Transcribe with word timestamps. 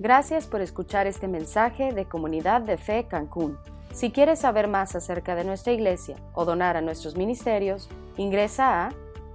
Gracias 0.00 0.46
por 0.46 0.60
escuchar 0.60 1.08
este 1.08 1.26
mensaje 1.26 1.92
de 1.92 2.04
Comunidad 2.04 2.60
de 2.60 2.78
Fe 2.78 3.08
Cancún. 3.08 3.58
Si 3.92 4.12
quieres 4.12 4.38
saber 4.38 4.68
más 4.68 4.94
acerca 4.94 5.34
de 5.34 5.42
nuestra 5.42 5.72
iglesia 5.72 6.14
o 6.34 6.44
donar 6.44 6.76
a 6.76 6.80
nuestros 6.80 7.16
ministerios, 7.16 7.88
ingresa 8.16 8.86
a 8.86 8.90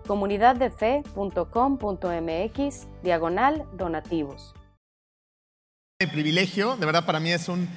comunidaddefe.com.mx 0.07 2.88
diagonal 3.04 3.65
donativos. 3.73 4.55
El 5.99 6.10
privilegio, 6.10 6.78
de 6.78 6.86
verdad 6.86 7.06
para 7.06 7.20
mí 7.20 7.32
es 7.32 7.50
un 7.50 7.68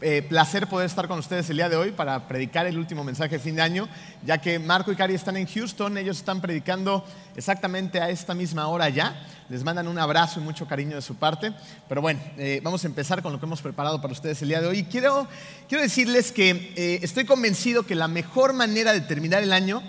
eh, 0.00 0.22
placer 0.28 0.66
poder 0.66 0.86
estar 0.86 1.08
con 1.08 1.18
ustedes 1.18 1.48
el 1.48 1.56
día 1.56 1.68
de 1.68 1.76
hoy 1.76 1.90
para 1.90 2.28
predicar 2.28 2.66
el 2.66 2.76
último 2.78 3.02
mensaje 3.02 3.36
de 3.36 3.38
fin 3.38 3.56
de 3.56 3.62
año, 3.62 3.88
ya 4.24 4.38
que 4.38 4.58
Marco 4.58 4.92
y 4.92 4.96
Cari 4.96 5.14
están 5.14 5.36
en 5.36 5.46
Houston, 5.46 5.96
ellos 5.96 6.18
están 6.18 6.40
predicando 6.40 7.04
exactamente 7.34 8.00
a 8.00 8.10
esta 8.10 8.34
misma 8.34 8.68
hora 8.68 8.88
ya. 8.90 9.26
Les 9.48 9.64
mandan 9.64 9.88
un 9.88 9.98
abrazo 9.98 10.40
y 10.40 10.42
mucho 10.42 10.66
cariño 10.66 10.96
de 10.96 11.02
su 11.02 11.14
parte. 11.14 11.52
Pero 11.88 12.02
bueno, 12.02 12.20
eh, 12.36 12.60
vamos 12.62 12.84
a 12.84 12.88
empezar 12.88 13.22
con 13.22 13.32
lo 13.32 13.40
que 13.40 13.46
hemos 13.46 13.62
preparado 13.62 14.00
para 14.02 14.12
ustedes 14.12 14.42
el 14.42 14.48
día 14.48 14.60
de 14.60 14.66
hoy. 14.66 14.84
quiero, 14.84 15.26
quiero 15.68 15.82
decirles 15.82 16.32
que 16.32 16.72
eh, 16.76 16.98
estoy 17.02 17.24
convencido 17.24 17.84
que 17.84 17.94
la 17.94 18.08
mejor 18.08 18.52
manera 18.52 18.92
de 18.92 19.00
terminar 19.00 19.42
el 19.42 19.52
año 19.52 19.82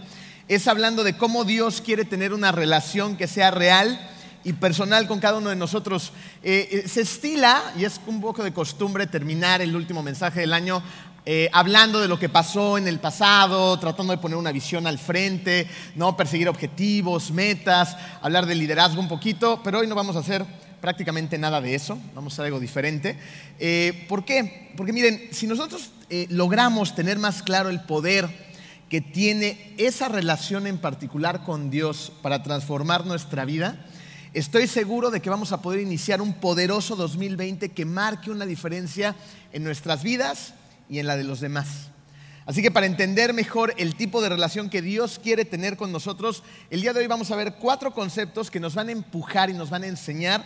es 0.47 0.67
hablando 0.67 1.03
de 1.03 1.17
cómo 1.17 1.43
Dios 1.43 1.81
quiere 1.81 2.05
tener 2.05 2.33
una 2.33 2.53
relación 2.53 3.17
que 3.17 3.27
sea 3.27 3.51
real 3.51 3.99
y 4.43 4.53
personal 4.53 5.07
con 5.07 5.19
cada 5.19 5.37
uno 5.37 5.49
de 5.49 5.55
nosotros. 5.55 6.11
Eh, 6.43 6.69
eh, 6.71 6.87
se 6.87 7.01
estila, 7.01 7.73
y 7.77 7.85
es 7.85 7.99
un 8.07 8.21
poco 8.21 8.43
de 8.43 8.53
costumbre, 8.53 9.07
terminar 9.07 9.61
el 9.61 9.75
último 9.75 10.03
mensaje 10.03 10.41
del 10.41 10.53
año 10.53 10.81
eh, 11.25 11.49
hablando 11.51 11.99
de 11.99 12.07
lo 12.07 12.17
que 12.17 12.29
pasó 12.29 12.77
en 12.77 12.87
el 12.87 12.99
pasado, 12.99 13.77
tratando 13.79 14.13
de 14.13 14.17
poner 14.17 14.37
una 14.37 14.53
visión 14.53 14.87
al 14.87 14.97
frente, 14.97 15.67
no 15.95 16.15
perseguir 16.15 16.47
objetivos, 16.47 17.31
metas, 17.31 17.97
hablar 18.21 18.45
de 18.45 18.55
liderazgo 18.55 19.01
un 19.01 19.09
poquito, 19.09 19.59
pero 19.61 19.79
hoy 19.79 19.87
no 19.87 19.95
vamos 19.95 20.15
a 20.15 20.19
hacer 20.19 20.45
prácticamente 20.79 21.37
nada 21.37 21.59
de 21.59 21.75
eso, 21.75 21.97
vamos 22.15 22.31
a 22.31 22.35
hacer 22.35 22.45
algo 22.45 22.61
diferente. 22.61 23.17
¿Por 24.07 24.23
qué? 24.23 24.71
Porque 24.77 24.93
miren, 24.93 25.27
si 25.31 25.47
nosotros 25.47 25.89
logramos 26.29 26.95
tener 26.95 27.19
más 27.19 27.43
claro 27.43 27.67
el 27.67 27.81
poder 27.81 28.29
que 28.89 29.01
tiene 29.01 29.73
esa 29.77 30.07
relación 30.07 30.65
en 30.65 30.77
particular 30.77 31.43
con 31.43 31.69
Dios 31.69 32.11
para 32.21 32.43
transformar 32.43 33.05
nuestra 33.05 33.43
vida, 33.43 33.85
Estoy 34.37 34.67
seguro 34.67 35.09
de 35.09 35.19
que 35.19 35.31
vamos 35.31 35.51
a 35.51 35.63
poder 35.63 35.79
iniciar 35.79 36.21
un 36.21 36.35
poderoso 36.35 36.95
2020 36.95 37.69
que 37.69 37.85
marque 37.85 38.29
una 38.29 38.45
diferencia 38.45 39.15
en 39.51 39.63
nuestras 39.63 40.03
vidas 40.03 40.53
y 40.87 40.99
en 40.99 41.07
la 41.07 41.17
de 41.17 41.23
los 41.23 41.39
demás. 41.39 41.89
Así 42.45 42.61
que 42.61 42.69
para 42.69 42.85
entender 42.85 43.33
mejor 43.33 43.73
el 43.77 43.95
tipo 43.95 44.21
de 44.21 44.29
relación 44.29 44.69
que 44.69 44.83
Dios 44.83 45.19
quiere 45.23 45.43
tener 45.43 45.75
con 45.75 45.91
nosotros, 45.91 46.43
el 46.69 46.81
día 46.81 46.93
de 46.93 46.99
hoy 46.99 47.07
vamos 47.07 47.31
a 47.31 47.35
ver 47.35 47.55
cuatro 47.55 47.95
conceptos 47.95 48.51
que 48.51 48.59
nos 48.59 48.75
van 48.75 48.89
a 48.89 48.91
empujar 48.91 49.49
y 49.49 49.53
nos 49.53 49.71
van 49.71 49.81
a 49.81 49.87
enseñar 49.87 50.45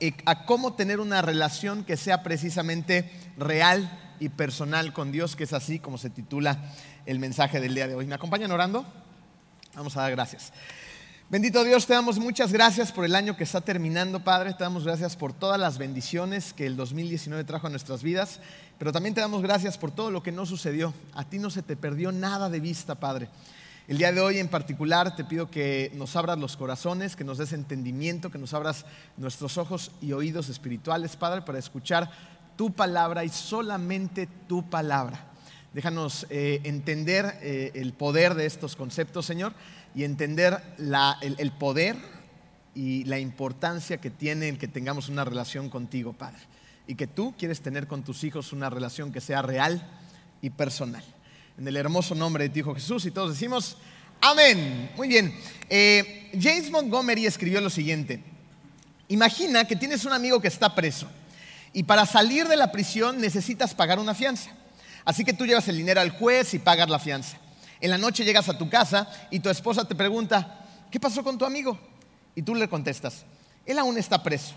eh, 0.00 0.12
a 0.26 0.44
cómo 0.44 0.74
tener 0.74 1.00
una 1.00 1.22
relación 1.22 1.84
que 1.84 1.96
sea 1.96 2.22
precisamente 2.22 3.10
real 3.38 4.16
y 4.20 4.28
personal 4.28 4.92
con 4.92 5.12
Dios, 5.12 5.34
que 5.34 5.44
es 5.44 5.54
así 5.54 5.78
como 5.78 5.96
se 5.96 6.10
titula 6.10 6.74
el 7.06 7.18
mensaje 7.18 7.58
del 7.58 7.74
día 7.74 7.88
de 7.88 7.94
hoy. 7.94 8.06
¿Me 8.06 8.16
acompañan 8.16 8.52
orando? 8.52 8.84
Vamos 9.74 9.96
a 9.96 10.02
dar 10.02 10.10
gracias. 10.10 10.52
Bendito 11.30 11.62
Dios, 11.62 11.86
te 11.86 11.92
damos 11.92 12.18
muchas 12.18 12.52
gracias 12.52 12.90
por 12.90 13.04
el 13.04 13.14
año 13.14 13.36
que 13.36 13.44
está 13.44 13.60
terminando, 13.60 14.24
Padre. 14.24 14.52
Te 14.52 14.64
damos 14.64 14.82
gracias 14.82 15.14
por 15.14 15.32
todas 15.32 15.60
las 15.60 15.78
bendiciones 15.78 16.52
que 16.52 16.66
el 16.66 16.76
2019 16.76 17.44
trajo 17.44 17.68
a 17.68 17.70
nuestras 17.70 18.02
vidas, 18.02 18.40
pero 18.80 18.90
también 18.90 19.14
te 19.14 19.20
damos 19.20 19.40
gracias 19.40 19.78
por 19.78 19.92
todo 19.92 20.10
lo 20.10 20.24
que 20.24 20.32
no 20.32 20.44
sucedió. 20.44 20.92
A 21.14 21.22
ti 21.22 21.38
no 21.38 21.48
se 21.50 21.62
te 21.62 21.76
perdió 21.76 22.10
nada 22.10 22.50
de 22.50 22.58
vista, 22.58 22.96
Padre. 22.96 23.28
El 23.86 23.98
día 23.98 24.10
de 24.10 24.20
hoy 24.20 24.38
en 24.38 24.48
particular 24.48 25.14
te 25.14 25.22
pido 25.22 25.52
que 25.52 25.92
nos 25.94 26.16
abras 26.16 26.36
los 26.36 26.56
corazones, 26.56 27.14
que 27.14 27.22
nos 27.22 27.38
des 27.38 27.52
entendimiento, 27.52 28.32
que 28.32 28.38
nos 28.38 28.52
abras 28.52 28.84
nuestros 29.16 29.56
ojos 29.56 29.92
y 30.00 30.10
oídos 30.10 30.48
espirituales, 30.48 31.14
Padre, 31.14 31.42
para 31.42 31.60
escuchar 31.60 32.10
tu 32.56 32.72
palabra 32.72 33.22
y 33.22 33.28
solamente 33.28 34.26
tu 34.48 34.68
palabra. 34.68 35.28
Déjanos 35.72 36.26
eh, 36.30 36.60
entender 36.64 37.38
eh, 37.40 37.70
el 37.74 37.92
poder 37.92 38.34
de 38.34 38.46
estos 38.46 38.74
conceptos, 38.74 39.26
Señor 39.26 39.52
y 39.94 40.04
entender 40.04 40.62
el, 40.78 41.52
poder 41.52 41.96
y 42.74 43.04
la 43.04 43.18
importancia 43.18 43.98
que 43.98 44.10
tiene 44.10 44.48
el 44.48 44.58
que 44.58 44.68
tengamos 44.68 45.08
una 45.08 45.24
relación 45.24 45.68
contigo, 45.68 46.12
Padre. 46.12 46.40
Y 46.86 46.94
que 46.94 47.06
tú 47.06 47.34
quieres 47.36 47.60
tener 47.60 47.86
con 47.86 48.02
tus 48.02 48.24
hijos 48.24 48.52
una 48.52 48.70
relación 48.70 49.12
que 49.12 49.20
sea 49.20 49.42
real 49.42 49.86
y 50.42 50.50
personal. 50.50 51.04
En 51.58 51.66
el 51.66 51.76
hermoso 51.76 52.14
nombre 52.14 52.44
de 52.44 52.50
tu 52.50 52.60
Hijo 52.60 52.74
Jesús 52.74 53.04
y 53.06 53.10
todos 53.10 53.30
decimos, 53.30 53.76
amén. 54.20 54.90
Muy 54.96 55.08
bien. 55.08 55.34
Eh, 55.68 56.30
James 56.40 56.70
Montgomery 56.70 57.26
escribió 57.26 57.60
lo 57.60 57.70
siguiente. 57.70 58.22
Imagina 59.08 59.64
que 59.64 59.76
tienes 59.76 60.04
un 60.04 60.12
amigo 60.12 60.40
que 60.40 60.48
está 60.48 60.74
preso 60.74 61.08
y 61.72 61.84
para 61.84 62.06
salir 62.06 62.48
de 62.48 62.56
la 62.56 62.72
prisión 62.72 63.20
necesitas 63.20 63.74
pagar 63.74 63.98
una 63.98 64.14
fianza. 64.14 64.50
Así 65.04 65.24
que 65.24 65.32
tú 65.32 65.46
llevas 65.46 65.68
el 65.68 65.76
dinero 65.76 66.00
al 66.00 66.10
juez 66.10 66.54
y 66.54 66.58
pagas 66.58 66.88
la 66.88 66.98
fianza. 66.98 67.38
En 67.80 67.90
la 67.90 67.98
noche 67.98 68.24
llegas 68.24 68.48
a 68.48 68.58
tu 68.58 68.68
casa 68.68 69.08
y 69.30 69.40
tu 69.40 69.48
esposa 69.48 69.86
te 69.86 69.94
pregunta, 69.94 70.64
¿qué 70.90 71.00
pasó 71.00 71.24
con 71.24 71.38
tu 71.38 71.44
amigo? 71.44 71.78
Y 72.34 72.42
tú 72.42 72.54
le 72.54 72.68
contestas, 72.68 73.24
él 73.64 73.78
aún 73.78 73.98
está 73.98 74.22
preso. 74.22 74.54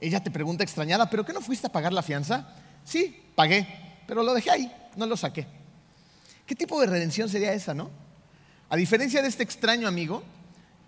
Ella 0.00 0.22
te 0.22 0.30
pregunta 0.30 0.62
extrañada, 0.62 1.10
¿pero 1.10 1.24
qué 1.24 1.32
no 1.32 1.40
fuiste 1.40 1.66
a 1.66 1.72
pagar 1.72 1.92
la 1.92 2.02
fianza? 2.02 2.54
Sí, 2.84 3.30
pagué, 3.34 3.66
pero 4.06 4.22
lo 4.22 4.32
dejé 4.32 4.50
ahí, 4.50 4.72
no 4.96 5.06
lo 5.06 5.16
saqué. 5.16 5.46
¿Qué 6.46 6.54
tipo 6.54 6.80
de 6.80 6.86
redención 6.86 7.28
sería 7.28 7.52
esa, 7.52 7.74
no? 7.74 7.90
A 8.70 8.76
diferencia 8.76 9.22
de 9.22 9.28
este 9.28 9.42
extraño 9.42 9.88
amigo, 9.88 10.22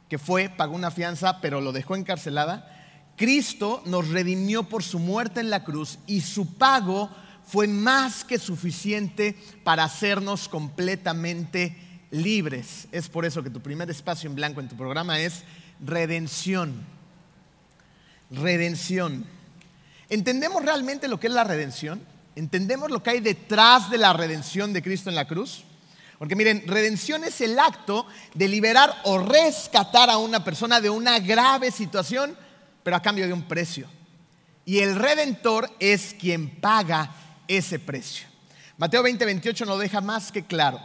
que 0.09 0.19
fue, 0.19 0.48
pagó 0.48 0.75
una 0.75 0.91
fianza, 0.91 1.41
pero 1.41 1.60
lo 1.60 1.72
dejó 1.72 1.97
encarcelada, 1.97 2.76
Cristo 3.16 3.82
nos 3.84 4.09
redimió 4.09 4.62
por 4.64 4.82
su 4.82 4.98
muerte 4.98 5.41
en 5.41 5.50
la 5.50 5.64
cruz 5.64 5.98
y 6.06 6.22
su 6.22 6.54
pago 6.54 7.10
fue 7.50 7.66
más 7.66 8.25
que 8.25 8.38
suficiente 8.38 9.37
para 9.65 9.84
hacernos 9.84 10.49
completamente 10.49 11.77
libres. 12.11 12.87
Es 12.93 13.09
por 13.09 13.25
eso 13.25 13.43
que 13.43 13.50
tu 13.50 13.61
primer 13.61 13.91
espacio 13.91 14.31
en 14.31 14.37
blanco 14.37 14.61
en 14.61 14.69
tu 14.69 14.77
programa 14.77 15.21
es 15.21 15.43
redención. 15.84 16.84
Redención. 18.31 19.27
¿Entendemos 20.09 20.65
realmente 20.65 21.09
lo 21.09 21.19
que 21.19 21.27
es 21.27 21.33
la 21.33 21.43
redención? 21.43 22.00
¿Entendemos 22.37 22.91
lo 22.91 23.03
que 23.03 23.10
hay 23.10 23.21
detrás 23.21 23.91
de 23.91 23.99
la 23.99 24.12
redención 24.12 24.72
de 24.72 24.83
Cristo 24.83 25.10
en 25.10 25.16
la 25.16 25.27
cruz? 25.27 25.65
Porque 26.19 26.37
miren, 26.37 26.62
redención 26.69 27.25
es 27.25 27.41
el 27.41 27.59
acto 27.59 28.06
de 28.34 28.47
liberar 28.47 28.94
o 29.05 29.19
rescatar 29.19 30.09
a 30.09 30.19
una 30.19 30.44
persona 30.44 30.81
de 30.81 30.91
una 30.91 31.19
grave 31.19 31.72
situación, 31.72 32.37
pero 32.84 32.94
a 32.94 33.03
cambio 33.03 33.27
de 33.27 33.33
un 33.33 33.43
precio. 33.43 33.89
Y 34.65 34.78
el 34.78 34.94
redentor 34.94 35.69
es 35.81 36.15
quien 36.19 36.60
paga 36.60 37.10
ese 37.56 37.78
precio. 37.78 38.27
Mateo 38.78 39.03
20, 39.03 39.25
28 39.25 39.65
lo 39.65 39.77
deja 39.77 40.00
más 40.00 40.33
que 40.33 40.44
claro. 40.44 40.81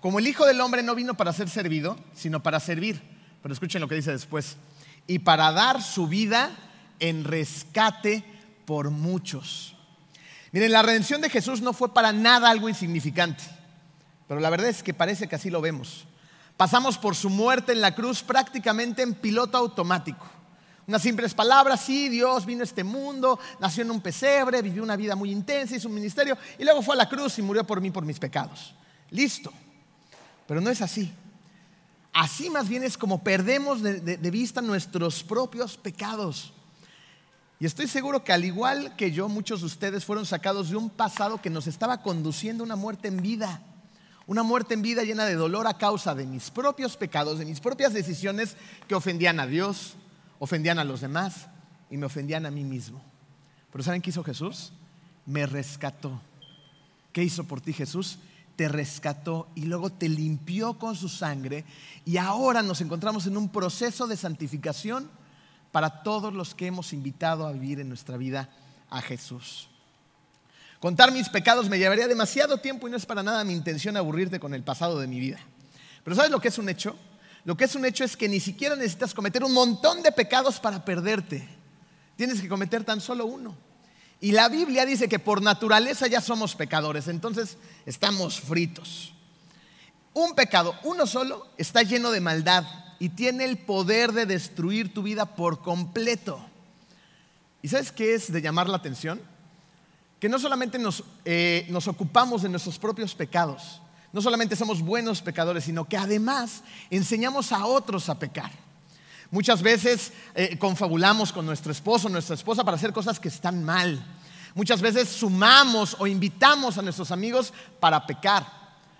Como 0.00 0.18
el 0.18 0.26
Hijo 0.26 0.44
del 0.44 0.60
Hombre 0.60 0.82
no 0.82 0.94
vino 0.94 1.14
para 1.14 1.32
ser 1.32 1.48
servido, 1.48 1.98
sino 2.14 2.42
para 2.42 2.60
servir. 2.60 3.00
Pero 3.42 3.52
escuchen 3.52 3.80
lo 3.80 3.88
que 3.88 3.94
dice 3.94 4.10
después. 4.10 4.56
Y 5.06 5.20
para 5.20 5.50
dar 5.52 5.82
su 5.82 6.08
vida 6.08 6.50
en 7.00 7.24
rescate 7.24 8.24
por 8.66 8.90
muchos. 8.90 9.76
Miren, 10.52 10.72
la 10.72 10.82
redención 10.82 11.20
de 11.20 11.30
Jesús 11.30 11.62
no 11.62 11.72
fue 11.72 11.94
para 11.94 12.12
nada 12.12 12.50
algo 12.50 12.68
insignificante. 12.68 13.44
Pero 14.26 14.40
la 14.40 14.50
verdad 14.50 14.68
es 14.68 14.82
que 14.82 14.92
parece 14.92 15.28
que 15.28 15.36
así 15.36 15.50
lo 15.50 15.60
vemos. 15.60 16.06
Pasamos 16.56 16.98
por 16.98 17.14
su 17.14 17.30
muerte 17.30 17.72
en 17.72 17.80
la 17.80 17.94
cruz 17.94 18.22
prácticamente 18.22 19.02
en 19.02 19.14
piloto 19.14 19.56
automático. 19.56 20.28
Unas 20.88 21.02
simples 21.02 21.34
palabras, 21.34 21.82
sí, 21.82 22.08
Dios 22.08 22.46
vino 22.46 22.62
a 22.62 22.64
este 22.64 22.82
mundo, 22.82 23.38
nació 23.60 23.82
en 23.82 23.90
un 23.90 24.00
pesebre, 24.00 24.62
vivió 24.62 24.82
una 24.82 24.96
vida 24.96 25.14
muy 25.14 25.30
intensa, 25.30 25.76
hizo 25.76 25.86
un 25.86 25.94
ministerio 25.94 26.38
y 26.58 26.64
luego 26.64 26.80
fue 26.80 26.94
a 26.94 26.96
la 26.96 27.08
cruz 27.10 27.38
y 27.38 27.42
murió 27.42 27.62
por 27.62 27.82
mí, 27.82 27.90
por 27.90 28.06
mis 28.06 28.18
pecados. 28.18 28.74
Listo. 29.10 29.52
Pero 30.46 30.62
no 30.62 30.70
es 30.70 30.80
así. 30.80 31.12
Así 32.14 32.48
más 32.48 32.70
bien 32.70 32.84
es 32.84 32.96
como 32.96 33.22
perdemos 33.22 33.82
de, 33.82 34.00
de 34.00 34.30
vista 34.30 34.62
nuestros 34.62 35.22
propios 35.22 35.76
pecados. 35.76 36.54
Y 37.60 37.66
estoy 37.66 37.86
seguro 37.86 38.24
que 38.24 38.32
al 38.32 38.46
igual 38.46 38.96
que 38.96 39.12
yo, 39.12 39.28
muchos 39.28 39.60
de 39.60 39.66
ustedes 39.66 40.06
fueron 40.06 40.24
sacados 40.24 40.70
de 40.70 40.76
un 40.76 40.88
pasado 40.88 41.42
que 41.42 41.50
nos 41.50 41.66
estaba 41.66 42.00
conduciendo 42.00 42.64
a 42.64 42.66
una 42.66 42.76
muerte 42.76 43.08
en 43.08 43.20
vida. 43.20 43.60
Una 44.26 44.42
muerte 44.42 44.72
en 44.72 44.80
vida 44.80 45.02
llena 45.02 45.26
de 45.26 45.34
dolor 45.34 45.66
a 45.66 45.76
causa 45.76 46.14
de 46.14 46.24
mis 46.24 46.50
propios 46.50 46.96
pecados, 46.96 47.38
de 47.38 47.44
mis 47.44 47.60
propias 47.60 47.92
decisiones 47.92 48.56
que 48.88 48.94
ofendían 48.94 49.38
a 49.38 49.46
Dios, 49.46 49.96
ofendían 50.38 50.78
a 50.78 50.84
los 50.84 51.00
demás 51.00 51.48
y 51.90 51.96
me 51.96 52.06
ofendían 52.06 52.46
a 52.46 52.50
mí 52.50 52.64
mismo. 52.64 53.02
Pero 53.72 53.84
¿saben 53.84 54.02
qué 54.02 54.10
hizo 54.10 54.24
Jesús? 54.24 54.72
Me 55.26 55.46
rescató. 55.46 56.20
¿Qué 57.12 57.22
hizo 57.22 57.44
por 57.44 57.60
ti 57.60 57.72
Jesús? 57.72 58.18
Te 58.56 58.68
rescató 58.68 59.48
y 59.54 59.62
luego 59.62 59.90
te 59.90 60.08
limpió 60.08 60.78
con 60.78 60.96
su 60.96 61.08
sangre 61.08 61.64
y 62.04 62.16
ahora 62.16 62.62
nos 62.62 62.80
encontramos 62.80 63.26
en 63.26 63.36
un 63.36 63.48
proceso 63.48 64.06
de 64.06 64.16
santificación 64.16 65.10
para 65.70 66.02
todos 66.02 66.32
los 66.32 66.54
que 66.54 66.66
hemos 66.66 66.92
invitado 66.92 67.46
a 67.46 67.52
vivir 67.52 67.80
en 67.80 67.88
nuestra 67.88 68.16
vida 68.16 68.48
a 68.90 69.00
Jesús. 69.00 69.68
Contar 70.80 71.12
mis 71.12 71.28
pecados 71.28 71.68
me 71.68 71.78
llevaría 71.78 72.06
demasiado 72.06 72.58
tiempo 72.58 72.86
y 72.86 72.90
no 72.90 72.96
es 72.96 73.06
para 73.06 73.22
nada 73.22 73.44
mi 73.44 73.52
intención 73.52 73.96
aburrirte 73.96 74.40
con 74.40 74.54
el 74.54 74.62
pasado 74.62 74.98
de 74.98 75.06
mi 75.06 75.18
vida. 75.18 75.38
Pero 76.04 76.16
¿sabes 76.16 76.30
lo 76.30 76.40
que 76.40 76.48
es 76.48 76.58
un 76.58 76.68
hecho? 76.68 76.96
Lo 77.48 77.56
que 77.56 77.64
es 77.64 77.74
un 77.74 77.86
hecho 77.86 78.04
es 78.04 78.14
que 78.14 78.28
ni 78.28 78.40
siquiera 78.40 78.76
necesitas 78.76 79.14
cometer 79.14 79.42
un 79.42 79.54
montón 79.54 80.02
de 80.02 80.12
pecados 80.12 80.60
para 80.60 80.84
perderte. 80.84 81.48
Tienes 82.14 82.42
que 82.42 82.48
cometer 82.48 82.84
tan 82.84 83.00
solo 83.00 83.24
uno. 83.24 83.56
Y 84.20 84.32
la 84.32 84.50
Biblia 84.50 84.84
dice 84.84 85.08
que 85.08 85.18
por 85.18 85.40
naturaleza 85.40 86.06
ya 86.08 86.20
somos 86.20 86.54
pecadores, 86.54 87.08
entonces 87.08 87.56
estamos 87.86 88.38
fritos. 88.38 89.14
Un 90.12 90.34
pecado, 90.34 90.74
uno 90.82 91.06
solo, 91.06 91.46
está 91.56 91.82
lleno 91.82 92.10
de 92.10 92.20
maldad 92.20 92.64
y 92.98 93.08
tiene 93.08 93.46
el 93.46 93.56
poder 93.56 94.12
de 94.12 94.26
destruir 94.26 94.92
tu 94.92 95.02
vida 95.02 95.24
por 95.24 95.62
completo. 95.62 96.44
¿Y 97.62 97.68
sabes 97.68 97.92
qué 97.92 98.12
es 98.14 98.30
de 98.30 98.42
llamar 98.42 98.68
la 98.68 98.76
atención? 98.76 99.22
Que 100.20 100.28
no 100.28 100.38
solamente 100.38 100.78
nos, 100.78 101.02
eh, 101.24 101.66
nos 101.70 101.88
ocupamos 101.88 102.42
de 102.42 102.50
nuestros 102.50 102.78
propios 102.78 103.14
pecados, 103.14 103.80
no 104.12 104.22
solamente 104.22 104.56
somos 104.56 104.80
buenos 104.80 105.20
pecadores, 105.20 105.64
sino 105.64 105.86
que 105.86 105.96
además 105.96 106.62
enseñamos 106.90 107.52
a 107.52 107.66
otros 107.66 108.08
a 108.08 108.18
pecar. 108.18 108.50
Muchas 109.30 109.62
veces 109.62 110.12
eh, 110.34 110.56
confabulamos 110.58 111.32
con 111.32 111.44
nuestro 111.44 111.70
esposo, 111.70 112.08
nuestra 112.08 112.34
esposa 112.34 112.64
para 112.64 112.76
hacer 112.76 112.92
cosas 112.94 113.20
que 113.20 113.28
están 113.28 113.62
mal. 113.62 114.02
Muchas 114.54 114.80
veces 114.80 115.10
sumamos 115.10 115.94
o 115.98 116.06
invitamos 116.06 116.78
a 116.78 116.82
nuestros 116.82 117.10
amigos 117.10 117.52
para 117.78 118.06
pecar. 118.06 118.46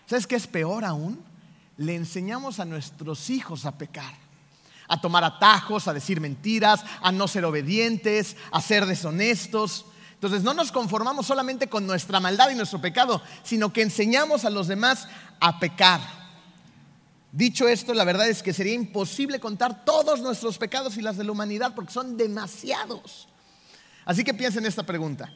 ¿Sabes 0.07 0.27
qué 0.27 0.37
es 0.37 0.47
peor 0.47 0.85
aún? 0.85 1.23
Le 1.79 1.95
enseñamos 1.95 2.61
a 2.61 2.67
nuestros 2.67 3.31
hijos 3.31 3.65
a 3.65 3.79
pecar, 3.79 4.13
a 4.87 5.01
tomar 5.01 5.25
atajos, 5.25 5.89
a 5.89 5.95
decir 5.95 6.21
mentiras, 6.21 6.85
a 7.01 7.11
no 7.11 7.27
ser 7.27 7.47
obedientes, 7.47 8.37
a 8.53 8.61
ser 8.61 8.85
deshonestos. 8.85 9.87
Entonces 10.19 10.43
no 10.43 10.53
nos 10.53 10.73
conformamos 10.73 11.27
solamente 11.27 11.69
con 11.69 11.87
nuestra 11.87 12.19
maldad 12.19 12.51
y 12.51 12.57
nuestro 12.57 12.81
pecado, 12.81 13.23
sino 13.45 13.73
que 13.73 13.83
enseñamos 13.83 14.45
a 14.45 14.51
los 14.51 14.67
demás 14.67 15.07
a 15.39 15.61
pecar. 15.61 16.01
Dicho 17.31 17.69
esto, 17.69 17.95
la 17.95 18.03
verdad 18.03 18.29
es 18.29 18.43
que 18.43 18.53
sería 18.53 18.75
imposible 18.75 19.39
contar 19.39 19.85
todos 19.85 20.21
nuestros 20.21 20.59
pecados 20.59 20.97
y 20.97 21.03
las 21.03 21.19
de 21.19 21.23
la 21.23 21.31
humanidad 21.31 21.73
porque 21.73 21.93
son 21.93 22.17
demasiados. 22.17 23.29
Así 24.05 24.25
que 24.25 24.35
piensen 24.35 24.65
en 24.65 24.69
esta 24.71 24.83
pregunta. 24.83 25.33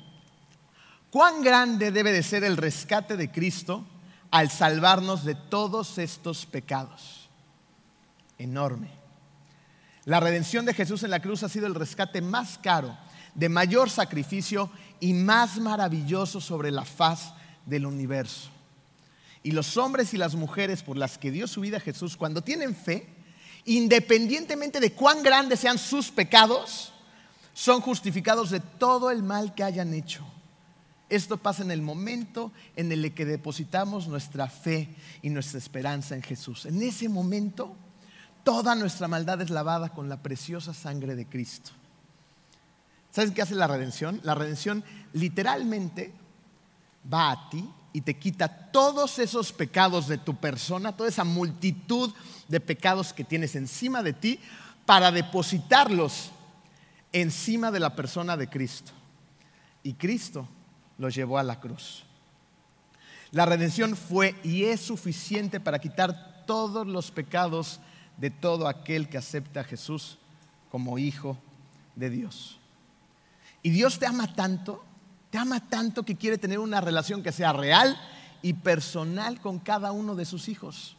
¿Cuán 1.10 1.42
grande 1.42 1.92
debe 1.92 2.10
de 2.10 2.24
ser 2.24 2.42
el 2.42 2.56
rescate 2.56 3.16
de 3.16 3.30
Cristo 3.30 3.86
al 4.32 4.50
salvarnos 4.50 5.24
de 5.24 5.36
todos 5.36 5.98
estos 5.98 6.44
pecados? 6.44 7.28
Enorme. 8.36 8.90
La 10.06 10.18
redención 10.18 10.64
de 10.64 10.74
Jesús 10.74 11.04
en 11.04 11.10
la 11.10 11.20
cruz 11.20 11.44
ha 11.44 11.48
sido 11.48 11.68
el 11.68 11.76
rescate 11.76 12.20
más 12.20 12.58
caro, 12.58 12.98
de 13.34 13.48
mayor 13.48 13.90
sacrificio 13.90 14.70
y 15.00 15.14
más 15.14 15.58
maravilloso 15.58 16.40
sobre 16.40 16.70
la 16.70 16.84
faz 16.84 17.32
del 17.66 17.86
universo. 17.86 18.50
Y 19.42 19.52
los 19.52 19.76
hombres 19.76 20.14
y 20.14 20.16
las 20.16 20.34
mujeres 20.34 20.82
por 20.82 20.96
las 20.96 21.18
que 21.18 21.30
dio 21.30 21.46
su 21.46 21.60
vida 21.60 21.80
Jesús, 21.80 22.16
cuando 22.16 22.42
tienen 22.42 22.74
fe, 22.74 23.08
independientemente 23.64 24.80
de 24.80 24.92
cuán 24.92 25.22
grandes 25.22 25.60
sean 25.60 25.78
sus 25.78 26.10
pecados, 26.10 26.92
son 27.52 27.80
justificados 27.80 28.50
de 28.50 28.60
todo 28.60 29.10
el 29.10 29.22
mal 29.22 29.54
que 29.54 29.64
hayan 29.64 29.92
hecho. 29.94 30.24
Esto 31.08 31.36
pasa 31.36 31.62
en 31.62 31.70
el 31.70 31.82
momento 31.82 32.52
en 32.74 32.90
el 32.90 33.12
que 33.12 33.26
depositamos 33.26 34.08
nuestra 34.08 34.48
fe 34.48 34.88
y 35.20 35.28
nuestra 35.28 35.58
esperanza 35.58 36.14
en 36.14 36.22
Jesús. 36.22 36.64
En 36.64 36.80
ese 36.80 37.08
momento, 37.08 37.76
toda 38.44 38.74
nuestra 38.74 39.08
maldad 39.08 39.42
es 39.42 39.50
lavada 39.50 39.90
con 39.90 40.08
la 40.08 40.22
preciosa 40.22 40.72
sangre 40.72 41.14
de 41.14 41.26
Cristo. 41.26 41.72
¿Sabes 43.12 43.30
qué 43.32 43.42
hace 43.42 43.54
la 43.54 43.66
redención? 43.66 44.20
La 44.24 44.34
redención 44.34 44.82
literalmente 45.12 46.12
va 47.12 47.30
a 47.30 47.50
ti 47.50 47.68
y 47.92 48.00
te 48.00 48.18
quita 48.18 48.48
todos 48.72 49.18
esos 49.18 49.52
pecados 49.52 50.08
de 50.08 50.16
tu 50.16 50.34
persona, 50.34 50.96
toda 50.96 51.10
esa 51.10 51.24
multitud 51.24 52.10
de 52.48 52.58
pecados 52.58 53.12
que 53.12 53.22
tienes 53.22 53.54
encima 53.54 54.02
de 54.02 54.14
ti, 54.14 54.40
para 54.86 55.12
depositarlos 55.12 56.30
encima 57.12 57.70
de 57.70 57.80
la 57.80 57.94
persona 57.94 58.36
de 58.36 58.48
Cristo. 58.48 58.92
Y 59.82 59.92
Cristo 59.92 60.48
los 60.96 61.14
llevó 61.14 61.38
a 61.38 61.42
la 61.42 61.60
cruz. 61.60 62.04
La 63.30 63.44
redención 63.44 63.94
fue 63.94 64.34
y 64.42 64.64
es 64.64 64.80
suficiente 64.80 65.60
para 65.60 65.78
quitar 65.78 66.44
todos 66.46 66.86
los 66.86 67.10
pecados 67.10 67.78
de 68.16 68.30
todo 68.30 68.68
aquel 68.68 69.08
que 69.08 69.18
acepta 69.18 69.60
a 69.60 69.64
Jesús 69.64 70.18
como 70.70 70.98
hijo 70.98 71.36
de 71.94 72.10
Dios. 72.10 72.58
Y 73.62 73.70
Dios 73.70 73.98
te 73.98 74.06
ama 74.06 74.34
tanto 74.34 74.84
te 75.32 75.38
ama 75.38 75.66
tanto 75.66 76.02
que 76.02 76.16
quiere 76.16 76.36
tener 76.36 76.58
una 76.58 76.82
relación 76.82 77.22
que 77.22 77.32
sea 77.32 77.54
real 77.54 77.98
y 78.42 78.52
personal 78.52 79.40
con 79.40 79.58
cada 79.58 79.90
uno 79.90 80.14
de 80.14 80.26
sus 80.26 80.46
hijos. 80.46 80.94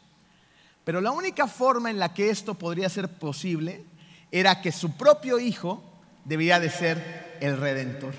Pero 0.83 1.01
la 1.01 1.11
única 1.11 1.45
forma 1.45 1.91
en 1.91 1.99
la 1.99 2.15
que 2.15 2.31
esto 2.31 2.55
podría 2.55 2.89
ser 2.89 3.09
posible 3.09 3.85
era 4.31 4.59
que 4.59 4.71
su 4.71 4.97
propio 4.97 5.37
hijo 5.37 5.83
debía 6.25 6.59
de 6.59 6.71
ser 6.71 7.37
el 7.41 7.57
redentor. 7.57 8.15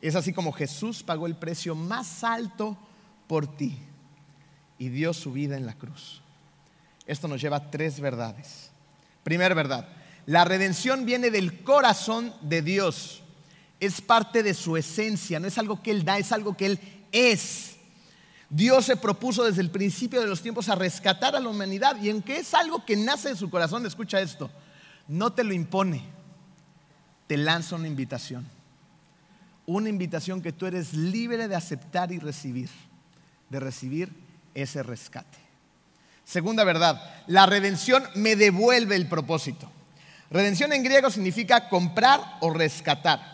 Es 0.00 0.14
así 0.14 0.32
como 0.32 0.52
Jesús 0.52 1.02
pagó 1.02 1.26
el 1.26 1.34
precio 1.34 1.74
más 1.74 2.22
alto 2.22 2.78
por 3.26 3.48
ti 3.56 3.76
y 4.78 4.88
dio 4.88 5.12
su 5.12 5.32
vida 5.32 5.56
en 5.56 5.66
la 5.66 5.74
cruz. 5.74 6.22
Esto 7.06 7.26
nos 7.26 7.40
lleva 7.40 7.56
a 7.56 7.70
tres 7.72 7.98
verdades. 7.98 8.70
Primera 9.24 9.56
verdad, 9.56 9.88
la 10.26 10.44
redención 10.44 11.04
viene 11.04 11.32
del 11.32 11.64
corazón 11.64 12.32
de 12.42 12.62
Dios 12.62 13.21
es 13.82 14.00
parte 14.00 14.44
de 14.44 14.54
su 14.54 14.76
esencia, 14.76 15.40
no 15.40 15.48
es 15.48 15.58
algo 15.58 15.82
que 15.82 15.90
Él 15.90 16.04
da, 16.04 16.16
es 16.16 16.30
algo 16.30 16.56
que 16.56 16.66
Él 16.66 16.78
es. 17.10 17.74
Dios 18.48 18.84
se 18.84 18.96
propuso 18.96 19.42
desde 19.42 19.60
el 19.60 19.70
principio 19.70 20.20
de 20.20 20.28
los 20.28 20.40
tiempos 20.40 20.68
a 20.68 20.76
rescatar 20.76 21.34
a 21.34 21.40
la 21.40 21.48
humanidad 21.48 22.00
y 22.00 22.08
en 22.08 22.22
que 22.22 22.36
es 22.36 22.54
algo 22.54 22.84
que 22.84 22.94
nace 22.94 23.30
de 23.30 23.36
su 23.36 23.50
corazón, 23.50 23.84
escucha 23.84 24.20
esto, 24.20 24.52
no 25.08 25.32
te 25.32 25.42
lo 25.42 25.52
impone, 25.52 26.04
te 27.26 27.36
lanza 27.36 27.74
una 27.74 27.88
invitación. 27.88 28.46
Una 29.66 29.88
invitación 29.88 30.42
que 30.42 30.52
tú 30.52 30.66
eres 30.66 30.94
libre 30.94 31.48
de 31.48 31.56
aceptar 31.56 32.12
y 32.12 32.20
recibir, 32.20 32.70
de 33.50 33.58
recibir 33.58 34.10
ese 34.54 34.84
rescate. 34.84 35.38
Segunda 36.24 36.62
verdad, 36.62 37.02
la 37.26 37.46
redención 37.46 38.04
me 38.14 38.36
devuelve 38.36 38.94
el 38.94 39.08
propósito. 39.08 39.68
Redención 40.30 40.72
en 40.72 40.84
griego 40.84 41.10
significa 41.10 41.68
comprar 41.68 42.20
o 42.40 42.52
rescatar. 42.52 43.31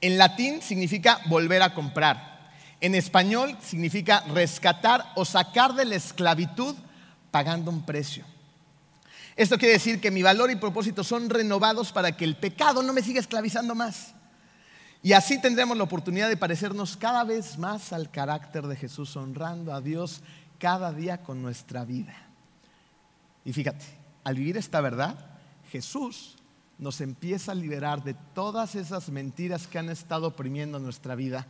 En 0.00 0.18
latín 0.18 0.62
significa 0.62 1.20
volver 1.26 1.62
a 1.62 1.74
comprar. 1.74 2.50
En 2.80 2.94
español 2.94 3.56
significa 3.62 4.20
rescatar 4.32 5.12
o 5.14 5.24
sacar 5.24 5.74
de 5.74 5.84
la 5.84 5.96
esclavitud 5.96 6.74
pagando 7.30 7.70
un 7.70 7.84
precio. 7.84 8.24
Esto 9.36 9.58
quiere 9.58 9.74
decir 9.74 10.00
que 10.00 10.10
mi 10.10 10.22
valor 10.22 10.50
y 10.50 10.56
propósito 10.56 11.04
son 11.04 11.30
renovados 11.30 11.92
para 11.92 12.16
que 12.16 12.24
el 12.24 12.36
pecado 12.36 12.82
no 12.82 12.92
me 12.92 13.02
siga 13.02 13.20
esclavizando 13.20 13.74
más. 13.74 14.14
Y 15.02 15.12
así 15.12 15.40
tendremos 15.40 15.76
la 15.76 15.84
oportunidad 15.84 16.28
de 16.28 16.36
parecernos 16.36 16.96
cada 16.96 17.24
vez 17.24 17.56
más 17.56 17.92
al 17.92 18.10
carácter 18.10 18.66
de 18.66 18.76
Jesús, 18.76 19.16
honrando 19.16 19.72
a 19.72 19.80
Dios 19.80 20.20
cada 20.58 20.92
día 20.92 21.22
con 21.22 21.40
nuestra 21.40 21.84
vida. 21.84 22.14
Y 23.44 23.52
fíjate, 23.52 23.84
al 24.24 24.34
vivir 24.34 24.58
esta 24.58 24.80
verdad, 24.82 25.16
Jesús 25.70 26.36
nos 26.80 27.00
empieza 27.02 27.52
a 27.52 27.54
liberar 27.54 28.02
de 28.02 28.14
todas 28.34 28.74
esas 28.74 29.10
mentiras 29.10 29.66
que 29.66 29.78
han 29.78 29.90
estado 29.90 30.28
oprimiendo 30.28 30.78
nuestra 30.78 31.14
vida 31.14 31.46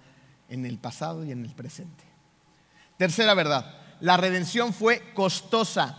en 0.48 0.66
el 0.66 0.76
pasado 0.76 1.24
y 1.24 1.30
en 1.30 1.44
el 1.44 1.54
presente. 1.54 2.04
Tercera 2.98 3.32
verdad, 3.34 3.78
la 4.00 4.16
redención 4.16 4.74
fue 4.74 5.14
costosa. 5.14 5.96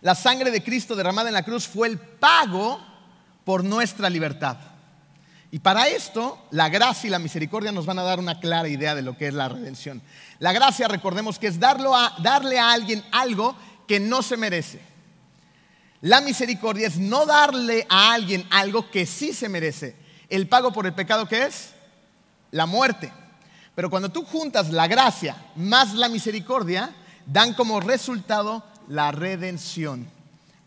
La 0.00 0.14
sangre 0.14 0.50
de 0.50 0.64
Cristo 0.64 0.96
derramada 0.96 1.28
en 1.28 1.34
la 1.34 1.44
cruz 1.44 1.68
fue 1.68 1.86
el 1.86 1.98
pago 1.98 2.80
por 3.44 3.62
nuestra 3.62 4.08
libertad. 4.08 4.56
Y 5.50 5.58
para 5.58 5.86
esto, 5.88 6.46
la 6.50 6.68
gracia 6.68 7.06
y 7.06 7.10
la 7.10 7.18
misericordia 7.18 7.72
nos 7.72 7.86
van 7.86 7.98
a 7.98 8.02
dar 8.02 8.18
una 8.18 8.40
clara 8.40 8.68
idea 8.68 8.94
de 8.94 9.02
lo 9.02 9.16
que 9.16 9.28
es 9.28 9.34
la 9.34 9.48
redención. 9.48 10.02
La 10.38 10.52
gracia, 10.52 10.88
recordemos 10.88 11.38
que 11.38 11.46
es 11.46 11.60
darle 11.60 12.58
a 12.58 12.72
alguien 12.72 13.04
algo 13.12 13.54
que 13.86 14.00
no 14.00 14.22
se 14.22 14.36
merece. 14.36 14.93
La 16.04 16.20
misericordia 16.20 16.86
es 16.86 16.98
no 16.98 17.24
darle 17.24 17.86
a 17.88 18.12
alguien 18.12 18.46
algo 18.50 18.90
que 18.90 19.06
sí 19.06 19.32
se 19.32 19.48
merece. 19.48 19.96
El 20.28 20.48
pago 20.48 20.70
por 20.70 20.84
el 20.84 20.92
pecado 20.92 21.26
que 21.26 21.44
es 21.44 21.70
la 22.50 22.66
muerte. 22.66 23.10
Pero 23.74 23.88
cuando 23.88 24.10
tú 24.10 24.22
juntas 24.22 24.70
la 24.70 24.86
gracia 24.86 25.34
más 25.56 25.94
la 25.94 26.10
misericordia, 26.10 26.94
dan 27.24 27.54
como 27.54 27.80
resultado 27.80 28.62
la 28.86 29.12
redención, 29.12 30.06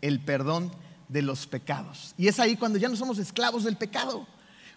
el 0.00 0.18
perdón 0.18 0.72
de 1.06 1.22
los 1.22 1.46
pecados. 1.46 2.16
Y 2.18 2.26
es 2.26 2.40
ahí 2.40 2.56
cuando 2.56 2.76
ya 2.76 2.88
no 2.88 2.96
somos 2.96 3.18
esclavos 3.18 3.62
del 3.62 3.76
pecado. 3.76 4.26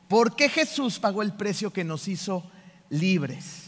Porque 0.07 0.47
Jesús 0.47 0.99
pagó 0.99 1.23
el 1.23 1.33
precio 1.33 1.73
que 1.73 1.83
nos 1.83 2.07
hizo 2.07 2.43
libres. 2.91 3.63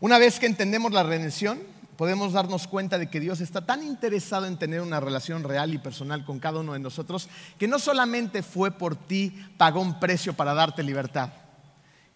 Una 0.00 0.18
vez 0.18 0.38
que 0.38 0.44
entendemos 0.44 0.92
la 0.92 1.02
redención, 1.02 1.62
podemos 2.00 2.32
darnos 2.32 2.66
cuenta 2.66 2.96
de 2.96 3.10
que 3.10 3.20
Dios 3.20 3.42
está 3.42 3.66
tan 3.66 3.82
interesado 3.82 4.46
en 4.46 4.56
tener 4.56 4.80
una 4.80 5.00
relación 5.00 5.44
real 5.44 5.74
y 5.74 5.76
personal 5.76 6.24
con 6.24 6.38
cada 6.38 6.60
uno 6.60 6.72
de 6.72 6.78
nosotros, 6.78 7.28
que 7.58 7.68
no 7.68 7.78
solamente 7.78 8.42
fue 8.42 8.70
por 8.70 8.96
ti, 8.96 9.34
pagó 9.58 9.82
un 9.82 10.00
precio 10.00 10.32
para 10.32 10.54
darte 10.54 10.82
libertad. 10.82 11.30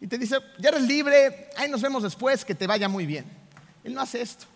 Y 0.00 0.06
te 0.06 0.16
dice, 0.16 0.38
ya 0.58 0.70
eres 0.70 0.84
libre, 0.84 1.50
ahí 1.58 1.68
nos 1.68 1.82
vemos 1.82 2.02
después, 2.02 2.46
que 2.46 2.54
te 2.54 2.66
vaya 2.66 2.88
muy 2.88 3.04
bien. 3.04 3.26
Él 3.84 3.92
no 3.92 4.00
hace 4.00 4.22
esto. 4.22 4.46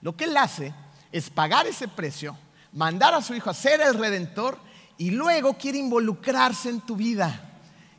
Lo 0.00 0.16
que 0.16 0.24
Él 0.24 0.36
hace 0.36 0.74
es 1.12 1.30
pagar 1.30 1.68
ese 1.68 1.86
precio, 1.86 2.36
mandar 2.72 3.14
a 3.14 3.22
su 3.22 3.36
Hijo 3.36 3.50
a 3.50 3.54
ser 3.54 3.80
el 3.80 3.94
redentor 3.94 4.58
y 4.98 5.12
luego 5.12 5.54
quiere 5.54 5.78
involucrarse 5.78 6.70
en 6.70 6.80
tu 6.80 6.96
vida. 6.96 7.40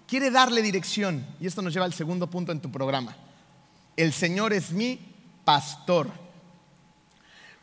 quiere 0.05 0.31
darle 0.31 0.61
dirección. 0.61 1.25
Y 1.39 1.47
esto 1.47 1.61
nos 1.61 1.73
lleva 1.73 1.85
al 1.85 1.93
segundo 1.93 2.29
punto 2.29 2.51
en 2.51 2.59
tu 2.59 2.69
programa. 2.69 3.15
El 3.95 4.11
Señor 4.11 4.51
es 4.51 4.73
mi 4.73 4.99
pastor. 5.45 6.26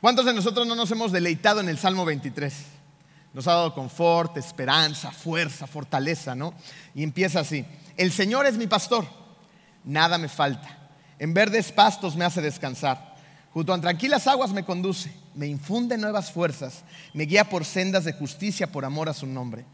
¿Cuántos 0.05 0.27
de 0.27 0.35
nosotros 0.35 0.67
no 0.67 0.75
nos 0.75 0.91
hemos 0.91 1.13
deleitado 1.13 1.61
en 1.61 1.69
el 1.71 1.79
Salmo 1.79 2.05
23? 2.05 2.55
Nos 3.33 3.49
ha 3.49 3.53
dado 3.53 3.73
confort, 3.73 4.37
esperanza, 4.37 5.11
fuerza, 5.11 5.67
fortaleza, 5.67 6.35
¿no? 6.35 6.53
Y 6.95 7.03
empieza 7.03 7.41
así. 7.41 7.65
El 7.97 8.13
Señor 8.13 8.45
es 8.45 8.59
mi 8.59 8.67
pastor, 8.67 9.07
nada 9.83 10.19
me 10.19 10.29
falta. 10.29 10.91
En 11.19 11.33
verdes 11.33 11.73
pastos 11.73 12.17
me 12.17 12.27
hace 12.27 12.43
descansar. 12.43 13.17
Junto 13.55 13.73
a 13.73 13.81
tranquilas 13.81 14.27
aguas 14.27 14.51
me 14.51 14.67
conduce, 14.67 15.11
me 15.35 15.47
infunde 15.47 15.97
nuevas 15.97 16.31
fuerzas, 16.31 16.85
me 17.15 17.25
guía 17.25 17.49
por 17.49 17.65
sendas 17.65 18.05
de 18.05 18.13
justicia 18.13 18.71
por 18.71 18.85
amor 18.85 19.09
a 19.09 19.15
su 19.15 19.27
nombre. 19.27 19.65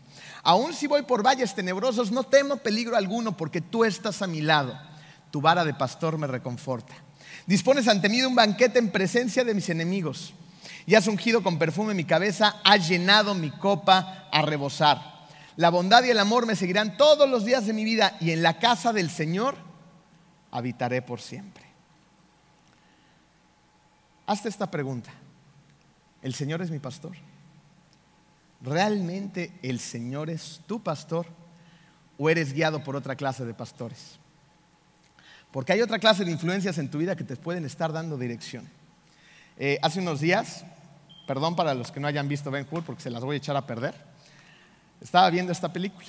Aun 0.45 0.75
si 0.75 0.87
voy 0.87 1.03
por 1.03 1.27
valles 1.27 1.57
tenebrosos, 1.57 2.13
no 2.13 2.23
temo 2.23 2.59
peligro 2.59 2.97
alguno 2.97 3.37
porque 3.37 3.61
tú 3.61 3.85
estás 3.85 4.23
a 4.23 4.29
mi 4.29 4.43
lado. 4.43 4.79
Tu 5.33 5.41
vara 5.41 5.65
de 5.65 5.75
pastor 5.75 6.19
me 6.19 6.29
reconforta. 6.29 6.95
Dispones 7.47 7.89
ante 7.89 8.09
mí 8.09 8.21
de 8.21 8.27
un 8.27 8.35
banquete 8.35 8.79
en 8.79 8.91
presencia 8.91 9.45
de 9.45 9.55
mis 9.55 9.69
enemigos. 9.69 10.35
Y 10.87 10.95
has 10.95 11.07
ungido 11.07 11.43
con 11.43 11.59
perfume 11.59 11.95
mi 11.95 12.05
cabeza, 12.05 12.61
has 12.65 12.89
llenado 12.89 13.35
mi 13.35 13.51
copa 13.51 14.29
a 14.33 14.43
rebosar. 14.43 15.11
La 15.57 15.71
bondad 15.71 16.05
y 16.05 16.11
el 16.11 16.19
amor 16.19 16.47
me 16.47 16.57
seguirán 16.57 16.97
todos 16.97 17.29
los 17.29 17.45
días 17.45 17.67
de 17.67 17.73
mi 17.73 17.85
vida 17.85 18.17
y 18.21 18.31
en 18.31 18.43
la 18.43 18.59
casa 18.59 18.93
del 18.93 19.11
Señor 19.11 19.57
habitaré 20.51 21.03
por 21.03 21.21
siempre. 21.21 21.65
Hazte 24.27 24.49
esta 24.49 24.71
pregunta. 24.71 25.11
¿El 26.23 26.35
Señor 26.35 26.63
es 26.63 26.71
mi 26.71 26.79
pastor? 26.79 27.17
¿Realmente 28.63 29.59
el 29.63 29.81
Señor 29.81 30.31
es 30.31 30.61
tu 30.67 30.83
pastor 30.83 31.27
o 32.17 32.31
eres 32.31 32.53
guiado 32.53 32.85
por 32.85 32.95
otra 32.95 33.17
clase 33.17 33.45
de 33.45 33.55
pastores? 33.55 34.20
Porque 35.53 35.73
hay 35.73 35.83
otra 35.83 35.99
clase 35.99 36.25
de 36.25 36.31
influencias 36.31 36.79
en 36.79 36.91
tu 36.91 36.99
vida 36.99 37.17
que 37.17 37.25
te 37.25 37.37
pueden 37.37 37.65
estar 37.65 37.93
dando 37.93 38.17
dirección. 38.17 38.69
Eh, 39.57 39.79
hace 39.83 40.01
unos 40.01 40.21
días, 40.21 40.65
perdón 41.27 41.57
para 41.57 41.75
los 41.75 41.91
que 41.91 42.01
no 42.01 42.07
hayan 42.07 42.29
visto 42.29 42.51
Ben 42.51 42.67
Hur 42.71 42.83
porque 42.83 43.03
se 43.03 43.11
las 43.11 43.25
voy 43.25 43.35
a 43.35 43.39
echar 43.39 43.57
a 43.57 43.67
perder, 43.67 43.95
estaba 45.01 45.29
viendo 45.31 45.53
esta 45.53 45.73
película. 45.73 46.09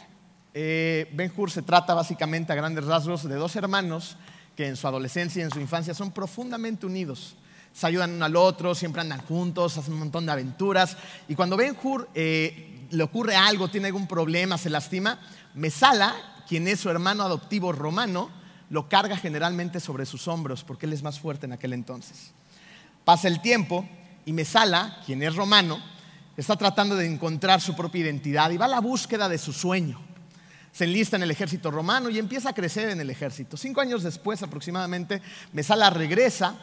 Eh, 0.53 1.09
ben 1.13 1.31
Hur 1.35 1.49
se 1.49 1.61
trata 1.61 1.93
básicamente 1.93 2.53
a 2.53 2.55
grandes 2.55 2.85
rasgos 2.85 3.27
de 3.27 3.35
dos 3.35 3.55
hermanos 3.55 4.17
que 4.55 4.67
en 4.67 4.75
su 4.75 4.87
adolescencia 4.87 5.39
y 5.39 5.43
en 5.43 5.51
su 5.51 5.59
infancia 5.59 5.93
son 5.93 6.11
profundamente 6.11 6.85
unidos 6.85 7.35
se 7.73 7.87
ayudan 7.87 8.13
uno 8.13 8.25
al 8.25 8.35
otro, 8.35 8.75
siempre 8.75 9.01
andan 9.01 9.21
juntos, 9.21 9.77
hacen 9.77 9.93
un 9.93 9.99
montón 9.99 10.25
de 10.25 10.31
aventuras. 10.31 10.97
Y 11.27 11.35
cuando 11.35 11.57
Ben 11.57 11.75
Hur 11.81 12.09
eh, 12.13 12.87
le 12.89 13.03
ocurre 13.03 13.35
algo, 13.35 13.69
tiene 13.69 13.87
algún 13.87 14.07
problema, 14.07 14.57
se 14.57 14.69
lastima, 14.69 15.19
Mesala, 15.53 16.43
quien 16.47 16.67
es 16.67 16.79
su 16.79 16.89
hermano 16.89 17.23
adoptivo 17.23 17.71
romano, 17.71 18.29
lo 18.71 18.87
carga 18.87 19.17
generalmente 19.17 19.81
sobre 19.81 20.05
sus 20.05 20.27
hombros 20.29 20.63
porque 20.63 20.85
él 20.85 20.93
es 20.93 21.03
más 21.03 21.19
fuerte 21.19 21.45
en 21.45 21.51
aquel 21.51 21.73
entonces. 21.73 22.31
Pasa 23.03 23.27
el 23.27 23.41
tiempo 23.41 23.87
y 24.25 24.31
Mesala, 24.31 24.97
quien 25.05 25.21
es 25.21 25.35
romano, 25.35 25.77
está 26.37 26.55
tratando 26.55 26.95
de 26.95 27.05
encontrar 27.05 27.59
su 27.59 27.75
propia 27.75 28.01
identidad 28.01 28.49
y 28.49 28.57
va 28.57 28.65
a 28.65 28.69
la 28.69 28.79
búsqueda 28.79 29.27
de 29.27 29.37
su 29.37 29.51
sueño. 29.51 29.99
Se 30.71 30.85
enlista 30.85 31.17
en 31.17 31.23
el 31.23 31.31
ejército 31.31 31.69
romano 31.69 32.09
y 32.09 32.17
empieza 32.17 32.51
a 32.51 32.53
crecer 32.53 32.89
en 32.89 33.01
el 33.01 33.09
ejército. 33.09 33.57
Cinco 33.57 33.81
años 33.81 34.03
después 34.03 34.41
aproximadamente, 34.41 35.21
Mesala 35.51 35.89
regresa 35.89 36.55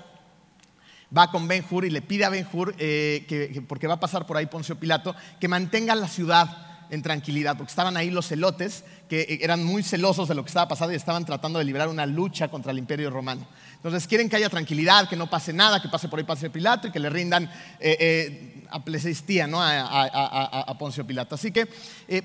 va 1.16 1.30
con 1.30 1.46
Ben 1.46 1.64
Hur 1.70 1.84
y 1.84 1.90
le 1.90 2.02
pide 2.02 2.24
a 2.24 2.30
Ben 2.30 2.46
Hur, 2.50 2.74
eh, 2.78 3.26
que, 3.28 3.62
porque 3.66 3.86
va 3.86 3.94
a 3.94 4.00
pasar 4.00 4.26
por 4.26 4.36
ahí 4.36 4.46
Poncio 4.46 4.78
Pilato, 4.78 5.14
que 5.38 5.48
mantenga 5.48 5.94
la 5.94 6.08
ciudad 6.08 6.67
en 6.90 7.02
tranquilidad, 7.02 7.56
porque 7.56 7.70
estaban 7.70 7.96
ahí 7.96 8.10
los 8.10 8.28
celotes, 8.28 8.84
que 9.08 9.20
eh, 9.22 9.38
eran 9.42 9.64
muy 9.64 9.82
celosos 9.82 10.28
de 10.28 10.34
lo 10.34 10.42
que 10.42 10.48
estaba 10.48 10.68
pasando 10.68 10.92
y 10.92 10.96
estaban 10.96 11.24
tratando 11.24 11.58
de 11.58 11.64
librar 11.64 11.88
una 11.88 12.06
lucha 12.06 12.48
contra 12.48 12.72
el 12.72 12.78
imperio 12.78 13.10
romano. 13.10 13.46
Entonces 13.74 14.06
quieren 14.06 14.28
que 14.28 14.36
haya 14.36 14.48
tranquilidad, 14.48 15.08
que 15.08 15.16
no 15.16 15.30
pase 15.30 15.52
nada, 15.52 15.80
que 15.80 15.88
pase 15.88 16.08
por 16.08 16.18
ahí 16.18 16.24
Poncio 16.24 16.50
Pilato 16.50 16.88
y 16.88 16.90
que 16.90 16.98
le 16.98 17.10
rindan 17.10 17.44
eh, 17.80 17.96
eh 18.00 18.54
a 18.70 18.84
Plesistía, 18.84 19.46
¿no? 19.46 19.62
A, 19.62 20.76
Poncio 20.78 21.06
Pilato. 21.06 21.36
Así 21.36 21.50
que 21.50 21.66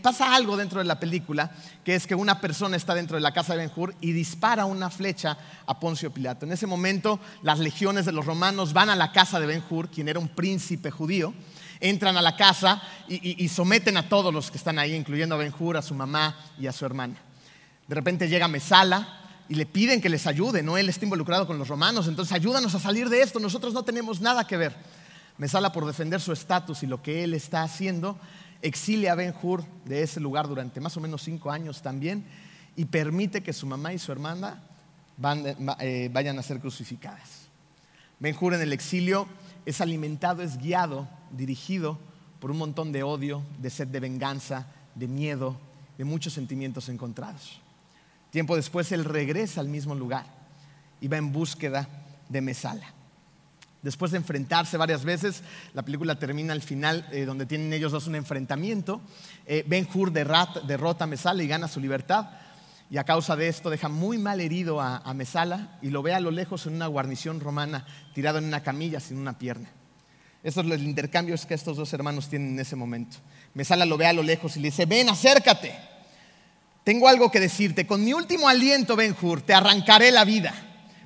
pasa 0.02 0.36
algo 0.36 0.58
dentro 0.58 0.80
de 0.80 0.84
la 0.84 1.00
película, 1.00 1.50
que 1.86 1.96
es 1.96 2.06
que 2.06 2.16
una 2.16 2.42
persona 2.42 2.76
está 2.76 2.94
dentro 2.94 3.16
de 3.16 3.22
la 3.22 3.32
casa 3.32 3.54
de 3.54 3.60
Ben 3.60 3.72
Hur 3.74 3.96
y 4.02 4.12
dispara 4.12 4.66
una 4.66 4.90
flecha 4.90 5.38
a 5.66 5.80
Poncio 5.80 6.12
Pilato. 6.12 6.46
En 6.46 6.52
ese 6.52 6.68
momento 6.68 7.18
las 7.44 7.60
legiones 7.60 8.06
de 8.06 8.12
los 8.12 8.26
romanos 8.26 8.74
van 8.74 8.90
a 8.90 8.96
la 8.98 9.14
casa 9.14 9.40
de 9.40 9.46
Ben 9.46 9.64
Hur, 9.70 9.88
quien 9.88 10.10
era 10.10 10.20
un 10.20 10.28
príncipe 10.28 10.92
judío, 10.92 11.34
entran 11.84 12.16
a 12.16 12.22
la 12.22 12.38
casa 12.38 12.82
y, 13.10 13.48
someten 13.50 13.98
a 13.98 14.08
todos 14.08 14.34
los 14.34 14.50
que 14.50 14.58
están 14.58 14.80
ahí, 14.80 14.96
incluyendo 14.96 15.36
a 15.36 15.38
Benjur, 15.38 15.76
a 15.76 15.82
su 15.82 15.94
mamá 15.94 16.36
y 16.58 16.66
a 16.66 16.72
su 16.72 16.86
hermana. 16.86 17.16
De 17.88 17.94
repente 17.94 18.30
llega 18.30 18.48
Mesala 18.48 19.20
y 19.50 19.56
le 19.56 19.66
piden 19.66 20.00
que 20.00 20.08
les 20.08 20.26
ayude, 20.26 20.64
¿no? 20.64 20.78
Él 20.78 20.88
está 20.88 21.04
involucrado 21.04 21.46
con 21.46 21.60
los 21.60 21.68
romanos, 21.68 22.08
entonces 22.08 22.34
ayúdanos 22.34 22.74
a 22.74 22.80
salir 22.80 23.10
de 23.10 23.22
esto, 23.22 23.38
nosotros 23.38 23.74
no 23.74 23.84
tenemos 23.84 24.22
nada 24.22 24.48
que 24.48 24.56
ver. 24.56 24.74
Mesala, 25.38 25.74
por 25.74 25.86
defender 25.86 26.22
su 26.22 26.32
estatus 26.32 26.84
y 26.84 26.88
lo 26.88 27.04
que 27.04 27.26
él 27.26 27.34
está 27.34 27.64
haciendo, 27.64 28.18
exilia 28.62 29.12
a 29.12 29.16
Benjur 29.16 29.66
de 29.84 30.04
ese 30.04 30.22
lugar 30.22 30.48
durante 30.48 30.80
más 30.80 30.96
o 30.96 31.02
menos 31.02 31.22
cinco 31.22 31.52
años 31.52 31.82
también 31.82 32.24
y 32.78 32.86
permite 32.86 33.44
que 33.44 33.52
su 33.52 33.68
mamá 33.68 33.94
y 33.94 34.00
su 34.00 34.14
hermana 34.14 34.64
eh, 35.80 36.10
vayan 36.14 36.40
a 36.40 36.44
ser 36.44 36.62
crucificadas. 36.62 37.50
Benjur 38.20 38.54
en 38.54 38.62
el 38.62 38.72
exilio 38.72 39.28
es 39.66 39.82
alimentado, 39.82 40.42
es 40.42 40.58
guiado, 40.58 41.08
dirigido 41.32 41.98
por 42.40 42.52
un 42.52 42.58
montón 42.58 42.92
de 42.92 43.04
odio, 43.04 43.44
de 43.60 43.70
sed 43.70 43.88
de 43.88 44.00
venganza, 44.00 44.68
de 44.96 45.08
miedo, 45.08 45.56
de 45.98 46.06
muchos 46.06 46.34
sentimientos 46.34 46.90
encontrados. 46.90 47.60
Tiempo 48.32 48.56
después 48.56 48.92
él 48.92 49.06
regresa 49.06 49.62
al 49.62 49.68
mismo 49.68 49.96
lugar 49.96 50.26
y 51.00 51.08
va 51.08 51.18
en 51.18 51.32
búsqueda 51.32 51.88
de 52.30 52.42
Mesala. 52.42 52.94
Después 53.82 54.12
de 54.12 54.18
enfrentarse 54.18 54.78
varias 54.78 55.04
veces, 55.04 55.44
la 55.74 55.84
película 55.84 56.18
termina 56.18 56.54
al 56.54 56.62
final 56.62 57.06
eh, 57.12 57.26
donde 57.26 57.46
tienen 57.46 57.74
ellos 57.74 57.92
dos 57.92 58.08
un 58.08 58.16
enfrentamiento. 58.16 59.02
Eh, 59.46 59.66
ben 59.68 59.88
Hur 59.94 60.12
derrota 60.12 61.04
a 61.04 61.08
Mesala 61.08 61.44
y 61.44 61.48
gana 61.48 61.68
su 61.68 61.82
libertad. 61.82 62.30
Y 62.94 63.00
a 63.00 63.06
causa 63.06 63.36
de 63.36 63.48
esto 63.48 63.72
deja 63.72 63.90
muy 63.90 64.20
mal 64.20 64.40
herido 64.40 64.80
a, 64.80 65.12
Mesala 65.16 65.80
y 65.82 65.90
lo 65.90 66.04
ve 66.04 66.14
a 66.14 66.20
lo 66.20 66.30
lejos 66.30 66.68
en 66.68 66.76
una 66.76 66.86
guarnición 66.86 67.40
romana, 67.40 67.88
tirado 68.14 68.38
en 68.38 68.46
una 68.46 68.62
camilla 68.62 69.00
sin 69.00 69.18
una 69.18 69.36
pierna. 69.36 69.68
Esto 70.44 70.62
es 70.62 70.68
el 70.70 70.84
intercambio 70.84 71.36
que 71.48 71.56
estos 71.56 71.76
dos 71.76 71.92
hermanos 71.92 72.30
tienen 72.30 72.50
en 72.50 72.60
ese 72.60 72.76
momento. 72.76 73.18
Mesala 73.56 73.88
lo 73.88 73.98
ve 73.98 74.06
a 74.06 74.14
lo 74.14 74.22
lejos 74.22 74.58
y 74.58 74.60
le 74.60 74.68
dice, 74.68 74.86
ven, 74.86 75.10
acércate. 75.10 75.76
Tengo 76.84 77.08
algo 77.08 77.32
que 77.32 77.40
decirte. 77.40 77.88
Con 77.88 78.06
mi 78.06 78.14
último 78.14 78.48
aliento, 78.48 78.96
Ben 78.96 79.16
Hur, 79.20 79.42
te 79.42 79.56
arrancaré 79.56 80.12
la 80.12 80.24
vida. 80.24 80.54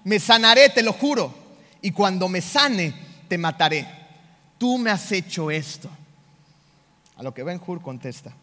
Me 0.03 0.19
sanaré, 0.19 0.67
te 0.67 0.83
lo 0.83 0.91
juro. 0.91 1.33
Y 1.81 1.91
cuando 1.91 2.27
me 2.27 2.41
sane, 2.41 2.93
te 3.29 3.37
mataré. 3.37 3.87
Tú 4.57 4.77
me 4.77 4.89
has 4.89 5.09
hecho 5.13 5.49
esto. 5.49 5.89
A 7.15 7.23
lo 7.23 7.33
que 7.33 7.43
Ben 7.43 7.61
Hur 7.65 7.81
contesta. 7.81 8.33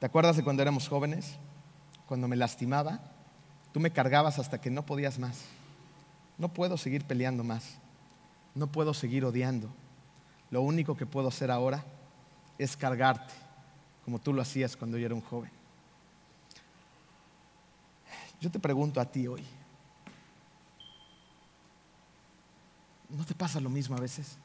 ¿Te 0.00 0.06
acuerdas 0.06 0.36
de 0.36 0.42
cuando 0.42 0.60
éramos 0.60 0.88
jóvenes? 0.88 1.36
Cuando 2.06 2.28
me 2.28 2.36
lastimaba, 2.36 3.00
tú 3.72 3.80
me 3.80 3.90
cargabas 3.90 4.38
hasta 4.38 4.60
que 4.60 4.70
no 4.70 4.84
podías 4.84 5.18
más. 5.18 5.42
No 6.38 6.48
puedo 6.48 6.76
seguir 6.76 7.04
peleando 7.04 7.44
más. 7.44 7.76
No 8.54 8.66
puedo 8.66 8.94
seguir 8.94 9.24
odiando. 9.24 9.68
Lo 10.50 10.62
único 10.62 10.96
que 10.96 11.06
puedo 11.06 11.28
hacer 11.28 11.50
ahora 11.50 11.84
es 12.58 12.76
cargarte, 12.76 13.34
como 14.04 14.20
tú 14.20 14.32
lo 14.32 14.42
hacías 14.42 14.76
cuando 14.76 14.98
yo 14.98 15.06
era 15.06 15.14
un 15.14 15.20
joven. 15.20 15.50
Yo 18.40 18.50
te 18.50 18.60
pregunto 18.60 19.00
a 19.00 19.06
ti 19.06 19.26
hoy, 19.26 19.42
¿no 23.08 23.24
te 23.24 23.34
pasa 23.34 23.58
lo 23.58 23.70
mismo 23.70 23.96
a 23.96 24.00
veces? 24.00 24.36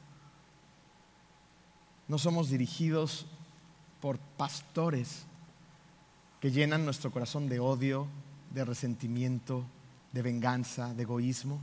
No 2.08 2.18
somos 2.18 2.48
dirigidos 2.48 3.26
por 4.00 4.18
pastores 4.18 5.26
que 6.40 6.50
llenan 6.50 6.84
nuestro 6.84 7.10
corazón 7.10 7.48
de 7.48 7.60
odio, 7.60 8.06
de 8.52 8.64
resentimiento, 8.64 9.64
de 10.12 10.22
venganza, 10.22 10.94
de 10.94 11.02
egoísmo, 11.02 11.60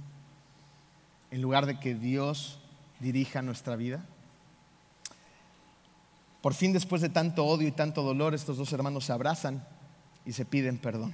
en 1.31 1.41
lugar 1.41 1.65
de 1.65 1.79
que 1.79 1.95
Dios 1.95 2.59
dirija 2.99 3.41
nuestra 3.41 3.75
vida? 3.75 4.05
Por 6.41 6.53
fin, 6.53 6.71
después 6.71 7.01
de 7.01 7.09
tanto 7.09 7.45
odio 7.45 7.67
y 7.67 7.71
tanto 7.71 8.03
dolor, 8.03 8.33
estos 8.33 8.57
dos 8.57 8.71
hermanos 8.71 9.05
se 9.05 9.13
abrazan 9.13 9.67
y 10.25 10.33
se 10.33 10.45
piden 10.45 10.77
perdón. 10.77 11.13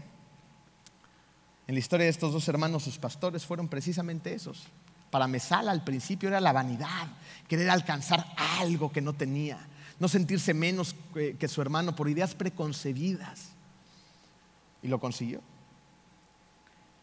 En 1.65 1.75
la 1.75 1.79
historia 1.79 2.03
de 2.03 2.11
estos 2.11 2.33
dos 2.33 2.47
hermanos, 2.49 2.83
sus 2.83 2.97
pastores 2.97 3.45
fueron 3.45 3.69
precisamente 3.69 4.33
esos. 4.33 4.67
Para 5.09 5.27
Mesala 5.27 5.71
al 5.71 5.83
principio 5.83 6.27
era 6.27 6.41
la 6.41 6.51
vanidad, 6.51 7.07
querer 7.47 7.69
alcanzar 7.69 8.25
algo 8.59 8.91
que 8.91 9.01
no 9.01 9.13
tenía, 9.13 9.59
no 9.99 10.07
sentirse 10.07 10.53
menos 10.53 10.95
que 11.13 11.47
su 11.47 11.61
hermano 11.61 11.95
por 11.95 12.09
ideas 12.09 12.35
preconcebidas. 12.35 13.52
Y 14.83 14.87
lo 14.87 14.99
consiguió. 14.99 15.41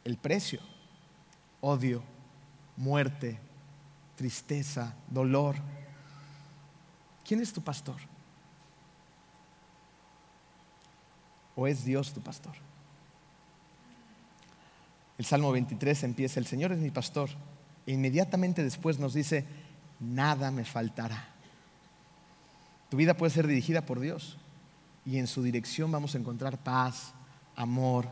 El 0.05 0.17
precio, 0.17 0.61
odio, 1.61 2.03
muerte, 2.77 3.39
tristeza, 4.17 4.95
dolor. 5.09 5.57
¿Quién 7.25 7.41
es 7.41 7.53
tu 7.53 7.63
pastor? 7.63 7.97
¿O 11.57 11.67
es 11.67 11.85
Dios 11.85 12.13
tu 12.13 12.21
pastor? 12.21 12.55
El 15.19 15.25
Salmo 15.27 15.53
23 15.53 16.05
empieza, 16.05 16.41
el 16.41 16.47
Señor 16.47 16.73
es 16.73 16.79
mi 16.79 16.91
pastor. 16.91 17.29
E 17.87 17.93
inmediatamente 17.93 18.63
después 18.63 18.99
nos 18.99 19.13
dice, 19.13 19.45
nada 20.01 20.51
me 20.51 20.65
faltará. 20.65 21.29
Tu 22.89 22.97
vida 22.97 23.15
puede 23.15 23.31
ser 23.31 23.47
dirigida 23.47 23.83
por 23.85 24.01
Dios 24.01 24.39
y 25.05 25.19
en 25.19 25.27
su 25.27 25.43
dirección 25.43 25.93
vamos 25.93 26.15
a 26.15 26.19
encontrar 26.19 26.59
paz, 26.59 27.13
amor, 27.61 28.07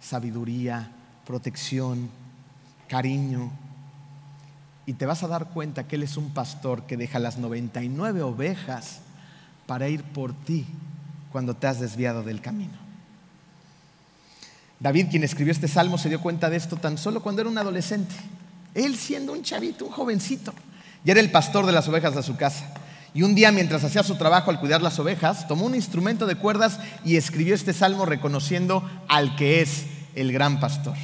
sabiduría, 0.00 0.90
protección, 1.26 2.08
cariño. 2.88 3.50
Y 4.86 4.94
te 4.94 5.06
vas 5.06 5.22
a 5.22 5.28
dar 5.28 5.50
cuenta 5.50 5.86
que 5.86 5.96
Él 5.96 6.02
es 6.02 6.16
un 6.16 6.30
pastor 6.30 6.84
que 6.84 6.96
deja 6.96 7.18
las 7.18 7.38
99 7.38 8.22
ovejas 8.22 9.00
para 9.66 9.88
ir 9.88 10.02
por 10.02 10.32
ti 10.32 10.66
cuando 11.32 11.54
te 11.54 11.66
has 11.66 11.80
desviado 11.80 12.22
del 12.22 12.40
camino. 12.40 12.84
David, 14.80 15.08
quien 15.10 15.24
escribió 15.24 15.52
este 15.52 15.68
salmo, 15.68 15.96
se 15.98 16.08
dio 16.08 16.20
cuenta 16.20 16.50
de 16.50 16.56
esto 16.56 16.76
tan 16.76 16.98
solo 16.98 17.22
cuando 17.22 17.42
era 17.42 17.50
un 17.50 17.58
adolescente. 17.58 18.14
Él 18.74 18.96
siendo 18.96 19.32
un 19.32 19.42
chavito, 19.42 19.86
un 19.86 19.92
jovencito, 19.92 20.52
y 21.04 21.10
era 21.10 21.20
el 21.20 21.30
pastor 21.30 21.64
de 21.64 21.72
las 21.72 21.88
ovejas 21.88 22.14
de 22.14 22.22
su 22.22 22.36
casa. 22.36 22.72
Y 23.14 23.22
un 23.22 23.36
día, 23.36 23.52
mientras 23.52 23.84
hacía 23.84 24.02
su 24.02 24.16
trabajo 24.16 24.50
al 24.50 24.58
cuidar 24.58 24.82
las 24.82 24.98
ovejas, 24.98 25.46
tomó 25.46 25.66
un 25.66 25.76
instrumento 25.76 26.26
de 26.26 26.34
cuerdas 26.34 26.80
y 27.04 27.16
escribió 27.16 27.54
este 27.54 27.72
salmo 27.72 28.06
reconociendo 28.06 28.82
al 29.08 29.36
que 29.36 29.60
es 29.60 29.84
el 30.16 30.32
gran 30.32 30.58
pastor. 30.58 30.96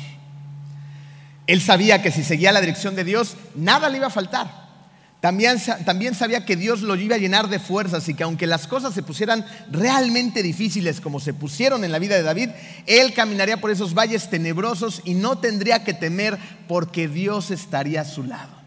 Él 1.46 1.60
sabía 1.60 2.02
que 2.02 2.10
si 2.10 2.24
seguía 2.24 2.50
la 2.50 2.60
dirección 2.60 2.96
de 2.96 3.04
Dios, 3.04 3.36
nada 3.54 3.88
le 3.88 3.98
iba 3.98 4.08
a 4.08 4.10
faltar. 4.10 4.68
También, 5.20 5.58
también, 5.84 6.14
sabía 6.14 6.44
que 6.44 6.56
Dios 6.56 6.80
lo 6.80 6.96
iba 6.96 7.14
a 7.14 7.18
llenar 7.18 7.48
de 7.48 7.58
fuerzas 7.58 8.08
y 8.08 8.14
que 8.14 8.24
aunque 8.24 8.46
las 8.46 8.66
cosas 8.66 8.92
se 8.92 9.02
pusieran 9.02 9.46
realmente 9.70 10.42
difíciles 10.42 11.00
como 11.00 11.20
se 11.20 11.34
pusieron 11.34 11.84
en 11.84 11.92
la 11.92 11.98
vida 11.98 12.16
de 12.16 12.22
David, 12.22 12.50
él 12.86 13.12
caminaría 13.12 13.60
por 13.60 13.70
esos 13.70 13.94
valles 13.94 14.30
tenebrosos 14.30 15.02
y 15.04 15.14
no 15.14 15.38
tendría 15.38 15.84
que 15.84 15.94
temer 15.94 16.38
porque 16.66 17.06
Dios 17.06 17.50
estaría 17.50 18.00
a 18.00 18.06
su 18.06 18.24
lado. 18.24 18.59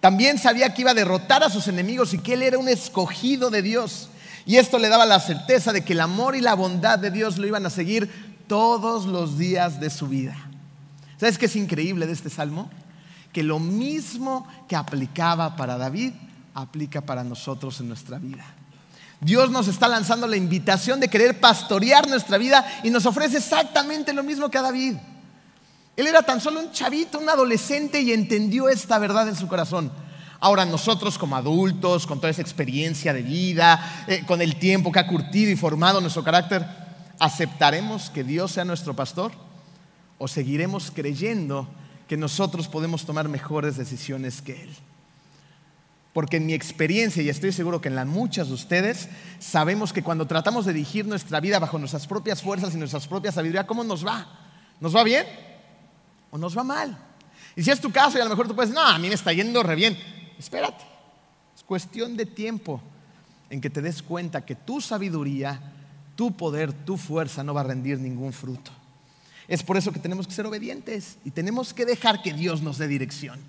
También 0.00 0.38
sabía 0.38 0.72
que 0.72 0.82
iba 0.82 0.92
a 0.92 0.94
derrotar 0.94 1.42
a 1.44 1.50
sus 1.50 1.68
enemigos 1.68 2.14
y 2.14 2.18
que 2.18 2.34
él 2.34 2.42
era 2.42 2.58
un 2.58 2.68
escogido 2.68 3.50
de 3.50 3.62
Dios. 3.62 4.08
Y 4.46 4.56
esto 4.56 4.78
le 4.78 4.88
daba 4.88 5.06
la 5.06 5.20
certeza 5.20 5.72
de 5.72 5.84
que 5.84 5.92
el 5.92 6.00
amor 6.00 6.34
y 6.34 6.40
la 6.40 6.54
bondad 6.54 6.98
de 6.98 7.10
Dios 7.10 7.38
lo 7.38 7.46
iban 7.46 7.66
a 7.66 7.70
seguir 7.70 8.10
todos 8.46 9.04
los 9.04 9.38
días 9.38 9.80
de 9.80 9.90
su 9.90 10.08
vida. 10.08 10.36
¿Sabes 11.18 11.36
qué 11.36 11.46
es 11.46 11.56
increíble 11.56 12.06
de 12.06 12.12
este 12.12 12.30
salmo? 12.30 12.70
que 13.32 13.42
lo 13.42 13.58
mismo 13.58 14.46
que 14.68 14.76
aplicaba 14.76 15.56
para 15.56 15.76
David, 15.76 16.12
aplica 16.54 17.00
para 17.00 17.22
nosotros 17.24 17.80
en 17.80 17.88
nuestra 17.88 18.18
vida. 18.18 18.44
Dios 19.20 19.50
nos 19.50 19.68
está 19.68 19.86
lanzando 19.86 20.26
la 20.26 20.36
invitación 20.36 20.98
de 20.98 21.08
querer 21.08 21.38
pastorear 21.38 22.08
nuestra 22.08 22.38
vida 22.38 22.66
y 22.82 22.90
nos 22.90 23.06
ofrece 23.06 23.36
exactamente 23.38 24.12
lo 24.12 24.22
mismo 24.22 24.50
que 24.50 24.58
a 24.58 24.62
David. 24.62 24.96
Él 26.00 26.06
era 26.06 26.22
tan 26.22 26.40
solo 26.40 26.60
un 26.60 26.72
chavito, 26.72 27.18
un 27.18 27.28
adolescente 27.28 28.00
y 28.00 28.12
entendió 28.12 28.70
esta 28.70 28.98
verdad 28.98 29.28
en 29.28 29.36
su 29.36 29.46
corazón. 29.48 29.92
Ahora 30.40 30.64
nosotros 30.64 31.18
como 31.18 31.36
adultos, 31.36 32.06
con 32.06 32.18
toda 32.18 32.30
esa 32.30 32.40
experiencia 32.40 33.12
de 33.12 33.20
vida, 33.20 34.04
eh, 34.06 34.24
con 34.26 34.40
el 34.40 34.56
tiempo 34.56 34.90
que 34.90 34.98
ha 34.98 35.06
curtido 35.06 35.50
y 35.50 35.56
formado 35.56 36.00
nuestro 36.00 36.24
carácter, 36.24 36.64
¿aceptaremos 37.18 38.08
que 38.08 38.24
Dios 38.24 38.52
sea 38.52 38.64
nuestro 38.64 38.96
pastor? 38.96 39.32
¿O 40.16 40.26
seguiremos 40.26 40.90
creyendo 40.90 41.68
que 42.08 42.16
nosotros 42.16 42.66
podemos 42.66 43.04
tomar 43.04 43.28
mejores 43.28 43.76
decisiones 43.76 44.40
que 44.40 44.62
Él. 44.62 44.70
Porque 46.14 46.38
en 46.38 46.46
mi 46.46 46.54
experiencia, 46.54 47.22
y 47.22 47.28
estoy 47.28 47.52
seguro 47.52 47.82
que 47.82 47.88
en 47.88 47.94
la 47.94 48.06
muchas 48.06 48.48
de 48.48 48.54
ustedes, 48.54 49.10
sabemos 49.38 49.92
que 49.92 50.02
cuando 50.02 50.26
tratamos 50.26 50.64
de 50.64 50.72
dirigir 50.72 51.06
nuestra 51.06 51.40
vida 51.40 51.58
bajo 51.58 51.78
nuestras 51.78 52.06
propias 52.06 52.40
fuerzas 52.40 52.74
y 52.74 52.78
nuestras 52.78 53.06
propias 53.06 53.34
sabiduría, 53.34 53.66
¿cómo 53.66 53.84
nos 53.84 54.04
va? 54.04 54.26
¿Nos 54.80 54.96
va 54.96 55.04
bien 55.04 55.49
o 56.30 56.38
nos 56.38 56.56
va 56.56 56.64
mal? 56.64 56.96
Y 57.56 57.62
si 57.62 57.70
es 57.70 57.80
tu 57.80 57.90
caso 57.90 58.18
y 58.18 58.20
a 58.20 58.24
lo 58.24 58.30
mejor 58.30 58.48
tú 58.48 58.54
puedes, 58.54 58.72
no, 58.72 58.80
a 58.80 58.98
mí 58.98 59.08
me 59.08 59.14
está 59.14 59.32
yendo 59.32 59.62
re 59.62 59.74
bien. 59.74 59.98
Espérate, 60.38 60.84
es 61.56 61.62
cuestión 61.64 62.16
de 62.16 62.26
tiempo 62.26 62.80
en 63.50 63.60
que 63.60 63.70
te 63.70 63.82
des 63.82 64.02
cuenta 64.02 64.44
que 64.44 64.54
tu 64.54 64.80
sabiduría, 64.80 65.60
tu 66.14 66.36
poder, 66.36 66.72
tu 66.72 66.96
fuerza 66.96 67.42
no 67.42 67.52
va 67.52 67.62
a 67.62 67.64
rendir 67.64 67.98
ningún 67.98 68.32
fruto. 68.32 68.70
Es 69.48 69.62
por 69.64 69.76
eso 69.76 69.92
que 69.92 69.98
tenemos 69.98 70.28
que 70.28 70.32
ser 70.32 70.46
obedientes 70.46 71.18
y 71.24 71.32
tenemos 71.32 71.74
que 71.74 71.84
dejar 71.84 72.22
que 72.22 72.32
Dios 72.32 72.62
nos 72.62 72.78
dé 72.78 72.86
dirección. 72.86 73.40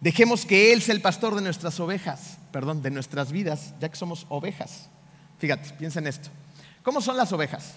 Dejemos 0.00 0.44
que 0.44 0.74
Él 0.74 0.82
sea 0.82 0.94
el 0.94 1.00
pastor 1.00 1.34
de 1.34 1.40
nuestras 1.40 1.80
ovejas, 1.80 2.36
perdón, 2.52 2.82
de 2.82 2.90
nuestras 2.90 3.32
vidas, 3.32 3.72
ya 3.80 3.88
que 3.88 3.96
somos 3.96 4.26
ovejas. 4.28 4.90
Fíjate, 5.38 5.70
piensa 5.78 6.00
en 6.00 6.06
esto. 6.06 6.28
¿Cómo 6.82 7.00
son 7.00 7.16
las 7.16 7.32
ovejas? 7.32 7.76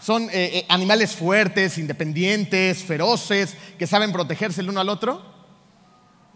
¿Son 0.00 0.24
eh, 0.24 0.30
eh, 0.32 0.66
animales 0.68 1.14
fuertes, 1.14 1.76
independientes, 1.76 2.82
feroces, 2.82 3.56
que 3.78 3.86
saben 3.86 4.12
protegerse 4.12 4.62
el 4.62 4.70
uno 4.70 4.80
al 4.80 4.88
otro? 4.88 5.22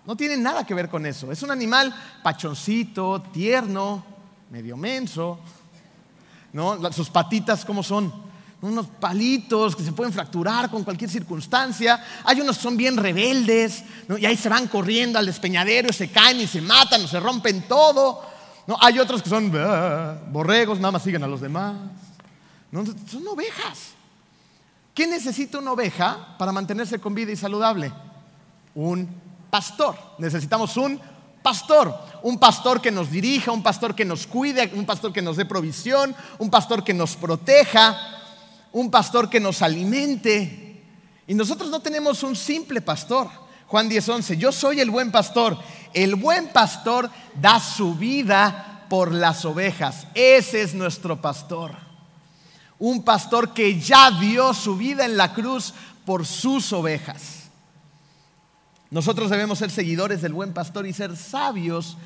No 0.04 0.16
tienen 0.16 0.42
nada 0.42 0.66
que 0.66 0.74
ver 0.74 0.90
con 0.90 1.06
eso. 1.06 1.32
Es 1.32 1.42
un 1.42 1.50
animal 1.50 1.94
pachoncito, 2.22 3.22
tierno, 3.32 4.04
medio 4.50 4.76
menso. 4.76 5.40
¿no? 6.52 6.92
Sus 6.92 7.08
patitas, 7.08 7.64
¿cómo 7.64 7.82
son? 7.82 8.34
unos 8.64 8.86
palitos 8.86 9.76
que 9.76 9.82
se 9.82 9.92
pueden 9.92 10.10
fracturar 10.10 10.70
con 10.70 10.84
cualquier 10.84 11.10
circunstancia. 11.10 12.02
Hay 12.24 12.40
unos 12.40 12.56
que 12.56 12.62
son 12.62 12.78
bien 12.78 12.96
rebeldes 12.96 13.84
y 14.18 14.24
ahí 14.24 14.38
se 14.38 14.48
van 14.48 14.68
corriendo 14.68 15.18
al 15.18 15.26
despeñadero 15.26 15.90
y 15.90 15.92
se 15.92 16.08
caen 16.08 16.40
y 16.40 16.46
se 16.46 16.62
matan 16.62 17.04
o 17.04 17.08
se 17.08 17.20
rompen 17.20 17.68
todo. 17.68 18.22
¿no? 18.66 18.78
Hay 18.80 18.98
otros 18.98 19.22
que 19.22 19.28
son 19.28 19.52
borregos, 20.32 20.78
nada 20.78 20.92
más 20.92 21.02
siguen 21.02 21.24
a 21.24 21.26
los 21.26 21.42
demás. 21.42 21.74
Son 22.82 23.28
ovejas. 23.28 23.92
¿Qué 24.92 25.06
necesita 25.06 25.58
una 25.58 25.72
oveja 25.72 26.36
para 26.38 26.50
mantenerse 26.50 26.98
con 26.98 27.14
vida 27.14 27.30
y 27.30 27.36
saludable? 27.36 27.92
Un 28.74 29.08
pastor. 29.48 29.96
Necesitamos 30.18 30.76
un 30.76 31.00
pastor, 31.40 31.94
un 32.22 32.38
pastor 32.38 32.80
que 32.80 32.90
nos 32.90 33.10
dirija, 33.10 33.52
un 33.52 33.62
pastor 33.62 33.94
que 33.94 34.04
nos 34.04 34.26
cuide, 34.26 34.72
un 34.74 34.86
pastor 34.86 35.12
que 35.12 35.22
nos 35.22 35.36
dé 35.36 35.44
provisión, 35.44 36.16
un 36.38 36.50
pastor 36.50 36.82
que 36.82 36.94
nos 36.94 37.14
proteja, 37.14 37.96
un 38.72 38.90
pastor 38.90 39.30
que 39.30 39.38
nos 39.38 39.62
alimente. 39.62 40.82
Y 41.28 41.34
nosotros 41.34 41.70
no 41.70 41.80
tenemos 41.80 42.24
un 42.24 42.34
simple 42.34 42.80
pastor. 42.80 43.28
Juan 43.68 43.88
10:11, 43.88 44.36
yo 44.36 44.50
soy 44.50 44.80
el 44.80 44.90
buen 44.90 45.12
pastor. 45.12 45.56
El 45.92 46.16
buen 46.16 46.48
pastor 46.48 47.08
da 47.40 47.60
su 47.60 47.94
vida 47.94 48.86
por 48.88 49.12
las 49.12 49.44
ovejas. 49.44 50.08
Ese 50.14 50.62
es 50.62 50.74
nuestro 50.74 51.20
pastor. 51.20 51.83
Un 52.86 53.02
pastor 53.02 53.54
que 53.54 53.80
ya 53.80 54.10
dio 54.10 54.52
su 54.52 54.76
vida 54.76 55.06
en 55.06 55.16
la 55.16 55.32
cruz 55.32 55.72
por 56.04 56.26
sus 56.26 56.70
ovejas. 56.74 57.44
Nosotros 58.90 59.30
debemos 59.30 59.58
ser 59.58 59.70
seguidores 59.70 60.20
del 60.20 60.34
buen 60.34 60.52
pastor 60.52 60.86
y 60.86 60.92
ser 60.92 61.16
sabios 61.16 61.96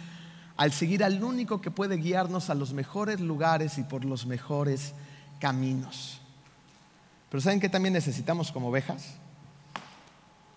al 0.56 0.70
seguir 0.70 1.02
al 1.02 1.24
único 1.24 1.60
que 1.60 1.72
puede 1.72 1.96
guiarnos 1.96 2.48
a 2.48 2.54
los 2.54 2.74
mejores 2.74 3.18
lugares 3.18 3.76
y 3.78 3.82
por 3.82 4.04
los 4.04 4.24
mejores 4.24 4.94
caminos. 5.40 6.20
Pero 7.28 7.40
¿saben 7.40 7.58
qué 7.58 7.68
también 7.68 7.94
necesitamos 7.94 8.52
como 8.52 8.68
ovejas? 8.68 9.16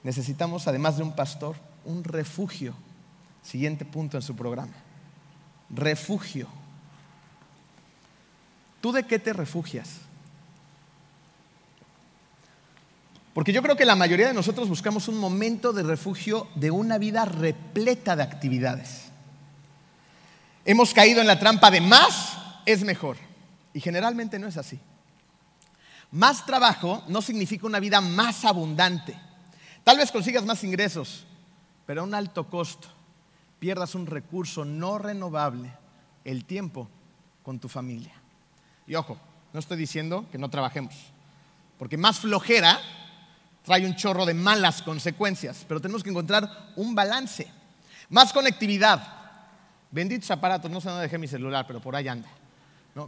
Necesitamos, 0.04 0.68
además 0.68 0.98
de 0.98 1.04
un 1.04 1.16
pastor, 1.16 1.56
un 1.84 2.04
refugio. 2.04 2.76
Siguiente 3.42 3.86
punto 3.86 4.18
en 4.18 4.22
su 4.22 4.36
programa. 4.36 4.74
Refugio. 5.72 6.48
¿Tú 8.82 8.92
de 8.92 9.08
qué 9.08 9.18
te 9.18 9.34
refugias? 9.34 10.11
Porque 13.34 13.54
yo 13.54 13.62
creo 13.62 13.78
que 13.78 13.86
la 13.86 13.96
mayoría 13.96 14.28
de 14.28 14.34
nosotros 14.34 14.68
buscamos 14.68 15.08
un 15.08 15.18
momento 15.18 15.72
de 15.72 15.84
refugio 15.84 16.48
de 16.56 16.70
una 16.70 16.98
vida 16.98 17.24
repleta 17.26 18.16
de 18.16 18.24
actividades. 18.24 19.06
Hemos 20.66 20.94
caído 20.94 21.22
en 21.22 21.28
la 21.28 21.40
trampa 21.40 21.72
de 21.72 21.82
más 21.82 22.38
es 22.66 22.84
mejor. 22.84 23.18
Y 23.74 23.80
generalmente 23.80 24.38
no 24.38 24.48
es 24.48 24.58
así. 24.58 24.80
Más 26.12 26.46
trabajo 26.46 27.04
no 27.08 27.22
significa 27.22 27.66
una 27.66 27.80
vida 27.80 28.02
más 28.02 28.44
abundante. 28.44 29.18
Tal 29.84 29.98
vez 29.98 30.12
consigas 30.12 30.46
más 30.46 30.64
ingresos, 30.64 31.26
pero 31.86 32.02
a 32.02 32.04
un 32.04 32.14
alto 32.14 32.50
costo. 32.50 32.90
Pierdas 33.60 33.96
un 33.96 34.08
recurso 34.08 34.66
no 34.66 34.98
renovable, 34.98 35.72
el 36.26 36.44
tiempo 36.46 36.90
con 37.44 37.60
tu 37.60 37.70
familia. 37.70 38.14
Y 38.88 38.96
ojo, 38.96 39.18
no 39.54 39.60
estoy 39.60 39.78
diciendo 39.78 40.26
que 40.32 40.38
no 40.38 40.50
trabajemos, 40.50 40.96
porque 41.78 41.98
más 41.98 42.20
flojera 42.20 42.80
trae 43.64 43.86
un 43.86 43.96
chorro 43.96 44.26
de 44.26 44.34
malas 44.34 44.82
consecuencias, 44.82 45.66
pero 45.68 45.80
tenemos 45.80 46.04
que 46.04 46.10
encontrar 46.10 46.74
un 46.76 46.96
balance. 46.96 47.48
Más 48.10 48.34
conectividad. 48.34 49.02
Benditos 49.92 50.32
aparatos, 50.32 50.72
no 50.72 50.82
sé 50.82 50.90
dónde 50.90 51.04
dejé 51.04 51.18
mi 51.18 51.28
celular, 51.28 51.66
pero 51.68 51.80
por 51.80 51.96
ahí 51.96 52.08
anda. 52.08 52.30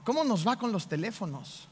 ¿Cómo 0.03 0.23
nos 0.23 0.47
va 0.47 0.57
con 0.57 0.71
los 0.71 0.87
teléfonos? 0.87 1.67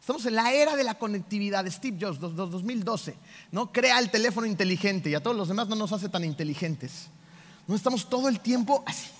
Estamos 0.00 0.24
en 0.26 0.34
la 0.34 0.52
era 0.52 0.76
de 0.76 0.84
la 0.84 0.94
conectividad. 0.94 1.66
Steve 1.70 1.98
Jobs, 2.00 2.18
2012, 2.18 3.14
¿no? 3.52 3.70
Crea 3.70 3.98
el 3.98 4.10
teléfono 4.10 4.46
inteligente 4.46 5.10
y 5.10 5.14
a 5.14 5.22
todos 5.22 5.36
los 5.36 5.48
demás 5.48 5.68
no 5.68 5.76
nos 5.76 5.92
hace 5.92 6.08
tan 6.08 6.24
inteligentes. 6.24 7.08
No 7.66 7.76
estamos 7.76 8.08
todo 8.08 8.28
el 8.28 8.40
tiempo 8.40 8.82
así. 8.86 9.10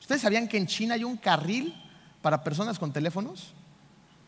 ¿Ustedes 0.00 0.22
sabían 0.22 0.48
que 0.48 0.56
en 0.56 0.66
China 0.66 0.94
hay 0.94 1.04
un 1.04 1.16
carril 1.16 1.74
para 2.22 2.42
personas 2.42 2.78
con 2.78 2.92
teléfonos? 2.92 3.52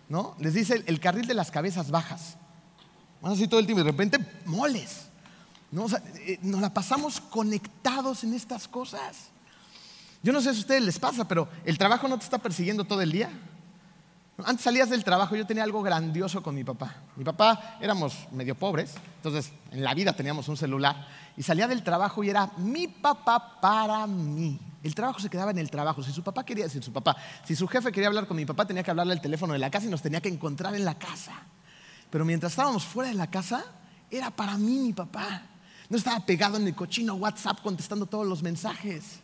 ¿no? 0.08 0.34
Les 0.38 0.54
dice 0.54 0.82
el, 0.86 1.00
carril 1.00 1.26
de 1.26 1.34
las 1.34 1.50
cabezas 1.50 1.90
bajas. 1.90 2.36
Van 3.20 3.32
así 3.32 3.48
todo 3.48 3.60
el 3.60 3.66
tiempo 3.66 3.82
de 3.82 3.90
repente 3.90 4.18
moles. 4.44 5.08
¿no? 5.70 5.86
Eh, 6.26 6.38
nos 6.42 6.60
la 6.60 6.72
pasamos 6.72 7.20
conectados 7.20 8.24
en 8.24 8.34
estas 8.34 8.68
cosas. 8.68 9.28
Yo 10.22 10.32
no 10.32 10.40
sé 10.40 10.52
si 10.52 10.58
a 10.58 10.60
ustedes 10.60 10.82
les 10.82 10.98
pasa, 10.98 11.26
pero 11.26 11.48
el 11.64 11.78
trabajo 11.78 12.08
no 12.08 12.18
te 12.18 12.24
está 12.24 12.38
persiguiendo 12.38 12.84
todo 12.84 13.02
el 13.02 13.12
día. 13.12 13.30
Antes 14.44 14.64
salías 14.64 14.88
del 14.88 15.02
trabajo, 15.02 15.34
yo 15.34 15.46
tenía 15.46 15.64
algo 15.64 15.82
grandioso 15.82 16.42
con 16.42 16.54
mi 16.54 16.62
papá. 16.62 16.94
Mi 17.16 17.24
papá 17.24 17.76
éramos 17.80 18.14
medio 18.30 18.54
pobres, 18.54 18.94
entonces 19.16 19.52
en 19.72 19.82
la 19.82 19.94
vida 19.94 20.12
teníamos 20.12 20.46
un 20.48 20.56
celular 20.56 21.08
y 21.36 21.42
salía 21.42 21.66
del 21.66 21.82
trabajo 21.82 22.22
y 22.22 22.30
era 22.30 22.52
mi 22.56 22.86
papá 22.86 23.60
para 23.60 24.06
mí. 24.06 24.60
El 24.84 24.94
trabajo 24.94 25.18
se 25.18 25.28
quedaba 25.28 25.50
en 25.50 25.58
el 25.58 25.70
trabajo. 25.70 26.04
Si 26.04 26.12
su 26.12 26.22
papá 26.22 26.44
quería 26.44 26.64
decir 26.64 26.84
su 26.84 26.92
papá, 26.92 27.16
si 27.44 27.56
su 27.56 27.66
jefe 27.66 27.90
quería 27.90 28.06
hablar 28.06 28.28
con 28.28 28.36
mi 28.36 28.46
papá, 28.46 28.64
tenía 28.64 28.84
que 28.84 28.90
hablarle 28.92 29.12
al 29.12 29.20
teléfono 29.20 29.54
de 29.54 29.58
la 29.58 29.70
casa 29.70 29.86
y 29.86 29.90
nos 29.90 30.02
tenía 30.02 30.20
que 30.20 30.28
encontrar 30.28 30.74
en 30.76 30.84
la 30.84 30.96
casa. 30.96 31.32
Pero 32.10 32.24
mientras 32.24 32.52
estábamos 32.52 32.84
fuera 32.84 33.10
de 33.10 33.16
la 33.16 33.30
casa, 33.30 33.64
era 34.10 34.30
para 34.30 34.56
mí 34.56 34.78
mi 34.78 34.92
papá. 34.92 35.42
No 35.88 35.96
estaba 35.96 36.24
pegado 36.24 36.56
en 36.56 36.66
el 36.66 36.74
cochino 36.74 37.14
WhatsApp 37.14 37.60
contestando 37.62 38.06
todos 38.06 38.26
los 38.26 38.42
mensajes. 38.42 39.20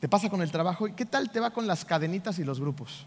¿Te 0.00 0.08
pasa 0.08 0.30
con 0.30 0.42
el 0.42 0.50
trabajo? 0.50 0.86
¿Y 0.86 0.92
qué 0.92 1.04
tal 1.04 1.30
te 1.30 1.40
va 1.40 1.50
con 1.50 1.66
las 1.66 1.84
cadenitas 1.84 2.38
y 2.38 2.44
los 2.44 2.60
grupos? 2.60 3.06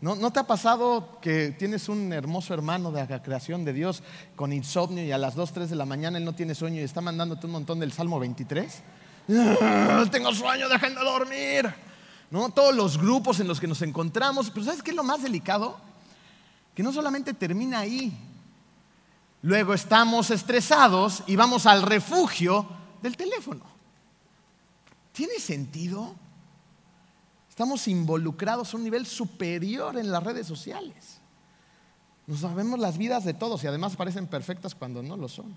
¿No, 0.00 0.32
te 0.32 0.40
ha 0.40 0.46
pasado 0.48 1.20
que 1.20 1.52
tienes 1.56 1.88
un 1.88 2.12
hermoso 2.12 2.52
hermano 2.54 2.90
de 2.90 3.06
la 3.06 3.22
creación 3.22 3.64
de 3.64 3.72
Dios 3.72 4.02
con 4.34 4.52
insomnio 4.52 5.04
y 5.04 5.12
a 5.12 5.18
las 5.18 5.36
2, 5.36 5.52
3 5.52 5.70
de 5.70 5.76
la 5.76 5.86
mañana 5.86 6.18
él 6.18 6.24
no 6.24 6.34
tiene 6.34 6.56
sueño 6.56 6.80
y 6.80 6.84
está 6.84 7.00
mandándote 7.00 7.46
un 7.46 7.52
montón 7.52 7.78
del 7.78 7.92
Salmo 7.92 8.18
23? 8.18 8.82
¡Ah, 9.60 10.04
tengo 10.10 10.34
sueño, 10.34 10.68
dejen 10.68 10.96
de 10.96 11.00
dormir. 11.00 11.72
¿No? 12.32 12.48
Todos 12.50 12.74
los 12.74 12.98
grupos 12.98 13.38
en 13.38 13.46
los 13.46 13.60
que 13.60 13.68
nos 13.68 13.80
encontramos. 13.82 14.50
Pero 14.50 14.66
¿sabes 14.66 14.82
qué 14.82 14.90
es 14.90 14.96
lo 14.96 15.04
más 15.04 15.22
delicado? 15.22 15.76
Que 16.74 16.82
no 16.82 16.92
solamente 16.92 17.34
termina 17.34 17.80
ahí. 17.80 18.12
Luego 19.42 19.74
estamos 19.74 20.30
estresados 20.30 21.24
y 21.26 21.36
vamos 21.36 21.66
al 21.66 21.82
refugio 21.82 22.66
del 23.02 23.16
teléfono. 23.16 23.64
¿Tiene 25.12 25.38
sentido? 25.38 26.14
Estamos 27.48 27.86
involucrados 27.88 28.72
a 28.72 28.76
un 28.76 28.84
nivel 28.84 29.04
superior 29.04 29.98
en 29.98 30.10
las 30.10 30.22
redes 30.22 30.46
sociales. 30.46 31.18
Nos 32.26 32.40
sabemos 32.40 32.78
las 32.78 32.96
vidas 32.96 33.24
de 33.24 33.34
todos 33.34 33.62
y 33.64 33.66
además 33.66 33.96
parecen 33.96 34.26
perfectas 34.26 34.74
cuando 34.74 35.02
no 35.02 35.16
lo 35.16 35.28
son. 35.28 35.54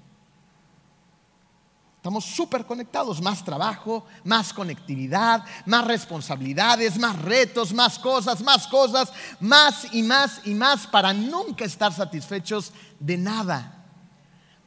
Estamos 2.05 2.25
súper 2.25 2.67
conectados, 2.67 3.19
más 3.19 3.43
trabajo, 3.43 4.05
más 4.23 4.53
conectividad, 4.53 5.43
más 5.65 5.87
responsabilidades, 5.87 6.99
más 6.99 7.19
retos, 7.19 7.73
más 7.73 7.97
cosas, 7.97 8.41
más 8.41 8.67
cosas, 8.67 9.11
más 9.39 9.87
y 9.91 10.03
más 10.03 10.41
y 10.45 10.53
más 10.53 10.85
para 10.85 11.13
nunca 11.13 11.65
estar 11.65 11.91
satisfechos 11.91 12.73
de 12.99 13.17
nada. 13.17 13.83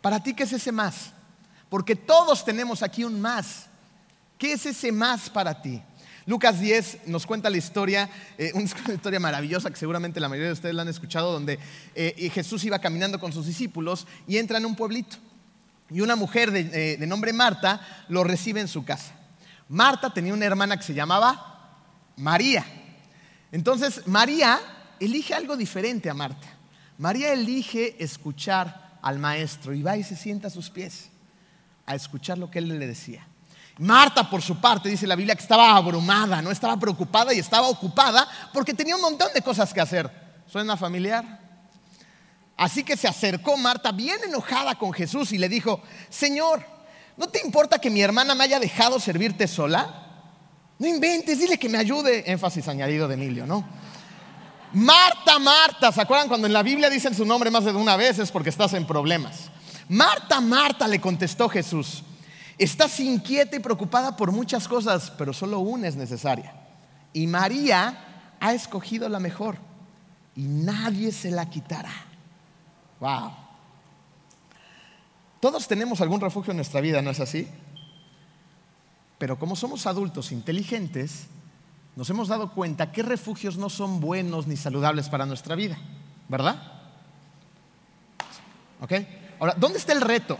¿Para 0.00 0.20
ti 0.20 0.34
qué 0.34 0.42
es 0.42 0.52
ese 0.52 0.72
más? 0.72 1.12
Porque 1.68 1.94
todos 1.94 2.44
tenemos 2.44 2.82
aquí 2.82 3.04
un 3.04 3.20
más. 3.20 3.66
¿Qué 4.36 4.54
es 4.54 4.66
ese 4.66 4.90
más 4.90 5.30
para 5.30 5.62
ti? 5.62 5.80
Lucas 6.26 6.58
10 6.58 7.06
nos 7.06 7.24
cuenta 7.24 7.50
la 7.50 7.56
historia, 7.58 8.10
eh, 8.36 8.50
una 8.54 8.94
historia 8.94 9.20
maravillosa 9.20 9.70
que 9.70 9.76
seguramente 9.76 10.18
la 10.18 10.28
mayoría 10.28 10.48
de 10.48 10.54
ustedes 10.54 10.74
la 10.74 10.82
han 10.82 10.88
escuchado, 10.88 11.30
donde 11.30 11.60
eh, 11.94 12.30
Jesús 12.34 12.64
iba 12.64 12.80
caminando 12.80 13.20
con 13.20 13.32
sus 13.32 13.46
discípulos 13.46 14.08
y 14.26 14.38
entra 14.38 14.58
en 14.58 14.66
un 14.66 14.74
pueblito. 14.74 15.18
Y 15.90 16.00
una 16.00 16.16
mujer 16.16 16.50
de, 16.50 16.60
eh, 16.60 16.96
de 16.96 17.06
nombre 17.06 17.32
Marta 17.32 17.80
lo 18.08 18.24
recibe 18.24 18.60
en 18.60 18.68
su 18.68 18.84
casa. 18.84 19.14
Marta 19.68 20.10
tenía 20.10 20.34
una 20.34 20.46
hermana 20.46 20.76
que 20.76 20.82
se 20.82 20.94
llamaba 20.94 21.58
María. 22.16 22.64
Entonces 23.52 24.06
María 24.06 24.60
elige 25.00 25.34
algo 25.34 25.56
diferente 25.56 26.10
a 26.10 26.14
Marta. 26.14 26.48
María 26.98 27.32
elige 27.32 28.02
escuchar 28.02 28.98
al 29.02 29.18
maestro 29.18 29.72
y 29.72 29.82
va 29.82 29.96
y 29.96 30.02
se 30.02 30.16
sienta 30.16 30.48
a 30.48 30.50
sus 30.50 30.70
pies 30.70 31.10
a 31.86 31.94
escuchar 31.94 32.36
lo 32.38 32.50
que 32.50 32.58
él 32.58 32.68
le 32.68 32.86
decía. 32.86 33.26
Marta, 33.78 34.28
por 34.28 34.42
su 34.42 34.60
parte, 34.60 34.88
dice 34.88 35.06
la 35.06 35.14
Biblia 35.14 35.36
que 35.36 35.42
estaba 35.42 35.76
abrumada, 35.76 36.42
no 36.42 36.50
estaba 36.50 36.76
preocupada 36.76 37.32
y 37.32 37.38
estaba 37.38 37.68
ocupada 37.68 38.28
porque 38.52 38.74
tenía 38.74 38.96
un 38.96 39.02
montón 39.02 39.28
de 39.32 39.40
cosas 39.40 39.72
que 39.72 39.80
hacer. 39.80 40.10
¿Suena 40.46 40.76
familiar? 40.76 41.37
Así 42.58 42.82
que 42.82 42.96
se 42.96 43.06
acercó 43.06 43.56
Marta 43.56 43.92
bien 43.92 44.18
enojada 44.26 44.74
con 44.74 44.92
Jesús 44.92 45.30
y 45.30 45.38
le 45.38 45.48
dijo, 45.48 45.80
Señor, 46.10 46.60
¿no 47.16 47.28
te 47.28 47.40
importa 47.44 47.78
que 47.78 47.88
mi 47.88 48.02
hermana 48.02 48.34
me 48.34 48.42
haya 48.42 48.58
dejado 48.58 48.98
servirte 48.98 49.46
sola? 49.46 50.06
No 50.76 50.88
inventes, 50.88 51.38
dile 51.38 51.56
que 51.56 51.68
me 51.68 51.78
ayude. 51.78 52.28
Énfasis 52.30 52.66
añadido 52.66 53.06
de 53.06 53.14
Emilio, 53.14 53.46
¿no? 53.46 53.64
Marta, 54.72 55.38
Marta, 55.38 55.92
¿se 55.92 56.00
acuerdan 56.00 56.26
cuando 56.26 56.48
en 56.48 56.52
la 56.52 56.64
Biblia 56.64 56.90
dicen 56.90 57.14
su 57.14 57.24
nombre 57.24 57.48
más 57.48 57.64
de 57.64 57.70
una 57.70 57.94
vez? 57.94 58.18
Es 58.18 58.32
porque 58.32 58.50
estás 58.50 58.74
en 58.74 58.84
problemas. 58.88 59.52
Marta, 59.88 60.40
Marta, 60.40 60.88
le 60.88 61.00
contestó 61.00 61.48
Jesús. 61.48 62.02
Estás 62.58 62.98
inquieta 62.98 63.54
y 63.54 63.60
preocupada 63.60 64.16
por 64.16 64.32
muchas 64.32 64.66
cosas, 64.66 65.12
pero 65.16 65.32
solo 65.32 65.60
una 65.60 65.86
es 65.86 65.94
necesaria. 65.94 66.52
Y 67.12 67.28
María 67.28 68.34
ha 68.40 68.52
escogido 68.52 69.08
la 69.08 69.20
mejor 69.20 69.58
y 70.34 70.42
nadie 70.42 71.12
se 71.12 71.30
la 71.30 71.48
quitará. 71.48 72.07
Wow. 73.00 73.32
Todos 75.40 75.68
tenemos 75.68 76.00
algún 76.00 76.20
refugio 76.20 76.50
en 76.50 76.56
nuestra 76.56 76.80
vida, 76.80 77.00
¿no 77.00 77.10
es 77.10 77.20
así? 77.20 77.48
Pero 79.18 79.38
como 79.38 79.56
somos 79.56 79.86
adultos 79.86 80.32
inteligentes, 80.32 81.26
nos 81.96 82.08
hemos 82.10 82.28
dado 82.28 82.52
cuenta 82.52 82.92
que 82.92 83.02
refugios 83.02 83.56
no 83.56 83.68
son 83.70 84.00
buenos 84.00 84.46
ni 84.46 84.56
saludables 84.56 85.08
para 85.08 85.26
nuestra 85.26 85.54
vida, 85.54 85.76
¿verdad? 86.28 86.60
¿Ok? 88.80 88.92
Ahora, 89.40 89.54
¿dónde 89.56 89.78
está 89.78 89.92
el 89.92 90.00
reto? 90.00 90.38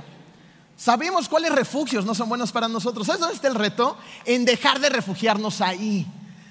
Sabemos 0.77 1.29
cuáles 1.29 1.53
refugios 1.53 2.05
no 2.05 2.15
son 2.15 2.29
buenos 2.29 2.53
para 2.53 2.69
nosotros. 2.69 3.07
¿Sabes 3.07 3.21
dónde 3.21 3.35
está 3.35 3.49
el 3.49 3.57
reto? 3.57 3.97
En 4.25 4.45
dejar 4.45 4.79
de 4.79 4.89
refugiarnos 4.89 5.61
ahí. 5.61 6.07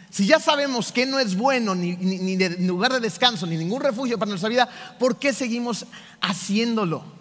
Si 0.10 0.26
ya 0.26 0.40
sabemos 0.40 0.92
que 0.92 1.06
no 1.06 1.20
es 1.20 1.36
bueno 1.36 1.76
ni, 1.76 2.38
lugar 2.66 2.94
de 2.94 3.00
descanso 3.00 3.46
ni 3.46 3.58
ningún 3.58 3.82
refugio 3.82 4.18
para 4.18 4.30
nuestra 4.30 4.50
vida, 4.50 4.70
¿por 4.98 5.18
qué 5.18 5.34
seguimos 5.34 5.86
haciéndolo? 6.22 7.18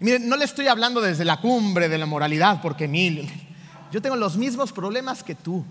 miren, 0.00 0.28
no 0.28 0.36
le 0.36 0.44
estoy 0.44 0.66
hablando 0.68 1.00
desde 1.00 1.24
la 1.24 1.40
cumbre 1.40 1.88
de 1.88 1.96
la 1.96 2.06
moralidad, 2.06 2.60
porque 2.60 2.88
mil, 2.88 3.30
yo 3.90 4.02
tengo 4.02 4.16
los 4.16 4.36
mismos 4.36 4.72
problemas 4.72 5.22
que 5.22 5.34
tú. 5.34 5.64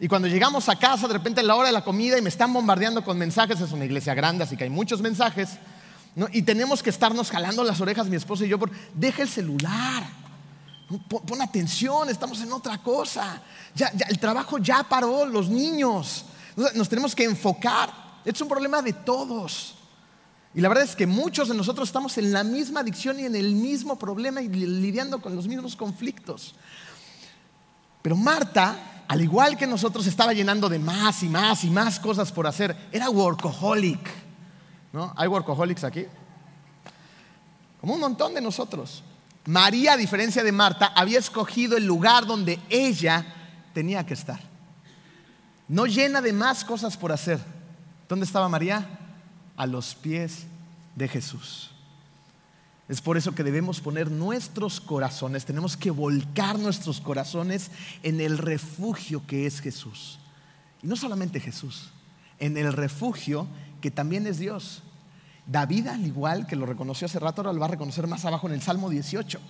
Y 0.00 0.06
cuando 0.06 0.28
llegamos 0.28 0.68
a 0.68 0.78
casa, 0.78 1.08
de 1.08 1.14
repente 1.14 1.40
a 1.40 1.42
la 1.42 1.56
hora 1.56 1.66
de 1.66 1.72
la 1.72 1.82
comida 1.82 2.16
y 2.16 2.22
me 2.22 2.28
están 2.28 2.52
bombardeando 2.52 3.02
con 3.02 3.18
mensajes, 3.18 3.60
es 3.60 3.72
una 3.72 3.84
iglesia 3.84 4.14
grande, 4.14 4.44
así 4.44 4.56
que 4.56 4.64
hay 4.64 4.70
muchos 4.70 5.02
mensajes. 5.02 5.58
Y 6.32 6.42
tenemos 6.42 6.82
que 6.82 6.90
estarnos 6.90 7.30
jalando 7.30 7.64
las 7.64 7.80
orejas 7.80 8.06
mi 8.06 8.16
esposa 8.16 8.44
y 8.44 8.48
yo 8.48 8.58
por, 8.58 8.70
deja 8.94 9.22
el 9.22 9.28
celular, 9.28 10.04
pon, 11.08 11.42
atención, 11.42 12.08
estamos 12.08 12.40
en 12.40 12.52
otra 12.52 12.78
cosa. 12.82 13.42
Ya, 13.74 13.92
el 14.08 14.18
trabajo 14.18 14.58
ya 14.58 14.82
paró, 14.82 15.26
los 15.26 15.48
niños. 15.48 16.24
Nos 16.74 16.88
tenemos 16.88 17.14
que 17.14 17.24
enfocar. 17.24 17.92
Es 18.24 18.40
un 18.40 18.48
problema 18.48 18.82
de 18.82 18.92
todos. 18.92 19.74
Y 20.54 20.60
la 20.60 20.68
verdad 20.68 20.84
es 20.84 20.96
que 20.96 21.06
muchos 21.06 21.48
de 21.48 21.54
nosotros 21.54 21.88
estamos 21.88 22.16
en 22.18 22.32
la 22.32 22.42
misma 22.42 22.80
adicción 22.80 23.20
y 23.20 23.24
en 23.24 23.36
el 23.36 23.54
mismo 23.54 23.98
problema 23.98 24.40
y 24.40 24.48
lidiando 24.48 25.20
con 25.20 25.36
los 25.36 25.46
mismos 25.46 25.76
conflictos. 25.76 26.54
Pero 28.00 28.16
Marta, 28.16 29.04
al 29.06 29.20
igual 29.20 29.56
que 29.56 29.66
nosotros, 29.66 30.06
estaba 30.06 30.32
llenando 30.32 30.68
de 30.68 30.78
más 30.78 31.22
y 31.22 31.28
más 31.28 31.64
y 31.64 31.70
más 31.70 32.00
cosas 32.00 32.32
por 32.32 32.46
hacer. 32.46 32.76
Era 32.90 33.10
workaholic. 33.10 34.08
¿No? 34.92 35.12
¿Hay 35.16 35.28
workaholics 35.28 35.84
aquí? 35.84 36.06
Como 37.80 37.94
un 37.94 38.00
montón 38.00 38.34
de 38.34 38.40
nosotros. 38.40 39.02
María, 39.48 39.94
a 39.94 39.96
diferencia 39.96 40.44
de 40.44 40.52
Marta, 40.52 40.92
había 40.94 41.18
escogido 41.18 41.78
el 41.78 41.86
lugar 41.86 42.26
donde 42.26 42.60
ella 42.68 43.24
tenía 43.72 44.04
que 44.04 44.12
estar. 44.12 44.38
No 45.68 45.86
llena 45.86 46.20
de 46.20 46.34
más 46.34 46.64
cosas 46.64 46.98
por 46.98 47.12
hacer. 47.12 47.40
¿Dónde 48.10 48.26
estaba 48.26 48.50
María? 48.50 48.86
A 49.56 49.66
los 49.66 49.94
pies 49.94 50.44
de 50.96 51.08
Jesús. 51.08 51.70
Es 52.90 53.00
por 53.00 53.16
eso 53.16 53.34
que 53.34 53.42
debemos 53.42 53.80
poner 53.80 54.10
nuestros 54.10 54.82
corazones, 54.82 55.46
tenemos 55.46 55.78
que 55.78 55.90
volcar 55.90 56.58
nuestros 56.58 57.00
corazones 57.00 57.70
en 58.02 58.20
el 58.20 58.36
refugio 58.36 59.26
que 59.26 59.46
es 59.46 59.60
Jesús. 59.60 60.18
Y 60.82 60.88
no 60.88 60.94
solamente 60.94 61.40
Jesús, 61.40 61.88
en 62.38 62.58
el 62.58 62.70
refugio 62.74 63.46
que 63.80 63.90
también 63.90 64.26
es 64.26 64.38
Dios. 64.38 64.82
David, 65.50 65.86
al 65.86 66.06
igual 66.06 66.46
que 66.46 66.56
lo 66.56 66.66
reconoció 66.66 67.06
hace 67.06 67.18
rato, 67.18 67.40
ahora 67.40 67.54
lo 67.54 67.60
va 67.60 67.66
a 67.66 67.70
reconocer 67.70 68.06
más 68.06 68.22
abajo 68.26 68.48
en 68.48 68.52
el 68.52 68.60
Salmo 68.60 68.90
18. 68.90 69.40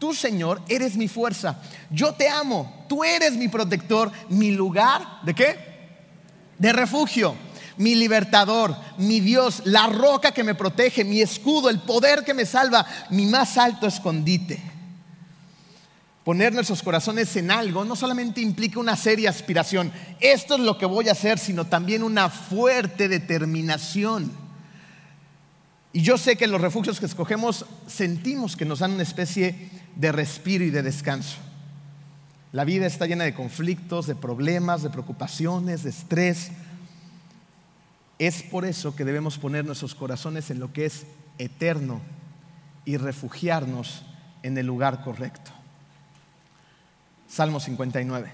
Tú, 0.00 0.12
Señor, 0.12 0.60
eres 0.68 0.96
mi 0.96 1.06
fuerza. 1.06 1.60
Yo 1.90 2.12
te 2.14 2.28
amo. 2.28 2.84
Tú 2.88 3.04
eres 3.04 3.36
mi 3.36 3.46
protector, 3.46 4.10
mi 4.30 4.50
lugar. 4.50 5.20
¿De 5.22 5.32
qué? 5.32 5.56
De 6.58 6.72
refugio. 6.72 7.36
Mi 7.76 7.94
libertador, 7.94 8.76
mi 8.98 9.20
Dios, 9.20 9.62
la 9.64 9.86
roca 9.86 10.32
que 10.32 10.44
me 10.44 10.56
protege, 10.56 11.04
mi 11.04 11.20
escudo, 11.20 11.70
el 11.70 11.80
poder 11.80 12.24
que 12.24 12.34
me 12.34 12.46
salva, 12.46 12.84
mi 13.10 13.26
más 13.26 13.56
alto 13.56 13.86
escondite. 13.86 14.60
Poner 16.24 16.52
nuestros 16.52 16.82
corazones 16.82 17.34
en 17.36 17.50
algo 17.50 17.84
no 17.84 17.96
solamente 17.96 18.40
implica 18.40 18.78
una 18.78 18.94
seria 18.96 19.28
aspiración, 19.28 19.92
esto 20.20 20.54
es 20.54 20.60
lo 20.60 20.78
que 20.78 20.86
voy 20.86 21.08
a 21.08 21.12
hacer, 21.12 21.38
sino 21.38 21.64
también 21.64 22.04
una 22.04 22.30
fuerte 22.30 23.08
determinación. 23.08 24.43
Y 25.94 26.02
yo 26.02 26.18
sé 26.18 26.34
que 26.36 26.46
en 26.46 26.50
los 26.50 26.60
refugios 26.60 26.98
que 26.98 27.06
escogemos 27.06 27.66
sentimos 27.86 28.56
que 28.56 28.64
nos 28.64 28.80
dan 28.80 28.90
una 28.90 29.04
especie 29.04 29.70
de 29.94 30.10
respiro 30.10 30.64
y 30.64 30.70
de 30.70 30.82
descanso. 30.82 31.36
La 32.50 32.64
vida 32.64 32.84
está 32.84 33.06
llena 33.06 33.22
de 33.22 33.32
conflictos, 33.32 34.08
de 34.08 34.16
problemas, 34.16 34.82
de 34.82 34.90
preocupaciones, 34.90 35.84
de 35.84 35.90
estrés. 35.90 36.50
Es 38.18 38.42
por 38.42 38.64
eso 38.64 38.96
que 38.96 39.04
debemos 39.04 39.38
poner 39.38 39.64
nuestros 39.64 39.94
corazones 39.94 40.50
en 40.50 40.58
lo 40.58 40.72
que 40.72 40.86
es 40.86 41.06
eterno 41.38 42.00
y 42.84 42.96
refugiarnos 42.96 44.02
en 44.42 44.58
el 44.58 44.66
lugar 44.66 45.04
correcto. 45.04 45.52
Salmo 47.28 47.60
59. 47.60 48.32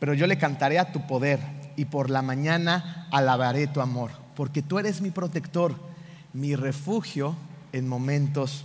Pero 0.00 0.14
yo 0.14 0.26
le 0.26 0.36
cantaré 0.36 0.80
a 0.80 0.90
tu 0.90 1.06
poder 1.06 1.38
y 1.76 1.84
por 1.84 2.10
la 2.10 2.22
mañana 2.22 3.06
alabaré 3.12 3.68
tu 3.68 3.80
amor, 3.80 4.10
porque 4.34 4.62
tú 4.62 4.80
eres 4.80 5.00
mi 5.00 5.12
protector, 5.12 5.91
mi 6.32 6.56
refugio 6.56 7.36
en 7.72 7.88
momentos 7.88 8.64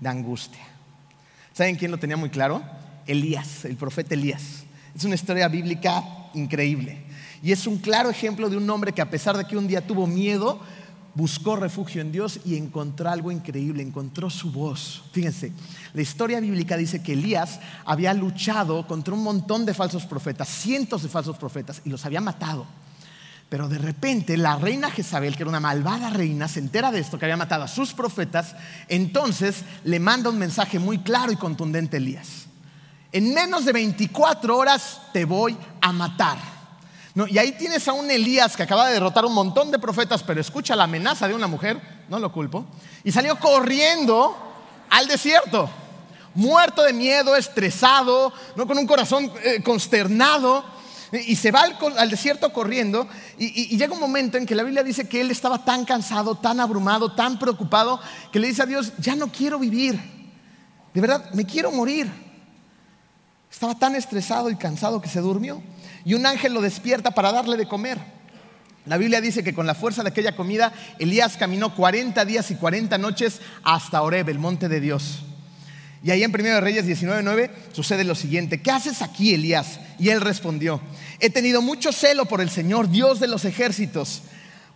de 0.00 0.08
angustia. 0.08 0.64
¿Saben 1.52 1.76
quién 1.76 1.90
lo 1.90 1.98
tenía 1.98 2.16
muy 2.16 2.30
claro? 2.30 2.62
Elías, 3.06 3.64
el 3.64 3.76
profeta 3.76 4.14
Elías. 4.14 4.64
Es 4.94 5.04
una 5.04 5.14
historia 5.14 5.48
bíblica 5.48 6.04
increíble. 6.34 7.04
Y 7.42 7.52
es 7.52 7.66
un 7.66 7.78
claro 7.78 8.10
ejemplo 8.10 8.50
de 8.50 8.56
un 8.56 8.68
hombre 8.68 8.92
que 8.92 9.02
a 9.02 9.10
pesar 9.10 9.36
de 9.36 9.44
que 9.44 9.56
un 9.56 9.66
día 9.66 9.86
tuvo 9.86 10.06
miedo, 10.06 10.60
buscó 11.14 11.56
refugio 11.56 12.00
en 12.00 12.12
Dios 12.12 12.40
y 12.44 12.56
encontró 12.56 13.10
algo 13.10 13.32
increíble, 13.32 13.82
encontró 13.82 14.30
su 14.30 14.52
voz. 14.52 15.02
Fíjense, 15.12 15.52
la 15.92 16.02
historia 16.02 16.40
bíblica 16.40 16.76
dice 16.76 17.02
que 17.02 17.14
Elías 17.14 17.60
había 17.84 18.14
luchado 18.14 18.86
contra 18.86 19.14
un 19.14 19.22
montón 19.22 19.64
de 19.66 19.74
falsos 19.74 20.06
profetas, 20.06 20.48
cientos 20.48 21.02
de 21.02 21.08
falsos 21.08 21.36
profetas, 21.36 21.82
y 21.84 21.90
los 21.90 22.04
había 22.04 22.20
matado. 22.20 22.66
Pero 23.48 23.68
de 23.68 23.78
repente 23.78 24.36
la 24.36 24.56
reina 24.56 24.90
Jezabel, 24.90 25.36
que 25.36 25.42
era 25.42 25.50
una 25.50 25.60
malvada 25.60 26.10
reina, 26.10 26.48
se 26.48 26.60
entera 26.60 26.90
de 26.90 27.00
esto, 27.00 27.18
que 27.18 27.24
había 27.24 27.36
matado 27.36 27.64
a 27.64 27.68
sus 27.68 27.94
profetas, 27.94 28.54
entonces 28.88 29.64
le 29.84 30.00
manda 30.00 30.30
un 30.30 30.38
mensaje 30.38 30.78
muy 30.78 30.98
claro 30.98 31.32
y 31.32 31.36
contundente 31.36 31.96
a 31.96 32.00
Elías. 32.00 32.46
En 33.10 33.32
menos 33.32 33.64
de 33.64 33.72
24 33.72 34.56
horas 34.56 35.00
te 35.12 35.24
voy 35.24 35.56
a 35.80 35.92
matar 35.92 36.58
y 37.26 37.38
ahí 37.38 37.52
tienes 37.52 37.88
a 37.88 37.92
un 37.94 38.10
Elías 38.10 38.56
que 38.56 38.62
acaba 38.62 38.86
de 38.86 38.92
derrotar 38.92 39.24
un 39.24 39.34
montón 39.34 39.70
de 39.70 39.78
profetas, 39.78 40.22
pero 40.22 40.40
escucha 40.40 40.76
la 40.76 40.84
amenaza 40.84 41.26
de 41.26 41.34
una 41.34 41.46
mujer, 41.46 41.80
no 42.08 42.18
lo 42.18 42.30
culpo, 42.30 42.64
y 43.02 43.10
salió 43.10 43.38
corriendo 43.38 44.36
al 44.90 45.08
desierto, 45.08 45.68
muerto 46.34 46.82
de 46.82 46.92
miedo, 46.92 47.34
estresado, 47.34 48.32
¿no? 48.54 48.66
con 48.66 48.78
un 48.78 48.86
corazón 48.86 49.32
eh, 49.42 49.62
consternado. 49.64 50.77
Y 51.12 51.36
se 51.36 51.50
va 51.50 51.62
al, 51.96 52.10
desierto 52.10 52.52
corriendo 52.52 53.08
y, 53.38 53.74
y, 53.74 53.78
llega 53.78 53.94
un 53.94 54.00
momento 54.00 54.36
en 54.36 54.44
que 54.44 54.54
la 54.54 54.62
Biblia 54.62 54.82
dice 54.82 55.08
que 55.08 55.22
él 55.22 55.30
estaba 55.30 55.64
tan 55.64 55.86
cansado, 55.86 56.34
tan 56.34 56.60
abrumado, 56.60 57.14
tan 57.14 57.38
preocupado, 57.38 57.98
que 58.30 58.38
le 58.38 58.48
dice 58.48 58.62
a 58.62 58.66
Dios, 58.66 58.92
ya 58.98 59.16
no 59.16 59.32
quiero 59.32 59.58
vivir, 59.58 59.98
de 60.92 61.00
verdad, 61.00 61.30
me 61.32 61.44
quiero 61.44 61.70
morir. 61.70 62.10
Estaba 63.50 63.78
tan 63.78 63.94
estresado 63.94 64.50
y 64.50 64.56
cansado 64.56 65.00
que 65.00 65.08
se 65.08 65.20
durmió 65.20 65.62
y 66.04 66.14
un 66.14 66.26
ángel 66.26 66.54
lo 66.54 66.60
despierta 66.60 67.10
para 67.10 67.32
darle 67.32 67.56
de 67.56 67.68
comer. 67.68 67.98
La 68.86 68.96
Biblia 68.96 69.20
dice 69.20 69.44
que 69.44 69.54
con 69.54 69.66
la 69.66 69.74
fuerza 69.74 70.02
de 70.02 70.08
aquella 70.08 70.34
comida, 70.34 70.72
Elías 70.98 71.36
caminó 71.36 71.74
40 71.74 72.24
días 72.24 72.50
y 72.50 72.54
40 72.54 72.96
noches 72.98 73.40
hasta 73.62 74.02
Oreb, 74.02 74.28
el 74.28 74.38
monte 74.38 74.68
de 74.68 74.80
Dios. 74.80 75.24
Y 76.02 76.10
ahí 76.10 76.22
en 76.22 76.30
1 76.30 76.60
Reyes 76.60 76.86
19:9 76.86 77.50
sucede 77.72 78.04
lo 78.04 78.14
siguiente: 78.14 78.62
¿Qué 78.62 78.70
haces 78.70 79.02
aquí, 79.02 79.34
Elías? 79.34 79.80
Y 79.98 80.10
él 80.10 80.20
respondió: 80.20 80.80
He 81.18 81.30
tenido 81.30 81.60
mucho 81.62 81.92
celo 81.92 82.26
por 82.26 82.40
el 82.40 82.50
Señor, 82.50 82.88
Dios 82.88 83.20
de 83.20 83.28
los 83.28 83.44
ejércitos, 83.44 84.22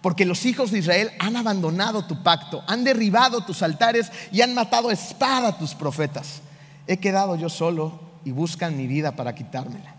porque 0.00 0.24
los 0.24 0.44
hijos 0.46 0.70
de 0.70 0.80
Israel 0.80 1.12
han 1.18 1.36
abandonado 1.36 2.06
tu 2.06 2.22
pacto, 2.22 2.64
han 2.66 2.84
derribado 2.84 3.44
tus 3.44 3.62
altares 3.62 4.10
y 4.32 4.40
han 4.40 4.54
matado 4.54 4.88
a 4.88 4.92
espada 4.92 5.48
a 5.48 5.58
tus 5.58 5.74
profetas. 5.74 6.42
He 6.86 6.96
quedado 6.96 7.36
yo 7.36 7.48
solo 7.48 8.00
y 8.24 8.32
buscan 8.32 8.76
mi 8.76 8.86
vida 8.86 9.14
para 9.14 9.34
quitármela. 9.34 9.94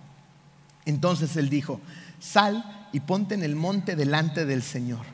Entonces 0.86 1.38
él 1.38 1.50
dijo, 1.50 1.80
sal 2.20 2.88
y 2.92 3.00
ponte 3.00 3.36
en 3.36 3.44
el 3.44 3.56
monte 3.56 3.96
delante 3.96 4.46
del 4.46 4.62
Señor. 4.62 5.06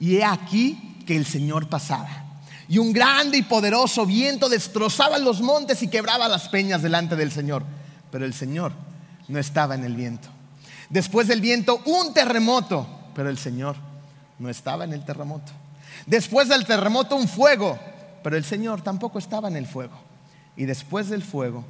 Y 0.00 0.16
he 0.16 0.24
aquí 0.24 0.96
que 1.06 1.16
el 1.16 1.24
Señor 1.24 1.68
pasaba. 1.68 2.27
Y 2.68 2.78
un 2.78 2.92
grande 2.92 3.38
y 3.38 3.42
poderoso 3.42 4.04
viento 4.04 4.48
destrozaba 4.48 5.18
los 5.18 5.40
montes 5.40 5.82
y 5.82 5.88
quebraba 5.88 6.28
las 6.28 6.48
peñas 6.48 6.82
delante 6.82 7.16
del 7.16 7.32
Señor. 7.32 7.64
Pero 8.10 8.24
el 8.26 8.34
Señor 8.34 8.72
no 9.28 9.38
estaba 9.38 9.74
en 9.74 9.84
el 9.84 9.96
viento. 9.96 10.28
Después 10.90 11.28
del 11.28 11.40
viento, 11.40 11.80
un 11.86 12.12
terremoto. 12.12 12.86
Pero 13.14 13.30
el 13.30 13.38
Señor 13.38 13.76
no 14.38 14.50
estaba 14.50 14.84
en 14.84 14.92
el 14.92 15.04
terremoto. 15.04 15.52
Después 16.06 16.48
del 16.48 16.66
terremoto, 16.66 17.16
un 17.16 17.26
fuego. 17.26 17.78
Pero 18.22 18.36
el 18.36 18.44
Señor 18.44 18.82
tampoco 18.82 19.18
estaba 19.18 19.48
en 19.48 19.56
el 19.56 19.66
fuego. 19.66 19.98
Y 20.56 20.66
después 20.66 21.08
del 21.08 21.22
fuego, 21.22 21.64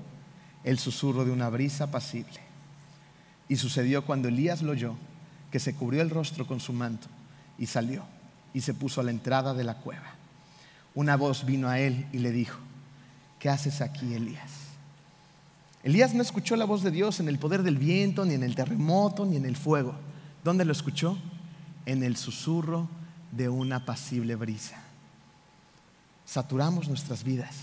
el 0.64 0.78
susurro 0.78 1.24
de 1.24 1.30
una 1.30 1.48
brisa 1.48 1.84
apacible. 1.84 2.40
Y 3.48 3.56
sucedió 3.56 4.04
cuando 4.04 4.28
Elías 4.28 4.62
lo 4.62 4.72
oyó, 4.72 4.94
que 5.50 5.60
se 5.60 5.74
cubrió 5.74 6.02
el 6.02 6.10
rostro 6.10 6.46
con 6.46 6.60
su 6.60 6.72
manto 6.72 7.06
y 7.58 7.66
salió 7.66 8.02
y 8.52 8.60
se 8.60 8.74
puso 8.74 9.00
a 9.00 9.04
la 9.04 9.10
entrada 9.10 9.54
de 9.54 9.64
la 9.64 9.74
cueva. 9.74 10.17
Una 10.94 11.16
voz 11.16 11.44
vino 11.44 11.68
a 11.68 11.78
él 11.78 12.06
y 12.12 12.18
le 12.18 12.32
dijo, 12.32 12.58
¿qué 13.38 13.48
haces 13.48 13.80
aquí, 13.80 14.14
Elías? 14.14 14.50
Elías 15.82 16.12
no 16.14 16.22
escuchó 16.22 16.56
la 16.56 16.64
voz 16.64 16.82
de 16.82 16.90
Dios 16.90 17.20
en 17.20 17.28
el 17.28 17.38
poder 17.38 17.62
del 17.62 17.78
viento, 17.78 18.24
ni 18.24 18.34
en 18.34 18.42
el 18.42 18.54
terremoto, 18.54 19.24
ni 19.24 19.36
en 19.36 19.46
el 19.46 19.56
fuego. 19.56 19.94
¿Dónde 20.42 20.64
lo 20.64 20.72
escuchó? 20.72 21.16
En 21.86 22.02
el 22.02 22.16
susurro 22.16 22.88
de 23.32 23.48
una 23.48 23.76
apacible 23.76 24.34
brisa. 24.34 24.76
Saturamos 26.26 26.88
nuestras 26.88 27.24
vidas. 27.24 27.54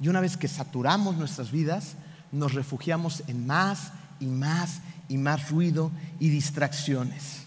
Y 0.00 0.08
una 0.08 0.20
vez 0.20 0.36
que 0.36 0.48
saturamos 0.48 1.16
nuestras 1.16 1.50
vidas, 1.50 1.94
nos 2.32 2.54
refugiamos 2.54 3.22
en 3.26 3.46
más 3.46 3.92
y 4.18 4.26
más 4.26 4.80
y 5.08 5.18
más 5.18 5.50
ruido 5.50 5.90
y 6.18 6.28
distracciones. 6.30 7.42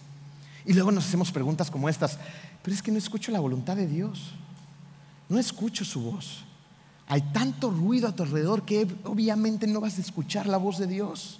Y 0.64 0.72
luego 0.72 0.92
nos 0.92 1.06
hacemos 1.06 1.32
preguntas 1.32 1.70
como 1.70 1.88
estas, 1.88 2.18
pero 2.62 2.74
es 2.74 2.82
que 2.82 2.92
no 2.92 2.98
escucho 2.98 3.32
la 3.32 3.40
voluntad 3.40 3.76
de 3.76 3.86
Dios, 3.86 4.32
no 5.28 5.38
escucho 5.38 5.84
su 5.84 6.00
voz. 6.00 6.44
Hay 7.08 7.22
tanto 7.32 7.70
ruido 7.70 8.08
a 8.08 8.14
tu 8.14 8.22
alrededor 8.22 8.64
que 8.64 8.86
obviamente 9.04 9.66
no 9.66 9.80
vas 9.80 9.98
a 9.98 10.00
escuchar 10.00 10.46
la 10.46 10.56
voz 10.56 10.78
de 10.78 10.86
Dios. 10.86 11.38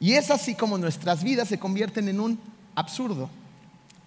Y 0.00 0.12
es 0.12 0.30
así 0.30 0.54
como 0.54 0.76
nuestras 0.76 1.22
vidas 1.22 1.48
se 1.48 1.58
convierten 1.58 2.08
en 2.08 2.20
un 2.20 2.40
absurdo. 2.74 3.30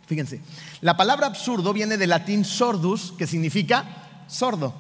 Fíjense, 0.06 0.42
la 0.82 0.98
palabra 0.98 1.28
absurdo 1.28 1.72
viene 1.72 1.98
del 1.98 2.10
latín 2.10 2.44
sordus, 2.44 3.14
que 3.18 3.28
significa 3.28 3.86
sordo. 4.28 4.74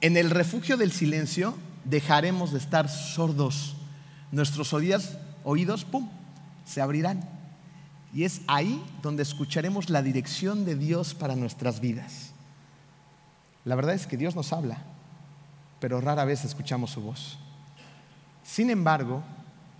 En 0.00 0.16
el 0.16 0.30
refugio 0.30 0.76
del 0.76 0.92
silencio 0.92 1.54
dejaremos 1.84 2.52
de 2.52 2.58
estar 2.58 2.88
sordos 2.88 3.76
nuestros 4.32 4.72
oídos, 4.72 5.12
oídos, 5.44 5.84
¡pum!, 5.84 6.08
se 6.64 6.80
abrirán. 6.80 7.28
Y 8.14 8.24
es 8.24 8.40
ahí 8.46 8.82
donde 9.02 9.22
escucharemos 9.22 9.90
la 9.90 10.02
dirección 10.02 10.64
de 10.64 10.76
Dios 10.76 11.14
para 11.14 11.36
nuestras 11.36 11.80
vidas. 11.80 12.32
La 13.66 13.74
verdad 13.74 13.96
es 13.96 14.06
que 14.06 14.16
Dios 14.16 14.36
nos 14.36 14.52
habla, 14.52 14.78
pero 15.80 16.00
rara 16.00 16.24
vez 16.24 16.44
escuchamos 16.44 16.92
su 16.92 17.00
voz. 17.00 17.36
Sin 18.44 18.70
embargo, 18.70 19.24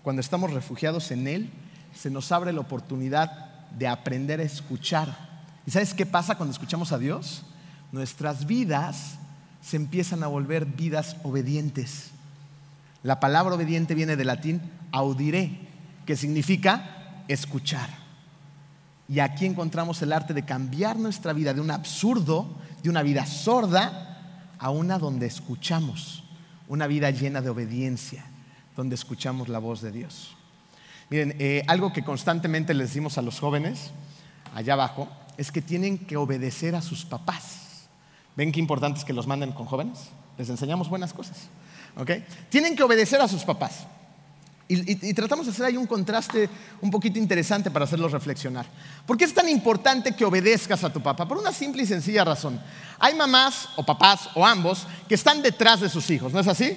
cuando 0.02 0.20
estamos 0.20 0.52
refugiados 0.52 1.12
en 1.12 1.28
Él, 1.28 1.50
se 1.94 2.10
nos 2.10 2.32
abre 2.32 2.52
la 2.52 2.60
oportunidad 2.60 3.30
de 3.70 3.86
aprender 3.86 4.40
a 4.40 4.42
escuchar. 4.42 5.16
¿Y 5.64 5.70
sabes 5.70 5.94
qué 5.94 6.04
pasa 6.04 6.34
cuando 6.34 6.52
escuchamos 6.52 6.90
a 6.90 6.98
Dios? 6.98 7.44
Nuestras 7.92 8.46
vidas 8.46 9.18
se 9.62 9.76
empiezan 9.76 10.24
a 10.24 10.26
volver 10.26 10.66
vidas 10.66 11.16
obedientes. 11.22 12.10
La 13.04 13.20
palabra 13.20 13.54
obediente 13.54 13.94
viene 13.94 14.16
del 14.16 14.26
latín 14.26 14.62
audire, 14.90 15.60
que 16.04 16.16
significa 16.16 17.22
escuchar. 17.28 17.88
Y 19.08 19.20
aquí 19.20 19.46
encontramos 19.46 20.02
el 20.02 20.12
arte 20.12 20.34
de 20.34 20.44
cambiar 20.44 20.96
nuestra 20.96 21.32
vida 21.32 21.54
de 21.54 21.60
un 21.60 21.70
absurdo, 21.70 22.48
de 22.86 22.90
una 22.90 23.02
vida 23.02 23.26
sorda, 23.26 24.54
a 24.60 24.70
una 24.70 24.96
donde 25.00 25.26
escuchamos, 25.26 26.22
una 26.68 26.86
vida 26.86 27.10
llena 27.10 27.40
de 27.40 27.50
obediencia, 27.50 28.24
donde 28.76 28.94
escuchamos 28.94 29.48
la 29.48 29.58
voz 29.58 29.80
de 29.80 29.90
Dios. 29.90 30.36
Miren, 31.10 31.34
eh, 31.40 31.64
algo 31.66 31.92
que 31.92 32.04
constantemente 32.04 32.74
les 32.74 32.90
decimos 32.90 33.18
a 33.18 33.22
los 33.22 33.40
jóvenes, 33.40 33.90
allá 34.54 34.74
abajo, 34.74 35.08
es 35.36 35.50
que 35.50 35.62
tienen 35.62 35.98
que 35.98 36.16
obedecer 36.16 36.76
a 36.76 36.80
sus 36.80 37.04
papás. 37.04 37.88
¿Ven 38.36 38.52
qué 38.52 38.60
importante 38.60 39.00
es 39.00 39.04
que 39.04 39.12
los 39.12 39.26
manden 39.26 39.50
con 39.50 39.66
jóvenes? 39.66 40.10
Les 40.38 40.48
enseñamos 40.48 40.88
buenas 40.88 41.12
cosas. 41.12 41.48
Tienen 42.50 42.76
que 42.76 42.84
obedecer 42.84 43.20
a 43.20 43.26
sus 43.26 43.42
papás. 43.42 43.88
Y, 44.68 45.14
tratamos 45.14 45.46
de 45.46 45.52
hacer 45.52 45.66
ahí 45.66 45.76
un 45.76 45.86
contraste 45.86 46.50
un 46.80 46.90
poquito 46.90 47.20
interesante 47.20 47.70
para 47.70 47.84
hacerlos 47.84 48.10
reflexionar. 48.10 48.66
¿Por 49.06 49.16
qué 49.16 49.24
es 49.24 49.32
tan 49.32 49.48
importante 49.48 50.14
que 50.16 50.24
obedezcas 50.24 50.82
a 50.82 50.92
tu 50.92 51.00
papá? 51.00 51.28
Por 51.28 51.38
una 51.38 51.52
simple 51.52 51.82
y 51.82 51.86
sencilla 51.86 52.24
razón. 52.24 52.60
Hay 52.98 53.14
mamás 53.14 53.68
o 53.76 53.86
papás 53.86 54.28
o 54.34 54.44
ambos 54.44 54.86
que 55.08 55.14
están 55.14 55.40
detrás 55.40 55.80
de 55.80 55.88
sus 55.88 56.10
hijos, 56.10 56.32
¿no 56.32 56.40
es 56.40 56.48
así? 56.48 56.76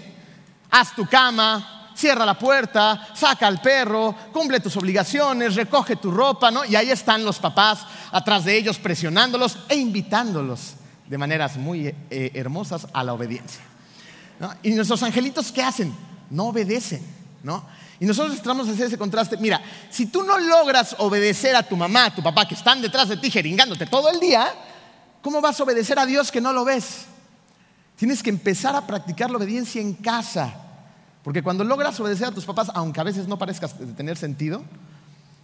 haz 0.71 0.95
tu 0.95 1.05
cama, 1.05 1.91
cierra 1.95 2.25
la 2.25 2.37
puerta, 2.37 3.09
saca 3.13 3.47
al 3.47 3.61
perro, 3.61 4.15
cumple 4.31 4.59
tus 4.59 4.75
obligaciones, 4.77 5.55
recoge 5.55 5.95
tu 5.95 6.11
ropa, 6.11 6.51
¿no? 6.51 6.65
Y 6.65 6.75
ahí 6.75 6.91
están 6.91 7.23
los 7.25 7.39
papás 7.39 7.85
atrás 8.11 8.45
de 8.45 8.55
ellos 8.57 8.77
presionándolos 8.77 9.57
e 9.67 9.75
invitándolos 9.75 10.75
de 11.07 11.17
maneras 11.17 11.57
muy 11.57 11.87
eh, 11.87 12.31
hermosas 12.33 12.87
a 12.93 13.03
la 13.03 13.13
obediencia. 13.13 13.61
Y 14.63 14.71
nuestros 14.71 15.03
angelitos, 15.03 15.51
¿qué 15.51 15.61
hacen? 15.61 15.93
No 16.29 16.45
obedecen, 16.45 17.01
¿no? 17.43 17.65
Y 17.99 18.05
nosotros 18.05 18.35
estamos 18.35 18.67
a 18.67 18.71
hacer 18.71 18.87
ese 18.87 18.97
contraste. 18.97 19.37
Mira, 19.37 19.61
si 19.89 20.05
tú 20.05 20.23
no 20.23 20.37
logras 20.39 20.95
obedecer 20.99 21.55
a 21.55 21.63
tu 21.63 21.75
mamá, 21.75 22.05
a 22.05 22.15
tu 22.15 22.23
papá, 22.23 22.47
que 22.47 22.55
están 22.55 22.81
detrás 22.81 23.09
de 23.09 23.17
ti 23.17 23.29
jeringándote 23.29 23.85
todo 23.85 24.09
el 24.09 24.19
día, 24.19 24.53
¿cómo 25.21 25.41
vas 25.41 25.59
a 25.59 25.63
obedecer 25.63 25.99
a 25.99 26.05
Dios 26.05 26.31
que 26.31 26.41
no 26.41 26.53
lo 26.53 26.63
ves? 26.63 27.05
Tienes 27.95 28.23
que 28.23 28.29
empezar 28.29 28.75
a 28.75 28.87
practicar 28.87 29.29
la 29.29 29.37
obediencia 29.37 29.81
en 29.81 29.93
casa. 29.93 30.53
Porque 31.23 31.43
cuando 31.43 31.63
logras 31.63 31.99
obedecer 31.99 32.27
a 32.27 32.31
tus 32.31 32.45
papás, 32.45 32.71
aunque 32.73 33.01
a 33.01 33.03
veces 33.03 33.27
no 33.27 33.37
parezca 33.37 33.67
tener 33.67 34.17
sentido, 34.17 34.63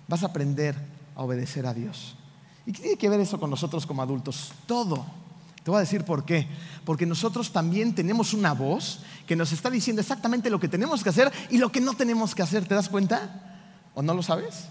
vas 0.07 0.23
a 0.23 0.27
aprender 0.27 0.75
a 1.15 1.23
obedecer 1.23 1.65
a 1.65 1.73
Dios. 1.73 2.15
¿Y 2.65 2.71
qué 2.71 2.81
tiene 2.81 2.97
que 2.97 3.09
ver 3.09 3.19
eso 3.19 3.39
con 3.39 3.49
nosotros 3.49 3.85
como 3.85 4.01
adultos? 4.01 4.53
Todo. 4.65 5.05
Te 5.65 5.71
voy 5.71 5.79
a 5.79 5.81
decir 5.81 6.05
por 6.05 6.25
qué. 6.25 6.47
Porque 6.85 7.07
nosotros 7.07 7.51
también 7.51 7.95
tenemos 7.95 8.35
una 8.35 8.53
voz 8.53 8.99
que 9.25 9.35
nos 9.35 9.51
está 9.51 9.71
diciendo 9.71 9.99
exactamente 9.99 10.51
lo 10.51 10.59
que 10.59 10.67
tenemos 10.67 11.01
que 11.01 11.09
hacer 11.09 11.33
y 11.49 11.57
lo 11.57 11.71
que 11.71 11.81
no 11.81 11.95
tenemos 11.95 12.35
que 12.35 12.43
hacer. 12.43 12.67
¿Te 12.67 12.75
das 12.75 12.87
cuenta? 12.87 13.63
¿O 13.95 14.03
no 14.03 14.13
lo 14.13 14.21
sabes? 14.21 14.65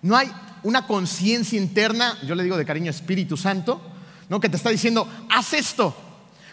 No 0.00 0.16
hay 0.16 0.30
una 0.62 0.86
conciencia 0.86 1.58
interna, 1.58 2.16
yo 2.24 2.36
le 2.36 2.44
digo 2.44 2.56
de 2.56 2.64
cariño 2.64 2.92
Espíritu 2.92 3.36
Santo, 3.36 3.80
¿no? 4.28 4.38
que 4.38 4.48
te 4.48 4.56
está 4.56 4.70
diciendo, 4.70 5.08
haz 5.30 5.52
esto. 5.52 5.92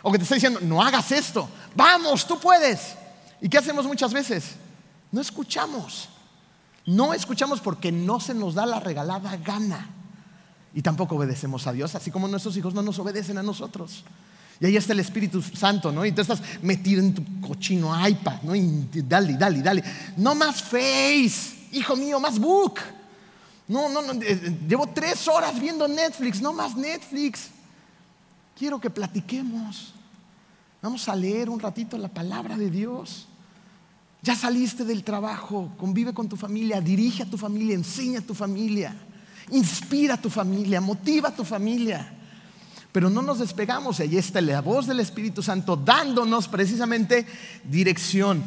O 0.02 0.12
que 0.12 0.18
te 0.18 0.24
está 0.24 0.34
diciendo, 0.34 0.60
no 0.64 0.82
hagas 0.82 1.12
esto. 1.12 1.48
Vamos, 1.76 2.26
tú 2.26 2.40
puedes. 2.40 2.96
¿Y 3.42 3.48
qué 3.48 3.60
hacemos 3.60 3.86
muchas 3.86 4.12
veces? 4.12 4.56
No 5.12 5.22
escuchamos. 5.22 6.10
No 6.88 7.14
escuchamos 7.14 7.60
porque 7.60 7.92
no 7.92 8.20
se 8.20 8.34
nos 8.34 8.56
da 8.56 8.66
la 8.66 8.80
regalada 8.80 9.38
gana 9.38 9.88
y 10.76 10.82
tampoco 10.82 11.16
obedecemos 11.16 11.66
a 11.68 11.74
Dios, 11.74 11.96
así 11.96 12.12
como 12.12 12.28
nuestros 12.28 12.56
hijos 12.58 12.74
no 12.74 12.82
nos 12.82 13.00
obedecen 13.00 13.38
a 13.38 13.44
nosotros. 13.44 14.04
Y 14.60 14.66
ahí 14.66 14.76
está 14.76 14.92
el 14.92 15.00
Espíritu 15.00 15.42
Santo, 15.42 15.90
¿no? 15.90 16.06
Y 16.06 16.12
tú 16.12 16.22
estás 16.22 16.42
metido 16.62 17.02
en 17.02 17.14
tu 17.14 17.24
cochino 17.40 18.08
iPad, 18.08 18.42
¿no? 18.44 18.54
Y 18.54 18.86
dale, 18.94 19.38
dale, 19.38 19.62
dale. 19.62 19.84
No 20.18 20.36
más 20.36 20.62
Face, 20.62 21.68
hijo 21.72 21.96
mío, 21.96 22.20
más 22.20 22.38
Book. 22.38 22.80
No, 23.70 23.88
no, 23.88 24.02
no, 24.02 24.14
eh, 24.22 24.26
eh, 24.28 24.58
llevo 24.68 24.88
tres 24.88 25.26
horas 25.30 25.60
viendo 25.60 25.88
Netflix, 25.88 26.42
no 26.42 26.52
más 26.52 26.76
Netflix. 26.76 27.50
Quiero 28.58 28.80
que 28.80 28.90
platiquemos. 28.90 29.94
Vamos 30.82 31.08
a 31.08 31.16
leer 31.16 31.50
un 31.50 31.60
ratito 31.60 31.98
la 31.98 32.10
palabra 32.10 32.58
de 32.58 32.70
Dios. 32.70 33.28
Ya 34.22 34.36
saliste 34.36 34.84
del 34.84 35.06
trabajo, 35.06 35.72
convive 35.78 36.14
con 36.14 36.28
tu 36.28 36.36
familia, 36.36 36.82
dirige 36.82 37.24
a 37.24 37.30
tu 37.30 37.38
familia, 37.38 37.76
enseña 37.76 38.20
a 38.20 38.24
tu 38.24 38.34
familia. 38.34 38.94
Inspira 39.52 40.16
a 40.16 40.22
tu 40.22 40.30
familia, 40.30 40.82
motiva 40.82 41.30
a 41.30 41.36
tu 41.36 41.44
familia. 41.44 42.12
Pero 42.92 43.10
no 43.10 43.22
nos 43.22 43.40
despegamos, 43.40 44.00
ahí 44.00 44.18
está 44.18 44.40
la 44.40 44.62
voz 44.62 44.88
del 44.88 45.02
Espíritu 45.02 45.44
Santo 45.44 45.76
dándonos 45.76 46.48
precisamente 46.48 47.26
dirección. 47.64 48.44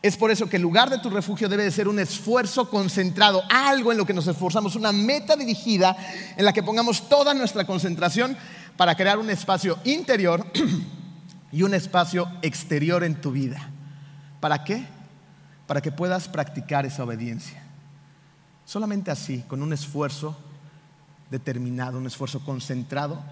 Es 0.00 0.16
por 0.16 0.30
eso 0.30 0.48
que 0.48 0.56
el 0.56 0.62
lugar 0.62 0.90
de 0.90 0.98
tu 0.98 1.10
refugio 1.10 1.48
debe 1.48 1.64
de 1.64 1.70
ser 1.70 1.88
un 1.88 1.98
esfuerzo 1.98 2.68
concentrado, 2.68 3.42
algo 3.50 3.90
en 3.90 3.98
lo 3.98 4.04
que 4.04 4.12
nos 4.12 4.26
esforzamos, 4.26 4.76
una 4.76 4.92
meta 4.92 5.34
dirigida 5.34 5.96
en 6.36 6.44
la 6.44 6.52
que 6.52 6.62
pongamos 6.62 7.08
toda 7.08 7.32
nuestra 7.32 7.66
concentración 7.66 8.36
para 8.76 8.94
crear 8.94 9.18
un 9.18 9.30
espacio 9.30 9.78
interior 9.82 10.46
y 11.52 11.62
un 11.62 11.72
espacio 11.72 12.28
exterior 12.42 13.02
en 13.02 13.20
tu 13.20 13.32
vida. 13.32 13.70
¿Para 14.40 14.62
qué? 14.62 14.84
Para 15.66 15.80
que 15.80 15.90
puedas 15.90 16.28
practicar 16.28 16.84
esa 16.86 17.02
obediencia. 17.02 17.63
Solamente 18.64 19.10
así, 19.10 19.44
con 19.46 19.62
un 19.62 19.72
esfuerzo 19.72 20.36
determinado, 21.30 21.98
un 21.98 22.06
esfuerzo 22.06 22.44
concentrado, 22.44 23.22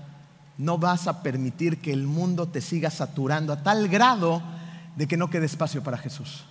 no 0.58 0.78
vas 0.78 1.06
a 1.06 1.22
permitir 1.22 1.80
que 1.80 1.92
el 1.92 2.06
mundo 2.06 2.48
te 2.48 2.60
siga 2.60 2.90
saturando 2.90 3.52
a 3.52 3.62
tal 3.62 3.88
grado 3.88 4.42
de 4.96 5.06
que 5.06 5.16
no 5.16 5.30
quede 5.30 5.46
espacio 5.46 5.82
para 5.82 5.98
Jesús. 5.98 6.44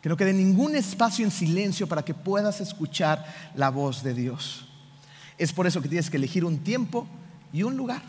Que 0.00 0.08
no 0.08 0.16
quede 0.16 0.32
ningún 0.32 0.76
espacio 0.76 1.24
en 1.24 1.30
silencio 1.30 1.88
para 1.88 2.04
que 2.04 2.14
puedas 2.14 2.60
escuchar 2.60 3.26
la 3.54 3.70
voz 3.70 4.02
de 4.02 4.14
Dios. 4.14 4.68
Es 5.36 5.52
por 5.52 5.66
eso 5.66 5.82
que 5.82 5.88
tienes 5.88 6.10
que 6.10 6.16
elegir 6.16 6.44
un 6.44 6.58
tiempo 6.58 7.06
y 7.52 7.62
un 7.64 7.76
lugar. 7.76 8.02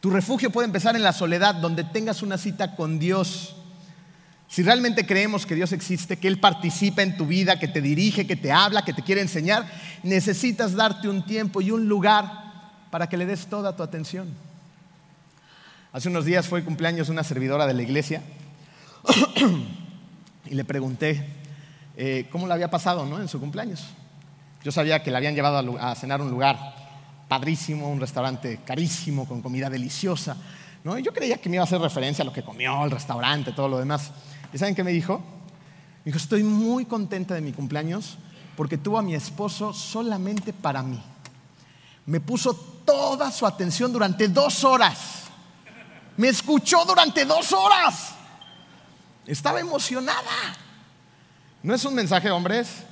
Tu 0.00 0.10
refugio 0.10 0.50
puede 0.50 0.66
empezar 0.66 0.94
en 0.96 1.02
la 1.02 1.14
soledad, 1.14 1.54
donde 1.54 1.82
tengas 1.82 2.22
una 2.22 2.36
cita 2.36 2.76
con 2.76 2.98
Dios 2.98 3.56
si 4.48 4.62
realmente 4.62 5.06
creemos 5.06 5.46
que 5.46 5.54
Dios 5.54 5.72
existe, 5.72 6.18
que 6.18 6.28
Él 6.28 6.38
participa 6.38 7.02
en 7.02 7.16
tu 7.16 7.26
vida, 7.26 7.58
que 7.58 7.68
te 7.68 7.80
dirige, 7.80 8.26
que 8.26 8.36
te 8.36 8.52
habla, 8.52 8.84
que 8.84 8.92
te 8.92 9.02
quiere 9.02 9.20
enseñar, 9.20 9.66
necesitas 10.02 10.74
darte 10.74 11.08
un 11.08 11.24
tiempo 11.24 11.60
y 11.60 11.70
un 11.70 11.88
lugar 11.88 12.44
para 12.90 13.08
que 13.08 13.16
le 13.16 13.26
des 13.26 13.46
toda 13.46 13.74
tu 13.74 13.82
atención. 13.82 14.28
Hace 15.92 16.08
unos 16.08 16.24
días 16.24 16.46
fue 16.46 16.64
cumpleaños 16.64 17.08
una 17.08 17.24
servidora 17.24 17.66
de 17.66 17.74
la 17.74 17.82
iglesia 17.82 18.22
y 20.44 20.54
le 20.54 20.64
pregunté 20.64 21.24
eh, 21.96 22.26
cómo 22.30 22.46
le 22.46 22.52
había 22.52 22.70
pasado 22.70 23.06
¿no? 23.06 23.20
en 23.20 23.28
su 23.28 23.40
cumpleaños. 23.40 23.84
Yo 24.62 24.72
sabía 24.72 25.02
que 25.02 25.10
le 25.10 25.16
habían 25.16 25.34
llevado 25.34 25.78
a, 25.78 25.94
cenar 25.94 26.20
a 26.20 26.24
un 26.24 26.30
lugar 26.30 26.58
padrísimo, 27.28 27.90
un 27.90 28.00
restaurante 28.00 28.60
carísimo, 28.64 29.26
con 29.26 29.42
comida 29.42 29.70
deliciosa. 29.70 30.36
¿no? 30.82 30.98
Y 30.98 31.02
yo 31.02 31.12
creía 31.12 31.38
que 31.38 31.48
me 31.48 31.56
iba 31.56 31.62
a 31.62 31.66
hacer 31.66 31.80
referencia 31.80 32.22
a 32.22 32.24
lo 32.24 32.32
que 32.32 32.42
comió, 32.42 32.84
el 32.84 32.90
restaurante, 32.90 33.52
todo 33.52 33.68
lo 33.68 33.78
demás. 33.78 34.10
¿Y 34.54 34.58
saben 34.58 34.76
qué 34.76 34.84
me 34.84 34.92
dijo? 34.92 35.18
Me 35.18 36.12
dijo, 36.12 36.18
estoy 36.18 36.44
muy 36.44 36.84
contenta 36.84 37.34
de 37.34 37.40
mi 37.40 37.52
cumpleaños 37.52 38.18
porque 38.56 38.78
tuvo 38.78 38.98
a 38.98 39.02
mi 39.02 39.16
esposo 39.16 39.72
solamente 39.72 40.52
para 40.52 40.80
mí. 40.80 41.02
Me 42.06 42.20
puso 42.20 42.54
toda 42.54 43.32
su 43.32 43.46
atención 43.46 43.92
durante 43.92 44.28
dos 44.28 44.62
horas. 44.62 45.24
Me 46.16 46.28
escuchó 46.28 46.84
durante 46.84 47.24
dos 47.24 47.52
horas. 47.52 48.14
Estaba 49.26 49.58
emocionada. 49.58 50.22
No 51.60 51.74
es 51.74 51.84
un 51.84 51.96
mensaje, 51.96 52.30
hombres. 52.30 52.84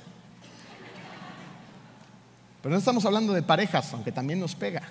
Pero 2.61 2.73
no 2.73 2.79
estamos 2.79 3.05
hablando 3.05 3.31
de 3.31 3.41
parejas, 3.41 3.93
aunque 3.93 4.11
también 4.11 4.41
nos 4.41 4.53
pega. 4.53 4.81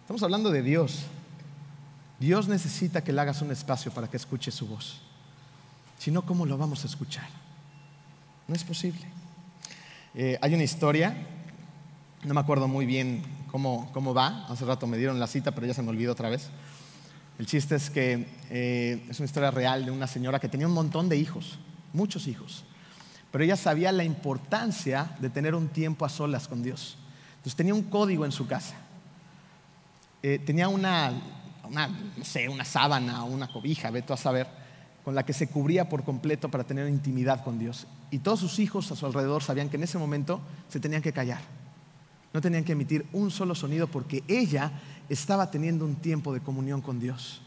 Estamos 0.00 0.24
hablando 0.24 0.50
de 0.50 0.62
Dios. 0.62 1.02
Dios 2.18 2.48
necesita 2.48 3.04
que 3.04 3.12
le 3.12 3.20
hagas 3.20 3.40
un 3.40 3.52
espacio 3.52 3.92
para 3.92 4.08
que 4.08 4.16
escuche 4.16 4.50
su 4.50 4.66
voz. 4.66 5.00
Si 6.00 6.10
no, 6.10 6.22
¿cómo 6.22 6.46
lo 6.46 6.56
vamos 6.56 6.82
a 6.84 6.86
escuchar? 6.86 7.28
No 8.48 8.54
es 8.54 8.64
posible. 8.64 9.02
Eh, 10.14 10.38
hay 10.40 10.54
una 10.54 10.64
historia, 10.64 11.14
no 12.24 12.32
me 12.32 12.40
acuerdo 12.40 12.68
muy 12.68 12.86
bien 12.86 13.22
cómo, 13.50 13.90
cómo, 13.92 14.14
va, 14.14 14.46
hace 14.46 14.64
rato 14.64 14.86
me 14.86 14.96
dieron 14.96 15.20
la 15.20 15.26
cita, 15.26 15.50
pero 15.50 15.66
ya 15.66 15.74
se 15.74 15.82
me 15.82 15.90
olvidó 15.90 16.12
otra 16.12 16.30
vez. 16.30 16.48
El 17.38 17.44
chiste 17.44 17.74
es 17.74 17.90
que 17.90 18.26
eh, 18.48 19.04
es 19.10 19.18
una 19.20 19.26
historia 19.26 19.50
real 19.50 19.84
de 19.84 19.90
una 19.90 20.06
señora 20.06 20.40
que 20.40 20.48
tenía 20.48 20.66
un 20.66 20.72
montón 20.72 21.10
de 21.10 21.18
hijos, 21.18 21.58
muchos 21.92 22.28
hijos, 22.28 22.64
pero 23.30 23.44
ella 23.44 23.56
sabía 23.56 23.92
la 23.92 24.02
importancia 24.02 25.14
de 25.20 25.28
tener 25.28 25.54
un 25.54 25.68
tiempo 25.68 26.06
a 26.06 26.08
solas 26.08 26.48
con 26.48 26.62
Dios. 26.62 26.96
Entonces 27.32 27.56
tenía 27.56 27.74
un 27.74 27.82
código 27.82 28.24
en 28.24 28.32
su 28.32 28.46
casa. 28.46 28.76
Eh, 30.22 30.38
tenía 30.38 30.68
una, 30.68 31.12
una, 31.68 31.88
no 31.88 32.24
sé, 32.24 32.48
una 32.48 32.64
sábana, 32.64 33.22
una 33.24 33.52
cobija, 33.52 33.90
veto 33.90 34.14
a 34.14 34.16
saber, 34.16 34.59
con 35.04 35.14
la 35.14 35.24
que 35.24 35.32
se 35.32 35.46
cubría 35.46 35.88
por 35.88 36.04
completo 36.04 36.50
para 36.50 36.64
tener 36.64 36.88
intimidad 36.88 37.42
con 37.42 37.58
Dios. 37.58 37.86
Y 38.10 38.18
todos 38.18 38.40
sus 38.40 38.58
hijos 38.58 38.90
a 38.92 38.96
su 38.96 39.06
alrededor 39.06 39.42
sabían 39.42 39.68
que 39.68 39.76
en 39.76 39.82
ese 39.82 39.98
momento 39.98 40.40
se 40.68 40.80
tenían 40.80 41.02
que 41.02 41.12
callar. 41.12 41.40
No 42.32 42.40
tenían 42.40 42.64
que 42.64 42.72
emitir 42.72 43.06
un 43.12 43.30
solo 43.30 43.54
sonido 43.54 43.88
porque 43.88 44.22
ella 44.28 44.72
estaba 45.08 45.50
teniendo 45.50 45.84
un 45.84 45.96
tiempo 45.96 46.32
de 46.32 46.40
comunión 46.40 46.80
con 46.80 47.00
Dios. 47.00 47.42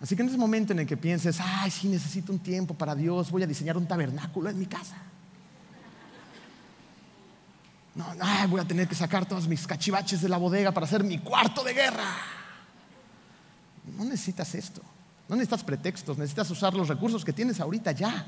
Así 0.00 0.16
que 0.16 0.22
en 0.22 0.28
ese 0.28 0.36
momento 0.36 0.72
en 0.72 0.80
el 0.80 0.86
que 0.86 0.96
pienses, 0.96 1.38
ay, 1.40 1.70
sí, 1.70 1.88
necesito 1.88 2.32
un 2.32 2.38
tiempo 2.38 2.74
para 2.74 2.94
Dios, 2.94 3.30
voy 3.30 3.42
a 3.42 3.46
diseñar 3.46 3.76
un 3.76 3.86
tabernáculo 3.86 4.50
en 4.50 4.58
mi 4.58 4.66
casa. 4.66 4.96
No, 7.94 8.04
ay, 8.20 8.48
voy 8.48 8.60
a 8.60 8.64
tener 8.64 8.88
que 8.88 8.94
sacar 8.94 9.24
todos 9.24 9.46
mis 9.46 9.66
cachivaches 9.66 10.20
de 10.20 10.28
la 10.28 10.36
bodega 10.36 10.72
para 10.72 10.84
hacer 10.84 11.04
mi 11.04 11.18
cuarto 11.18 11.62
de 11.62 11.72
guerra. 11.72 12.16
No 13.96 14.04
necesitas 14.04 14.54
esto. 14.54 14.82
No 15.28 15.36
necesitas 15.36 15.64
pretextos, 15.64 16.18
necesitas 16.18 16.50
usar 16.50 16.74
los 16.74 16.88
recursos 16.88 17.24
que 17.24 17.32
tienes 17.32 17.60
ahorita 17.60 17.92
ya. 17.92 18.26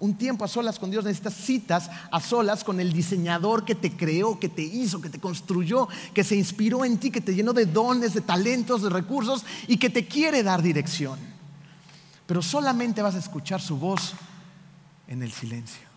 Un 0.00 0.14
tiempo 0.14 0.44
a 0.44 0.48
solas 0.48 0.78
con 0.80 0.90
Dios, 0.90 1.04
necesitas 1.04 1.34
citas 1.34 1.90
a 2.10 2.20
solas 2.20 2.64
con 2.64 2.80
el 2.80 2.92
diseñador 2.92 3.64
que 3.64 3.76
te 3.76 3.96
creó, 3.96 4.40
que 4.40 4.48
te 4.48 4.62
hizo, 4.62 5.00
que 5.00 5.08
te 5.08 5.20
construyó, 5.20 5.88
que 6.12 6.24
se 6.24 6.34
inspiró 6.34 6.84
en 6.84 6.98
ti, 6.98 7.12
que 7.12 7.20
te 7.20 7.34
llenó 7.34 7.52
de 7.52 7.66
dones, 7.66 8.12
de 8.14 8.20
talentos, 8.20 8.82
de 8.82 8.90
recursos 8.90 9.44
y 9.68 9.76
que 9.76 9.90
te 9.90 10.08
quiere 10.08 10.42
dar 10.42 10.60
dirección. 10.60 11.18
Pero 12.26 12.42
solamente 12.42 13.02
vas 13.02 13.14
a 13.14 13.20
escuchar 13.20 13.60
su 13.60 13.76
voz 13.76 14.14
en 15.06 15.22
el 15.22 15.30
silencio. 15.30 15.92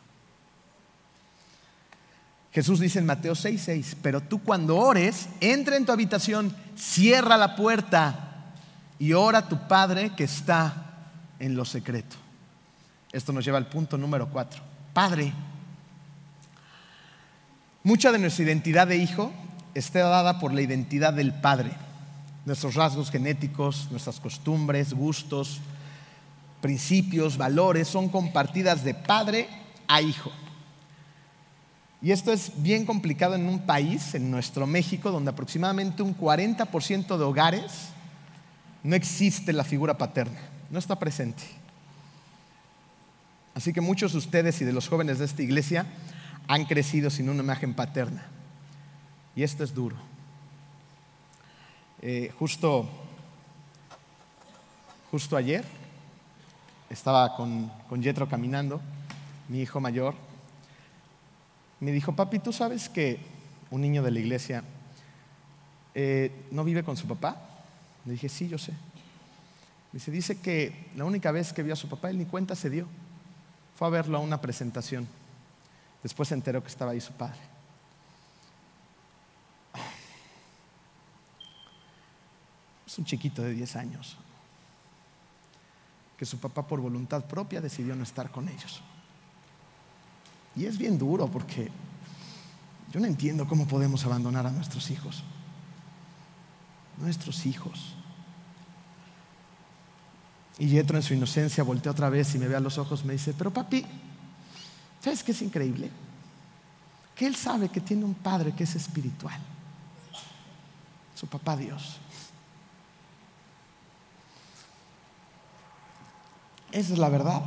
Jesús 2.52 2.80
dice 2.80 3.00
en 3.00 3.06
Mateo 3.08 3.34
6:6, 3.34 3.96
pero 4.02 4.22
tú 4.22 4.42
cuando 4.44 4.78
ores, 4.78 5.28
entra 5.42 5.78
en 5.78 5.86
tu 5.86 5.92
habitación, 5.92 6.56
cierra 6.78 7.38
la 7.38 7.56
puerta 7.56 8.35
y 9.00 9.14
ora 9.14 9.40
a 9.40 9.48
tu 9.50 9.68
Padre 9.68 10.12
que 10.16 10.24
está 10.24 11.10
en 11.40 11.56
lo 11.56 11.66
secreto. 11.66 12.16
Esto 13.12 13.34
nos 13.34 13.46
lleva 13.46 13.58
al 13.58 13.68
punto 13.68 13.98
número 13.98 14.30
cuatro. 14.30 14.62
Padre. 14.94 15.34
Mucha 17.84 18.12
de 18.12 18.20
nuestra 18.20 18.46
identidad 18.46 18.88
de 18.88 18.98
hijo 18.98 19.32
está 19.74 20.00
dada 20.00 20.40
por 20.40 20.54
la 20.54 20.62
identidad 20.62 21.14
del 21.14 21.34
Padre. 21.34 21.72
Nuestros 22.46 22.76
rasgos 22.76 23.12
genéticos, 23.12 23.88
nuestras 23.92 24.20
costumbres, 24.20 24.94
gustos, 24.94 25.62
principios, 26.62 27.38
valores 27.38 27.88
son 27.88 28.10
compartidas 28.10 28.84
de 28.84 28.94
padre 28.94 29.48
a 29.88 30.02
hijo. 30.02 30.32
Y 32.02 32.12
esto 32.12 32.32
es 32.32 32.52
bien 32.58 32.86
complicado 32.86 33.36
en 33.36 33.48
un 33.48 33.60
país, 33.60 34.14
en 34.16 34.30
nuestro 34.30 34.68
México, 34.68 35.12
donde 35.12 35.32
aproximadamente 35.32 36.04
un 36.04 36.18
40% 36.18 37.18
de 37.18 37.24
hogares 37.24 37.90
no 38.86 38.96
existe 38.96 39.52
la 39.52 39.64
figura 39.64 39.98
paterna, 39.98 40.40
no 40.70 40.78
está 40.78 41.00
presente. 41.00 41.42
Así 43.56 43.74
que 43.74 43.82
muchos 43.82 44.12
de 44.12 44.20
ustedes 44.20 44.62
y 44.62 44.66
de 44.66 44.74
los 44.74 44.88
jóvenes 44.88 45.18
de 45.18 45.26
esta 45.26 45.42
iglesia 45.42 45.88
han 46.48 46.66
crecido 46.66 47.10
sin 47.10 47.28
una 47.28 47.42
imagen 47.42 47.74
paterna. 47.74 48.28
Y 49.36 49.42
esto 49.42 49.64
es 49.64 49.74
duro. 49.74 49.96
Eh, 52.04 52.32
justo, 52.38 52.88
justo 55.10 55.36
ayer 55.36 55.66
estaba 56.88 57.36
con, 57.36 57.72
con 57.90 58.04
Yetro 58.04 58.30
caminando, 58.30 58.82
mi 59.50 59.62
hijo 59.62 59.80
mayor, 59.80 60.14
me 61.80 61.92
dijo, 61.92 62.16
papi, 62.16 62.38
¿tú 62.38 62.54
sabes 62.54 62.88
que 62.88 63.18
un 63.72 63.82
niño 63.82 64.04
de 64.04 64.12
la 64.12 64.20
iglesia 64.20 64.64
eh, 65.96 66.46
no 66.52 66.64
vive 66.64 66.84
con 66.84 66.96
su 66.96 67.08
papá? 67.08 67.55
Le 68.06 68.14
dije, 68.14 68.30
sí, 68.30 68.48
yo 68.48 68.58
sé. 68.58 68.74
Dice, 69.92 70.12
dice 70.12 70.40
que 70.40 70.90
la 70.96 71.06
única 71.06 71.32
vez 71.32 71.54
que 71.54 71.64
vio 71.64 71.74
a 71.74 71.78
su 71.78 71.88
papá, 71.90 72.10
él 72.10 72.18
ni 72.18 72.26
cuenta 72.26 72.56
se 72.56 72.70
dio. 72.70 72.88
Fue 73.76 73.88
a 73.88 73.92
verlo 73.92 74.18
a 74.18 74.22
una 74.22 74.42
presentación. 74.42 75.08
Después 76.04 76.30
se 76.30 76.36
enteró 76.36 76.62
que 76.62 76.70
estaba 76.70 76.92
ahí 76.92 77.02
su 77.02 77.14
padre. 77.14 77.40
Es 82.86 83.00
un 83.00 83.06
chiquito 83.06 83.42
de 83.42 83.52
10 83.52 83.76
años 83.76 84.18
que 86.18 86.26
su 86.26 86.40
papá 86.40 86.66
por 86.66 86.80
voluntad 86.80 87.26
propia 87.26 87.60
decidió 87.60 87.96
no 87.96 88.04
estar 88.04 88.32
con 88.32 88.48
ellos. 88.48 88.82
Y 90.56 90.66
es 90.66 90.78
bien 90.78 90.98
duro 90.98 91.28
porque 91.28 91.70
yo 92.94 93.00
no 93.00 93.08
entiendo 93.08 93.48
cómo 93.48 93.68
podemos 93.68 94.06
abandonar 94.06 94.48
a 94.48 94.52
nuestros 94.52 94.90
hijos. 94.92 95.24
Nuestros 96.98 97.46
hijos. 97.46 97.96
Y 100.58 100.68
Yetro 100.68 100.98
en 100.98 101.04
su 101.04 101.14
inocencia 101.14 101.64
voltea 101.64 101.92
otra 101.92 102.10
vez 102.10 102.34
y 102.36 102.40
me 102.40 102.48
ve 102.48 102.56
a 102.56 102.62
los 102.62 102.78
ojos 102.78 103.04
me 103.04 103.14
dice, 103.14 103.34
pero 103.38 103.52
papi, 103.52 103.86
¿sabes 105.02 105.24
qué 105.24 105.32
es 105.32 105.42
increíble? 105.42 105.92
Que 107.14 107.28
él 107.28 107.36
sabe 107.36 107.70
que 107.70 107.82
tiene 107.82 108.06
un 108.06 108.14
padre 108.14 108.54
que 108.54 108.64
es 108.64 108.76
espiritual. 108.76 109.40
Su 111.14 111.28
papá 111.28 111.56
Dios. 111.58 111.98
Esa 116.72 116.94
es 116.94 117.00
la 117.00 117.10
verdad. 117.10 117.42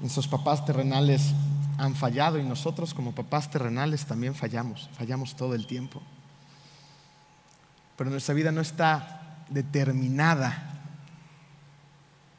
Nuestros 0.00 0.26
papás 0.26 0.64
terrenales 0.64 1.32
han 1.78 1.94
fallado 1.94 2.38
y 2.38 2.44
nosotros 2.44 2.92
como 2.94 3.12
papás 3.12 3.50
terrenales 3.50 4.04
también 4.04 4.34
fallamos, 4.34 4.88
fallamos 4.96 5.34
todo 5.34 5.54
el 5.54 5.66
tiempo. 5.66 6.02
Pero 8.02 8.10
nuestra 8.10 8.34
vida 8.34 8.50
no 8.50 8.60
está 8.60 9.44
determinada, 9.48 10.60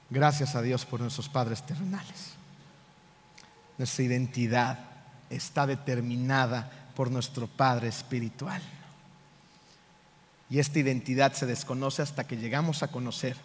gracias 0.10 0.56
a 0.56 0.62
Dios 0.62 0.84
por 0.84 1.00
nuestros 1.00 1.30
padres 1.30 1.66
terrenales. 1.66 2.34
Nuestra 3.78 4.04
identidad 4.04 4.80
está 5.30 5.66
determinada 5.66 6.70
por 6.98 7.10
nuestro 7.12 7.48
Padre 7.48 7.88
espiritual. 7.88 8.62
Y 10.50 10.60
esta 10.60 10.80
identidad 10.80 11.32
se 11.32 11.46
desconoce 11.46 12.02
hasta 12.02 12.28
que 12.28 12.36
llegamos 12.36 12.84
a 12.84 12.90
conocer 12.90 13.38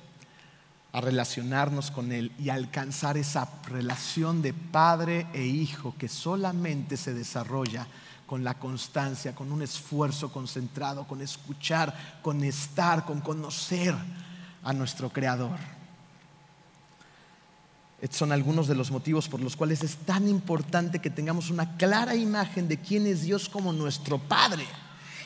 a 0.93 1.01
relacionarnos 1.01 1.93
con 1.93 2.11
Él 2.11 2.33
y 2.37 2.49
alcanzar 2.49 3.17
esa 3.17 3.49
relación 3.69 4.43
de 4.43 4.55
padre 4.55 5.29
e 5.35 5.45
hijo 5.45 5.95
que 5.97 6.09
solamente 6.09 6.97
se 6.97 7.15
desarrolla 7.15 7.87
con 8.29 8.45
la 8.45 8.55
constancia, 8.55 9.35
con 9.35 9.51
un 9.51 9.63
esfuerzo 9.63 10.31
concentrado, 10.31 11.09
con 11.09 11.21
escuchar, 11.21 12.21
con 12.23 12.45
estar, 12.45 13.05
con 13.05 13.21
conocer 13.21 13.97
a 14.63 14.73
nuestro 14.73 15.11
Creador. 15.11 15.59
Estos 18.01 18.19
son 18.19 18.31
algunos 18.31 18.69
de 18.69 18.77
los 18.77 18.93
motivos 18.93 19.29
por 19.29 19.41
los 19.41 19.57
cuales 19.57 19.83
es 19.83 19.97
tan 19.97 20.29
importante 20.29 21.01
que 21.01 21.11
tengamos 21.11 21.51
una 21.51 21.77
clara 21.77 22.15
imagen 22.15 22.69
de 22.69 22.79
quién 22.79 23.09
es 23.09 23.23
Dios 23.23 23.49
como 23.49 23.73
nuestro 23.73 24.19
Padre 24.19 24.65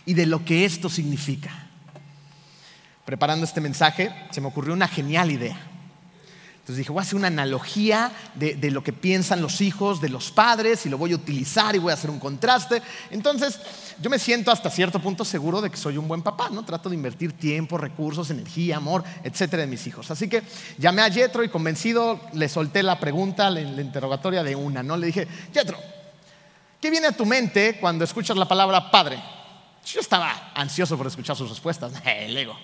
y 0.07 0.14
de 0.14 0.24
lo 0.24 0.42
que 0.42 0.64
esto 0.64 0.88
significa 0.88 1.68
preparando 3.05 3.44
este 3.44 3.61
mensaje, 3.61 4.11
se 4.30 4.40
me 4.40 4.46
ocurrió 4.46 4.74
una 4.74 4.88
genial 4.88 5.30
idea. 5.30 5.72
Entonces 6.62 6.76
dije, 6.76 6.92
voy 6.92 7.00
a 7.00 7.02
hacer 7.02 7.16
una 7.16 7.26
analogía 7.26 8.12
de, 8.36 8.70
lo 8.70 8.84
que 8.84 8.92
piensan 8.92 9.42
los 9.42 9.60
hijos 9.60 10.00
de 10.00 10.08
los 10.08 10.30
padres 10.30 10.86
y 10.86 10.88
lo 10.88 10.96
voy 10.96 11.10
a 11.10 11.16
utilizar 11.16 11.74
y 11.74 11.80
voy 11.80 11.90
a 11.90 11.94
hacer 11.94 12.08
un 12.08 12.20
contraste. 12.20 12.80
Entonces, 13.10 13.58
yo 14.00 14.08
me 14.08 14.20
siento 14.20 14.52
hasta 14.52 14.70
cierto 14.70 15.00
punto 15.00 15.24
seguro 15.24 15.60
de 15.60 15.70
que 15.70 15.76
soy 15.76 15.98
un 15.98 16.06
buen 16.06 16.22
papá, 16.22 16.50
¿no? 16.50 16.64
Trato 16.64 16.88
de 16.88 16.94
invertir 16.94 17.32
tiempo, 17.32 17.78
recursos, 17.78 18.30
energía, 18.30 18.76
amor, 18.76 19.02
etcétera, 19.24 19.64
en 19.64 19.70
mis 19.70 19.84
hijos. 19.88 20.08
Así 20.12 20.28
que 20.28 20.44
llamé 20.78 21.02
a 21.02 21.10
Jetro 21.10 21.42
y 21.42 21.48
convencido 21.48 22.20
le 22.32 22.48
solté 22.48 22.84
la 22.84 23.00
pregunta, 23.00 23.50
la, 23.50 23.60
la 23.60 23.82
interrogatoria 23.82 24.44
de 24.44 24.54
una, 24.54 24.84
¿no? 24.84 24.96
Le 24.96 25.08
dije, 25.08 25.26
Jetro, 25.52 25.78
¿qué 26.80 26.90
viene 26.90 27.08
a 27.08 27.16
tu 27.16 27.26
mente 27.26 27.78
cuando 27.80 28.04
escuchas 28.04 28.36
la 28.36 28.46
palabra 28.46 28.88
padre? 28.88 29.20
Yo 29.84 29.98
estaba 29.98 30.52
ansioso 30.54 30.96
por 30.96 31.08
escuchar 31.08 31.34
sus 31.34 31.48
respuestas. 31.48 31.92
El 32.04 32.36
ego. 32.36 32.56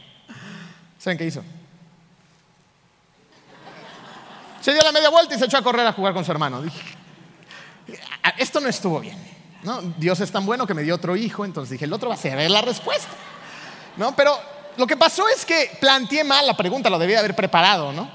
¿Saben 0.98 1.18
qué 1.18 1.26
hizo? 1.26 1.42
Se 4.60 4.72
dio 4.72 4.82
la 4.82 4.92
media 4.92 5.08
vuelta 5.08 5.34
y 5.34 5.38
se 5.38 5.44
echó 5.44 5.58
a 5.58 5.62
correr 5.62 5.86
a 5.86 5.92
jugar 5.92 6.14
con 6.14 6.24
su 6.24 6.30
hermano. 6.32 6.62
Dije, 6.62 6.80
ah, 8.22 8.34
esto 8.36 8.60
no 8.60 8.68
estuvo 8.68 9.00
bien. 9.00 9.16
¿no? 9.62 9.80
Dios 9.96 10.20
es 10.20 10.30
tan 10.30 10.44
bueno 10.46 10.66
que 10.66 10.74
me 10.74 10.82
dio 10.82 10.94
otro 10.94 11.16
hijo, 11.16 11.44
entonces 11.44 11.70
dije, 11.70 11.84
el 11.84 11.92
otro 11.92 12.08
va 12.08 12.14
a 12.14 12.18
ser 12.18 12.50
la 12.50 12.62
respuesta. 12.62 13.10
¿no? 13.96 14.14
Pero 14.14 14.38
lo 14.76 14.86
que 14.86 14.96
pasó 14.96 15.28
es 15.28 15.44
que 15.44 15.76
planteé 15.80 16.24
mal 16.24 16.46
la 16.46 16.56
pregunta, 16.56 16.90
lo 16.90 16.98
debía 16.98 17.18
haber 17.20 17.34
preparado. 17.34 17.92
¿no? 17.92 18.10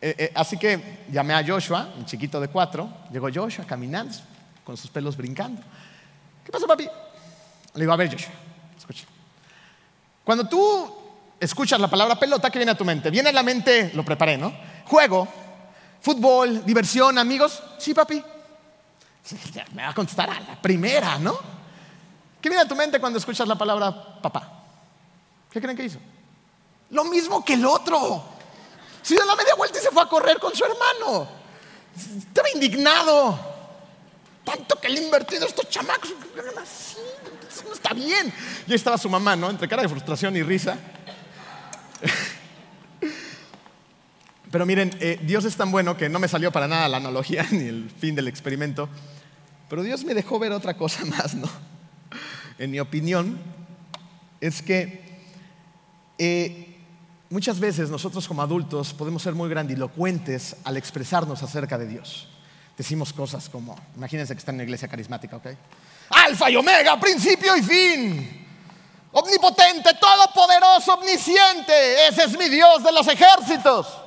Eh, 0.00 0.14
eh, 0.18 0.32
así 0.34 0.56
que 0.58 1.04
llamé 1.10 1.34
a 1.34 1.44
Joshua, 1.46 1.92
un 1.96 2.04
chiquito 2.04 2.40
de 2.40 2.48
cuatro. 2.48 2.88
Llegó 3.12 3.28
Joshua 3.32 3.64
caminando, 3.66 4.14
con 4.64 4.76
sus 4.76 4.90
pelos 4.90 5.16
brincando. 5.16 5.62
¿Qué 6.44 6.50
pasó, 6.50 6.66
papi? 6.66 6.88
Le 7.74 7.80
digo, 7.80 7.92
a 7.92 7.96
ver, 7.96 8.10
Joshua, 8.10 8.32
escucha. 8.76 9.04
Cuando 10.24 10.48
tú 10.48 10.92
escuchas 11.38 11.80
la 11.80 11.88
palabra 11.88 12.18
pelota, 12.18 12.50
¿qué 12.50 12.58
viene 12.58 12.72
a 12.72 12.76
tu 12.76 12.84
mente? 12.84 13.10
Viene 13.10 13.30
a 13.30 13.32
la 13.32 13.42
mente, 13.42 13.90
lo 13.94 14.04
preparé, 14.04 14.36
¿no? 14.36 14.52
Juego, 14.86 15.28
fútbol, 16.00 16.64
diversión, 16.64 17.18
amigos. 17.18 17.62
Sí, 17.78 17.94
papi. 17.94 18.22
Me 19.74 19.82
va 19.82 19.90
a 19.90 19.94
contestar 19.94 20.30
a 20.30 20.40
la 20.40 20.60
primera, 20.60 21.18
¿no? 21.18 21.38
¿Qué 22.40 22.48
viene 22.48 22.64
a 22.64 22.68
tu 22.68 22.74
mente 22.74 22.98
cuando 22.98 23.18
escuchas 23.18 23.46
la 23.46 23.56
palabra 23.56 24.20
papá? 24.20 24.64
¿Qué 25.50 25.60
creen 25.60 25.76
que 25.76 25.84
hizo? 25.84 25.98
Lo 26.90 27.04
mismo 27.04 27.44
que 27.44 27.54
el 27.54 27.64
otro. 27.64 28.24
Se 29.00 29.14
dio 29.14 29.24
la 29.24 29.36
media 29.36 29.54
vuelta 29.54 29.78
y 29.78 29.82
se 29.82 29.90
fue 29.90 30.02
a 30.02 30.06
correr 30.06 30.38
con 30.38 30.54
su 30.54 30.64
hermano. 30.64 31.28
Estaba 31.96 32.50
indignado. 32.50 33.38
Tanto 34.44 34.80
que 34.80 34.88
le 34.88 35.00
he 35.00 35.04
invertido 35.04 35.46
estos 35.46 35.68
chamacos. 35.68 36.12
Así, 36.60 36.96
no 37.66 37.72
está 37.72 37.94
bien. 37.94 38.32
Y 38.66 38.72
ahí 38.72 38.76
estaba 38.76 38.98
su 38.98 39.08
mamá, 39.08 39.36
¿no? 39.36 39.50
Entre 39.50 39.68
cara 39.68 39.82
de 39.82 39.88
frustración 39.88 40.36
y 40.36 40.42
risa. 40.42 40.76
Pero 44.52 44.66
miren, 44.66 44.94
eh, 45.00 45.18
Dios 45.22 45.46
es 45.46 45.56
tan 45.56 45.70
bueno 45.72 45.96
que 45.96 46.10
no 46.10 46.18
me 46.18 46.28
salió 46.28 46.52
para 46.52 46.68
nada 46.68 46.86
la 46.86 46.98
analogía 46.98 47.44
ni 47.50 47.64
el 47.64 47.90
fin 47.90 48.14
del 48.14 48.28
experimento. 48.28 48.88
Pero 49.68 49.82
Dios 49.82 50.04
me 50.04 50.12
dejó 50.12 50.38
ver 50.38 50.52
otra 50.52 50.76
cosa 50.76 51.04
más, 51.06 51.34
¿no? 51.34 51.48
En 52.58 52.70
mi 52.70 52.78
opinión, 52.78 53.40
es 54.40 54.60
que 54.60 55.02
eh, 56.18 56.76
muchas 57.30 57.58
veces 57.58 57.88
nosotros 57.88 58.28
como 58.28 58.42
adultos 58.42 58.92
podemos 58.92 59.22
ser 59.22 59.34
muy 59.34 59.48
grandilocuentes 59.48 60.54
al 60.64 60.76
expresarnos 60.76 61.42
acerca 61.42 61.78
de 61.78 61.86
Dios. 61.86 62.28
Decimos 62.76 63.12
cosas 63.14 63.48
como, 63.48 63.74
imagínense 63.96 64.34
que 64.34 64.38
están 64.38 64.54
en 64.54 64.60
una 64.60 64.64
iglesia 64.64 64.86
carismática, 64.86 65.36
¿ok? 65.36 65.46
Alfa 66.10 66.50
y 66.50 66.56
omega, 66.56 67.00
principio 67.00 67.56
y 67.56 67.62
fin. 67.62 68.46
Omnipotente, 69.12 69.90
todopoderoso, 69.98 70.94
omnisciente. 70.94 72.08
Ese 72.08 72.24
es 72.24 72.38
mi 72.38 72.50
Dios 72.50 72.84
de 72.84 72.92
los 72.92 73.08
ejércitos. 73.08 74.01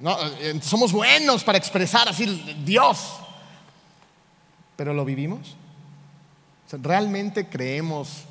Eh, 0.00 0.60
somos 0.62 0.92
buenos 0.92 1.42
para 1.42 1.58
expresar 1.58 2.08
así 2.08 2.56
Dios. 2.64 3.14
Pero 4.76 4.94
¿lo 4.94 5.04
vivimos? 5.04 5.56
¿Realmente 6.70 7.48
creemos 7.48 8.24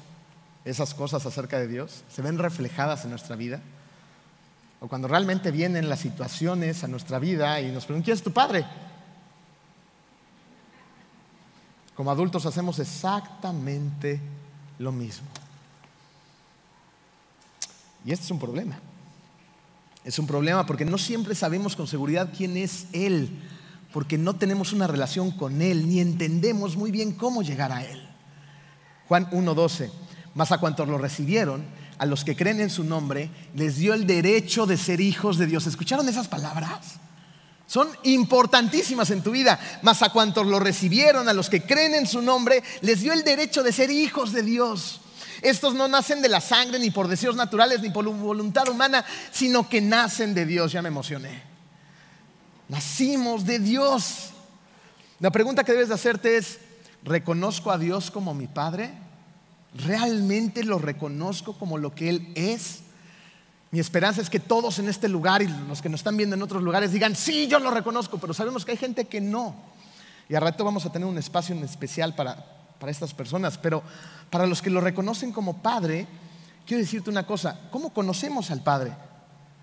esas 0.63 0.93
cosas 0.93 1.25
acerca 1.25 1.59
de 1.59 1.67
Dios? 1.67 2.03
¿Se 2.09 2.21
ven 2.21 2.37
reflejadas 2.37 3.03
en 3.03 3.09
nuestra 3.09 3.35
vida? 3.35 3.61
O 4.79 4.87
cuando 4.87 5.07
realmente 5.07 5.51
vienen 5.51 5.89
las 5.89 5.99
situaciones 5.99 6.83
a 6.83 6.87
nuestra 6.87 7.19
vida 7.19 7.59
y 7.59 7.71
nos 7.71 7.85
preguntan, 7.85 8.05
¿quién 8.05 8.15
es 8.15 8.23
tu 8.23 8.31
padre? 8.31 8.65
Como 11.95 12.11
adultos 12.11 12.45
hacemos 12.45 12.77
exactamente 12.79 14.21
lo 14.77 14.91
mismo. 14.91 15.27
Y 18.05 18.11
este 18.11 18.25
es 18.25 18.31
un 18.31 18.39
problema. 18.39 18.79
Es 20.07 20.19
un 20.19 20.25
problema 20.25 20.65
porque 20.65 20.85
no 20.85 20.97
siempre 20.97 21.35
sabemos 21.35 21.75
con 21.75 21.85
seguridad 21.85 22.29
quién 22.35 22.55
es 22.55 22.85
Él, 22.93 23.29
porque 23.91 24.17
no 24.17 24.37
tenemos 24.37 24.71
una 24.71 24.87
relación 24.87 25.31
con 25.31 25.61
Él, 25.61 25.85
ni 25.89 25.99
entendemos 25.99 26.77
muy 26.77 26.91
bien 26.91 27.11
cómo 27.11 27.41
llegar 27.41 27.73
a 27.73 27.83
Él. 27.83 28.07
Juan 29.09 29.29
1.12, 29.31 29.89
más 30.33 30.53
a 30.53 30.59
cuantos 30.59 30.87
lo 30.87 30.97
recibieron, 30.97 31.65
a 31.97 32.05
los 32.05 32.23
que 32.23 32.37
creen 32.37 32.61
en 32.61 32.69
su 32.69 32.85
nombre, 32.85 33.29
les 33.53 33.75
dio 33.75 33.93
el 33.93 34.07
derecho 34.07 34.65
de 34.65 34.77
ser 34.77 35.01
hijos 35.01 35.37
de 35.37 35.45
Dios. 35.45 35.67
¿Escucharon 35.67 36.07
esas 36.07 36.29
palabras? 36.29 37.01
Son 37.65 37.89
importantísimas 38.03 39.11
en 39.11 39.21
tu 39.21 39.31
vida, 39.31 39.59
mas 39.81 40.01
a 40.03 40.13
cuantos 40.13 40.47
lo 40.47 40.61
recibieron, 40.61 41.27
a 41.27 41.33
los 41.33 41.49
que 41.49 41.63
creen 41.63 41.93
en 41.95 42.07
su 42.07 42.21
nombre, 42.21 42.63
les 42.79 43.01
dio 43.01 43.11
el 43.11 43.25
derecho 43.25 43.61
de 43.61 43.73
ser 43.73 43.91
hijos 43.91 44.31
de 44.31 44.43
Dios. 44.43 45.01
Estos 45.41 45.73
no 45.73 45.87
nacen 45.87 46.21
de 46.21 46.29
la 46.29 46.41
sangre, 46.41 46.79
ni 46.79 46.91
por 46.91 47.07
deseos 47.07 47.35
naturales, 47.35 47.81
ni 47.81 47.89
por 47.89 48.05
voluntad 48.05 48.67
humana, 48.69 49.05
sino 49.31 49.67
que 49.69 49.81
nacen 49.81 50.33
de 50.33 50.45
Dios. 50.45 50.71
Ya 50.71 50.81
me 50.81 50.89
emocioné. 50.89 51.43
Nacimos 52.69 53.45
de 53.45 53.59
Dios. 53.59 54.31
La 55.19 55.31
pregunta 55.31 55.63
que 55.63 55.71
debes 55.71 55.87
de 55.87 55.95
hacerte 55.95 56.37
es, 56.37 56.59
¿reconozco 57.03 57.71
a 57.71 57.77
Dios 57.77 58.11
como 58.11 58.33
mi 58.33 58.47
Padre? 58.47 58.91
¿Realmente 59.73 60.63
lo 60.63 60.77
reconozco 60.79 61.53
como 61.53 61.77
lo 61.77 61.93
que 61.93 62.09
Él 62.09 62.31
es? 62.35 62.79
Mi 63.71 63.79
esperanza 63.79 64.21
es 64.21 64.29
que 64.29 64.39
todos 64.39 64.79
en 64.79 64.87
este 64.87 65.09
lugar 65.09 65.41
y 65.41 65.47
los 65.47 65.81
que 65.81 65.89
nos 65.89 65.99
están 65.99 66.15
viendo 66.17 66.35
en 66.35 66.41
otros 66.41 66.63
lugares 66.63 66.91
digan, 66.91 67.15
sí, 67.15 67.47
yo 67.47 67.59
lo 67.59 67.71
reconozco, 67.71 68.17
pero 68.17 68.33
sabemos 68.33 68.63
que 68.63 68.71
hay 68.71 68.77
gente 68.77 69.05
que 69.05 69.19
no. 69.19 69.55
Y 70.29 70.35
al 70.35 70.41
rato 70.41 70.63
vamos 70.63 70.85
a 70.85 70.91
tener 70.91 71.07
un 71.07 71.17
espacio 71.17 71.55
en 71.55 71.63
especial 71.63 72.15
para, 72.15 72.45
para 72.79 72.91
estas 72.91 73.13
personas, 73.13 73.57
pero 73.57 73.83
para 74.29 74.45
los 74.45 74.61
que 74.61 74.69
lo 74.69 74.81
reconocen 74.81 75.31
como 75.31 75.61
Padre, 75.61 76.07
quiero 76.65 76.81
decirte 76.81 77.09
una 77.09 77.25
cosa, 77.25 77.59
¿cómo 77.71 77.93
conocemos 77.93 78.51
al 78.51 78.61
Padre? 78.61 78.93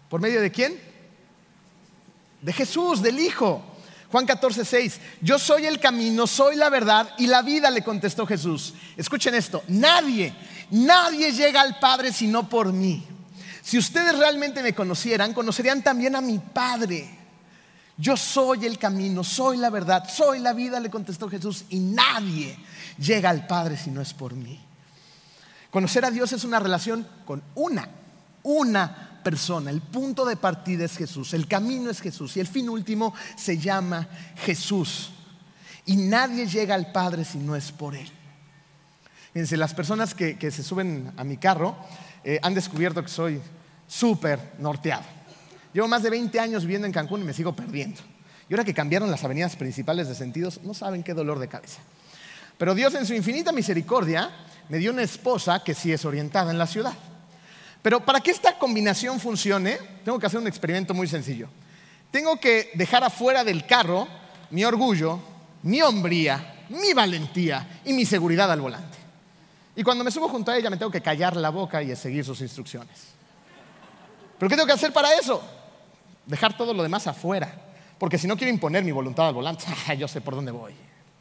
¿Por 0.08 0.20
medio 0.20 0.40
de 0.40 0.50
quién? 0.50 0.78
De 2.40 2.52
Jesús, 2.52 3.02
del 3.02 3.18
Hijo. 3.18 3.62
Juan 4.10 4.26
14, 4.26 4.64
6. 4.64 5.00
Yo 5.22 5.38
soy 5.38 5.66
el 5.66 5.80
camino, 5.80 6.26
soy 6.26 6.54
la 6.56 6.70
verdad 6.70 7.10
y 7.18 7.26
la 7.26 7.42
vida, 7.42 7.70
le 7.70 7.82
contestó 7.82 8.26
Jesús. 8.26 8.74
Escuchen 8.96 9.34
esto, 9.34 9.64
nadie, 9.66 10.32
nadie 10.70 11.32
llega 11.32 11.60
al 11.60 11.78
Padre 11.80 12.12
sino 12.12 12.48
por 12.48 12.72
mí. 12.72 13.04
Si 13.60 13.78
ustedes 13.78 14.16
realmente 14.16 14.62
me 14.62 14.74
conocieran, 14.74 15.32
conocerían 15.32 15.82
también 15.82 16.14
a 16.14 16.20
mi 16.20 16.38
Padre. 16.38 17.23
Yo 17.96 18.16
soy 18.16 18.66
el 18.66 18.78
camino, 18.78 19.22
soy 19.22 19.56
la 19.56 19.70
verdad, 19.70 20.08
soy 20.08 20.40
la 20.40 20.52
vida, 20.52 20.80
le 20.80 20.90
contestó 20.90 21.28
Jesús, 21.28 21.64
y 21.70 21.78
nadie 21.78 22.56
llega 22.98 23.30
al 23.30 23.46
Padre 23.46 23.76
si 23.76 23.90
no 23.90 24.00
es 24.00 24.12
por 24.12 24.34
mí. 24.34 24.60
Conocer 25.70 26.04
a 26.04 26.10
Dios 26.10 26.32
es 26.32 26.44
una 26.44 26.58
relación 26.58 27.06
con 27.24 27.42
una, 27.54 27.88
una 28.42 29.20
persona. 29.22 29.70
El 29.70 29.80
punto 29.80 30.24
de 30.24 30.36
partida 30.36 30.84
es 30.84 30.96
Jesús, 30.96 31.34
el 31.34 31.46
camino 31.46 31.90
es 31.90 32.00
Jesús 32.00 32.36
y 32.36 32.40
el 32.40 32.46
fin 32.46 32.68
último 32.68 33.14
se 33.36 33.58
llama 33.58 34.08
Jesús. 34.36 35.10
Y 35.86 35.96
nadie 35.96 36.46
llega 36.46 36.74
al 36.74 36.92
Padre 36.92 37.24
si 37.24 37.38
no 37.38 37.54
es 37.54 37.70
por 37.70 37.94
Él. 37.94 38.10
Fíjense, 39.32 39.56
las 39.56 39.74
personas 39.74 40.14
que, 40.14 40.38
se 40.50 40.62
suben 40.62 41.12
a 41.16 41.24
mi 41.24 41.36
carro 41.36 41.76
eh, 42.22 42.38
han 42.42 42.54
descubierto 42.54 43.02
que 43.02 43.08
soy 43.08 43.40
súper 43.86 44.54
norteado. 44.58 45.04
Llevo 45.74 45.88
más 45.88 46.04
de 46.04 46.10
20 46.10 46.38
años 46.38 46.62
viviendo 46.62 46.86
en 46.86 46.92
Cancún 46.92 47.20
y 47.20 47.24
me 47.24 47.34
sigo 47.34 47.54
perdiendo. 47.54 48.00
Y 48.48 48.54
ahora 48.54 48.64
que 48.64 48.72
cambiaron 48.72 49.10
las 49.10 49.24
avenidas 49.24 49.56
principales 49.56 50.08
de 50.08 50.14
sentidos, 50.14 50.60
no 50.62 50.72
saben 50.72 51.02
qué 51.02 51.14
dolor 51.14 51.40
de 51.40 51.48
cabeza. 51.48 51.80
Pero 52.56 52.76
Dios 52.76 52.94
en 52.94 53.04
su 53.04 53.12
infinita 53.12 53.50
misericordia 53.50 54.30
me 54.68 54.78
dio 54.78 54.92
una 54.92 55.02
esposa 55.02 55.64
que 55.64 55.74
sí 55.74 55.92
es 55.92 56.04
orientada 56.04 56.52
en 56.52 56.58
la 56.58 56.68
ciudad. 56.68 56.94
Pero 57.82 58.04
para 58.04 58.20
que 58.20 58.30
esta 58.30 58.56
combinación 58.56 59.18
funcione, 59.18 59.78
tengo 60.04 60.18
que 60.18 60.26
hacer 60.26 60.38
un 60.38 60.46
experimento 60.46 60.94
muy 60.94 61.08
sencillo. 61.08 61.48
Tengo 62.12 62.38
que 62.38 62.70
dejar 62.74 63.02
afuera 63.02 63.42
del 63.42 63.66
carro 63.66 64.06
mi 64.50 64.64
orgullo, 64.64 65.18
mi 65.64 65.82
hombría, 65.82 66.64
mi 66.68 66.92
valentía 66.92 67.80
y 67.84 67.92
mi 67.92 68.06
seguridad 68.06 68.50
al 68.52 68.60
volante. 68.60 68.98
Y 69.74 69.82
cuando 69.82 70.04
me 70.04 70.12
subo 70.12 70.28
junto 70.28 70.52
a 70.52 70.56
ella 70.56 70.70
me 70.70 70.76
tengo 70.76 70.92
que 70.92 71.00
callar 71.00 71.34
la 71.34 71.50
boca 71.50 71.82
y 71.82 71.94
seguir 71.96 72.24
sus 72.24 72.40
instrucciones. 72.40 73.08
¿Pero 74.38 74.48
qué 74.48 74.54
tengo 74.54 74.66
que 74.66 74.72
hacer 74.72 74.92
para 74.92 75.12
eso? 75.14 75.42
Dejar 76.26 76.56
todo 76.56 76.74
lo 76.74 76.82
demás 76.82 77.06
afuera. 77.06 77.52
Porque 77.98 78.18
si 78.18 78.26
no 78.26 78.36
quiero 78.36 78.52
imponer 78.52 78.84
mi 78.84 78.92
voluntad 78.92 79.28
al 79.28 79.34
volante, 79.34 79.64
yo 79.98 80.08
sé 80.08 80.20
por 80.20 80.34
dónde 80.34 80.52
voy. 80.52 80.74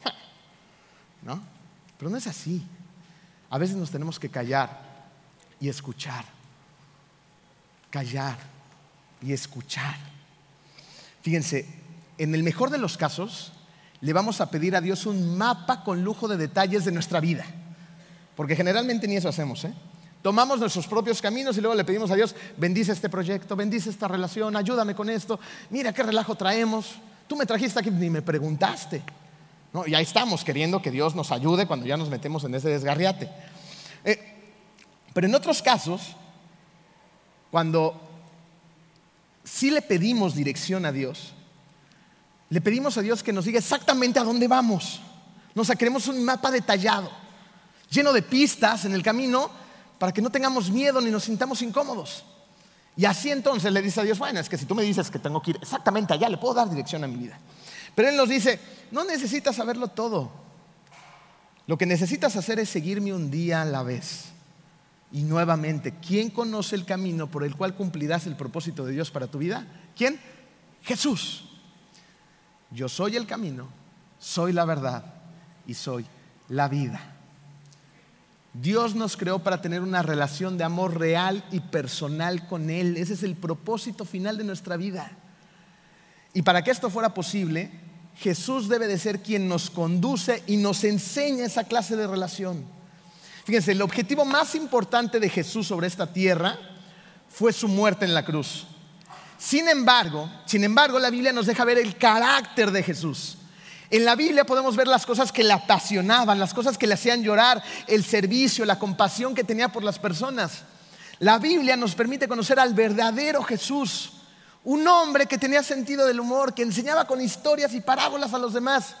¿No? 1.22 1.40
Pero 1.98 2.10
no 2.10 2.16
es 2.16 2.26
así. 2.26 2.66
A 3.50 3.58
veces 3.58 3.76
nos 3.76 3.90
tenemos 3.90 4.18
que 4.18 4.28
callar 4.28 4.80
y 5.60 5.68
escuchar 5.68 6.24
callar 7.94 8.36
y 9.22 9.32
escuchar. 9.32 9.94
Fíjense, 11.22 11.68
en 12.18 12.34
el 12.34 12.42
mejor 12.42 12.70
de 12.70 12.78
los 12.78 12.96
casos, 12.96 13.52
le 14.00 14.12
vamos 14.12 14.40
a 14.40 14.50
pedir 14.50 14.74
a 14.74 14.80
Dios 14.80 15.06
un 15.06 15.38
mapa 15.38 15.84
con 15.84 16.02
lujo 16.02 16.26
de 16.26 16.36
detalles 16.36 16.84
de 16.84 16.90
nuestra 16.90 17.20
vida. 17.20 17.44
Porque 18.34 18.56
generalmente 18.56 19.06
ni 19.06 19.14
eso 19.14 19.28
hacemos. 19.28 19.64
¿eh? 19.64 19.72
Tomamos 20.24 20.58
nuestros 20.58 20.86
propios 20.86 21.20
caminos 21.20 21.58
y 21.58 21.60
luego 21.60 21.74
le 21.74 21.84
pedimos 21.84 22.10
a 22.10 22.14
Dios, 22.14 22.34
bendice 22.56 22.92
este 22.92 23.10
proyecto, 23.10 23.56
bendice 23.56 23.90
esta 23.90 24.08
relación, 24.08 24.56
ayúdame 24.56 24.94
con 24.94 25.10
esto, 25.10 25.38
mira 25.68 25.92
qué 25.92 26.02
relajo 26.02 26.34
traemos. 26.34 26.94
Tú 27.26 27.36
me 27.36 27.44
trajiste 27.44 27.78
aquí 27.78 27.90
ni 27.90 28.08
me 28.08 28.22
preguntaste. 28.22 29.02
¿No? 29.74 29.86
Y 29.86 29.94
ahí 29.94 30.02
estamos 30.02 30.42
queriendo 30.42 30.80
que 30.80 30.90
Dios 30.90 31.14
nos 31.14 31.30
ayude 31.30 31.66
cuando 31.66 31.84
ya 31.84 31.98
nos 31.98 32.08
metemos 32.08 32.42
en 32.44 32.54
ese 32.54 32.70
desgarriate. 32.70 33.28
Eh, 34.02 34.18
pero 35.12 35.26
en 35.26 35.34
otros 35.34 35.60
casos, 35.60 36.16
cuando 37.50 38.00
sí 39.44 39.70
le 39.70 39.82
pedimos 39.82 40.34
dirección 40.34 40.86
a 40.86 40.92
Dios, 40.92 41.34
le 42.48 42.62
pedimos 42.62 42.96
a 42.96 43.02
Dios 43.02 43.22
que 43.22 43.34
nos 43.34 43.44
diga 43.44 43.58
exactamente 43.58 44.18
a 44.18 44.24
dónde 44.24 44.48
vamos. 44.48 45.02
Nos 45.54 45.68
queremos 45.72 46.08
un 46.08 46.24
mapa 46.24 46.50
detallado, 46.50 47.10
lleno 47.90 48.10
de 48.14 48.22
pistas 48.22 48.86
en 48.86 48.94
el 48.94 49.02
camino, 49.02 49.63
para 49.98 50.12
que 50.12 50.22
no 50.22 50.30
tengamos 50.30 50.70
miedo 50.70 51.00
ni 51.00 51.10
nos 51.10 51.24
sintamos 51.24 51.62
incómodos. 51.62 52.24
Y 52.96 53.04
así 53.04 53.30
entonces 53.30 53.72
le 53.72 53.82
dice 53.82 54.00
a 54.00 54.04
Dios, 54.04 54.18
bueno, 54.18 54.40
es 54.40 54.48
que 54.48 54.56
si 54.56 54.66
tú 54.66 54.74
me 54.74 54.82
dices 54.82 55.10
que 55.10 55.18
tengo 55.18 55.42
que 55.42 55.50
ir 55.50 55.58
exactamente 55.60 56.14
allá, 56.14 56.28
le 56.28 56.38
puedo 56.38 56.54
dar 56.54 56.70
dirección 56.70 57.02
a 57.04 57.08
mi 57.08 57.16
vida. 57.16 57.38
Pero 57.94 58.08
Él 58.08 58.16
nos 58.16 58.28
dice, 58.28 58.60
no 58.90 59.04
necesitas 59.04 59.56
saberlo 59.56 59.88
todo. 59.88 60.30
Lo 61.66 61.78
que 61.78 61.86
necesitas 61.86 62.36
hacer 62.36 62.58
es 62.58 62.68
seguirme 62.68 63.12
un 63.12 63.30
día 63.30 63.62
a 63.62 63.64
la 63.64 63.82
vez. 63.82 64.26
Y 65.12 65.22
nuevamente, 65.22 65.94
¿quién 66.06 66.30
conoce 66.30 66.76
el 66.76 66.84
camino 66.84 67.28
por 67.28 67.44
el 67.44 67.56
cual 67.56 67.74
cumplirás 67.74 68.26
el 68.26 68.36
propósito 68.36 68.84
de 68.84 68.92
Dios 68.92 69.10
para 69.10 69.28
tu 69.28 69.38
vida? 69.38 69.66
¿Quién? 69.96 70.20
Jesús. 70.82 71.48
Yo 72.70 72.88
soy 72.88 73.16
el 73.16 73.26
camino, 73.26 73.68
soy 74.18 74.52
la 74.52 74.64
verdad 74.64 75.04
y 75.66 75.74
soy 75.74 76.04
la 76.48 76.68
vida. 76.68 77.13
Dios 78.54 78.94
nos 78.94 79.16
creó 79.16 79.40
para 79.40 79.60
tener 79.60 79.82
una 79.82 80.02
relación 80.02 80.56
de 80.56 80.64
amor 80.64 80.98
real 80.98 81.44
y 81.50 81.58
personal 81.58 82.46
con 82.46 82.70
Él. 82.70 82.96
Ese 82.96 83.14
es 83.14 83.24
el 83.24 83.34
propósito 83.34 84.04
final 84.04 84.38
de 84.38 84.44
nuestra 84.44 84.76
vida. 84.76 85.10
Y 86.32 86.42
para 86.42 86.62
que 86.62 86.70
esto 86.70 86.88
fuera 86.88 87.12
posible, 87.12 87.70
Jesús 88.16 88.68
debe 88.68 88.86
de 88.86 88.98
ser 88.98 89.22
quien 89.22 89.48
nos 89.48 89.70
conduce 89.70 90.44
y 90.46 90.56
nos 90.56 90.84
enseña 90.84 91.44
esa 91.44 91.64
clase 91.64 91.96
de 91.96 92.06
relación. 92.06 92.64
Fíjense, 93.44 93.72
el 93.72 93.82
objetivo 93.82 94.24
más 94.24 94.54
importante 94.54 95.18
de 95.18 95.28
Jesús 95.28 95.66
sobre 95.66 95.88
esta 95.88 96.12
tierra 96.12 96.56
fue 97.28 97.52
su 97.52 97.66
muerte 97.66 98.04
en 98.04 98.14
la 98.14 98.24
cruz. 98.24 98.66
Sin 99.36 99.68
embargo, 99.68 100.30
sin 100.46 100.62
embargo, 100.62 100.98
la 101.00 101.10
Biblia 101.10 101.32
nos 101.32 101.46
deja 101.46 101.64
ver 101.64 101.78
el 101.78 101.96
carácter 101.98 102.70
de 102.70 102.84
Jesús. 102.84 103.36
En 103.94 104.04
la 104.04 104.16
Biblia 104.16 104.44
podemos 104.44 104.74
ver 104.74 104.88
las 104.88 105.06
cosas 105.06 105.30
que 105.30 105.44
le 105.44 105.52
apasionaban, 105.52 106.36
las 106.36 106.52
cosas 106.52 106.76
que 106.76 106.88
le 106.88 106.94
hacían 106.94 107.22
llorar, 107.22 107.62
el 107.86 108.04
servicio, 108.04 108.64
la 108.64 108.76
compasión 108.76 109.36
que 109.36 109.44
tenía 109.44 109.68
por 109.68 109.84
las 109.84 110.00
personas. 110.00 110.62
La 111.20 111.38
Biblia 111.38 111.76
nos 111.76 111.94
permite 111.94 112.26
conocer 112.26 112.58
al 112.58 112.74
verdadero 112.74 113.44
Jesús, 113.44 114.14
un 114.64 114.84
hombre 114.88 115.26
que 115.26 115.38
tenía 115.38 115.62
sentido 115.62 116.08
del 116.08 116.18
humor, 116.18 116.54
que 116.54 116.62
enseñaba 116.62 117.06
con 117.06 117.20
historias 117.20 117.72
y 117.72 117.82
parábolas 117.82 118.34
a 118.34 118.38
los 118.38 118.52
demás. 118.52 118.96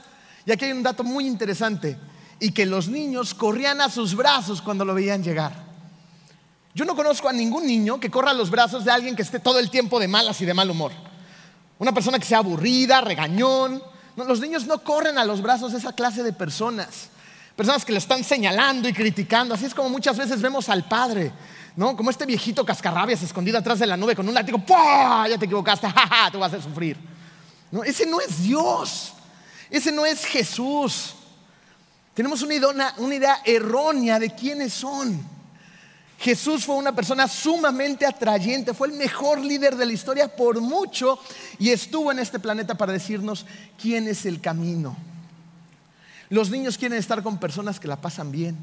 Y 0.46 0.52
aquí 0.52 0.66
hay 0.66 0.70
un 0.70 0.84
dato 0.84 1.02
muy 1.02 1.26
interesante 1.26 1.98
y 2.38 2.52
que 2.52 2.64
los 2.64 2.86
niños 2.86 3.34
corrían 3.34 3.80
a 3.80 3.90
sus 3.90 4.14
brazos 4.14 4.62
cuando 4.62 4.84
lo 4.84 4.94
veían 4.94 5.24
llegar. 5.24 5.54
Yo 6.72 6.84
no 6.84 6.94
conozco 6.94 7.28
a 7.28 7.32
ningún 7.32 7.66
niño 7.66 7.98
que 7.98 8.12
corra 8.12 8.30
a 8.30 8.34
los 8.34 8.48
brazos 8.48 8.84
de 8.84 8.92
alguien 8.92 9.16
que 9.16 9.22
esté 9.22 9.40
todo 9.40 9.58
el 9.58 9.70
tiempo 9.70 9.98
de 9.98 10.06
malas 10.06 10.40
y 10.40 10.44
de 10.44 10.54
mal 10.54 10.70
humor. 10.70 10.92
Una 11.80 11.92
persona 11.92 12.20
que 12.20 12.26
sea 12.26 12.38
aburrida, 12.38 13.00
regañón. 13.00 13.93
Los 14.16 14.40
niños 14.40 14.66
no 14.66 14.78
corren 14.82 15.18
a 15.18 15.24
los 15.24 15.42
brazos 15.42 15.72
de 15.72 15.78
esa 15.78 15.92
clase 15.92 16.22
de 16.22 16.32
personas. 16.32 17.08
Personas 17.56 17.84
que 17.84 17.92
le 17.92 17.98
están 17.98 18.24
señalando 18.24 18.88
y 18.88 18.92
criticando. 18.92 19.54
Así 19.54 19.64
es 19.64 19.74
como 19.74 19.88
muchas 19.88 20.16
veces 20.16 20.40
vemos 20.40 20.68
al 20.68 20.84
Padre, 20.84 21.32
¿no? 21.76 21.96
Como 21.96 22.10
este 22.10 22.26
viejito 22.26 22.64
cascarrabias 22.64 23.22
escondido 23.22 23.58
atrás 23.58 23.78
de 23.78 23.86
la 23.86 23.96
nube 23.96 24.16
con 24.16 24.28
un 24.28 24.34
látigo. 24.34 24.58
¡Pah! 24.58 25.26
Ya 25.28 25.38
te 25.38 25.44
equivocaste, 25.44 25.88
¡Ja, 25.94 26.30
Te 26.30 26.38
vas 26.38 26.52
a 26.52 26.62
sufrir. 26.62 26.96
No, 27.70 27.82
ese 27.84 28.06
no 28.06 28.20
es 28.20 28.42
Dios. 28.42 29.12
Ese 29.70 29.92
no 29.92 30.04
es 30.06 30.24
Jesús. 30.24 31.14
Tenemos 32.12 32.42
una 32.42 33.14
idea 33.14 33.40
errónea 33.44 34.18
de 34.18 34.30
quiénes 34.34 34.72
son. 34.72 35.33
Jesús 36.24 36.64
fue 36.64 36.76
una 36.76 36.94
persona 36.94 37.28
sumamente 37.28 38.06
atrayente, 38.06 38.72
fue 38.72 38.88
el 38.88 38.94
mejor 38.94 39.44
líder 39.44 39.76
de 39.76 39.84
la 39.84 39.92
historia 39.92 40.34
por 40.34 40.58
mucho 40.62 41.18
y 41.58 41.68
estuvo 41.68 42.10
en 42.10 42.18
este 42.18 42.38
planeta 42.38 42.78
para 42.78 42.94
decirnos 42.94 43.44
quién 43.78 44.08
es 44.08 44.24
el 44.24 44.40
camino. 44.40 44.96
Los 46.30 46.48
niños 46.48 46.78
quieren 46.78 46.96
estar 46.96 47.22
con 47.22 47.36
personas 47.36 47.78
que 47.78 47.88
la 47.88 48.00
pasan 48.00 48.32
bien, 48.32 48.56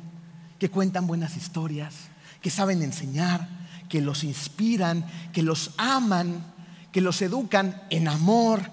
que 0.57 0.71
cuentan 0.71 1.05
buenas 1.05 1.37
historias, 1.37 1.93
que 2.41 2.49
saben 2.49 2.81
enseñar, 2.81 3.47
que 3.87 4.01
los 4.01 4.23
inspiran, 4.23 5.05
que 5.31 5.43
los 5.43 5.69
aman, 5.77 6.43
que 6.91 7.01
los 7.01 7.21
educan 7.21 7.79
en 7.91 8.07
amor, 8.07 8.71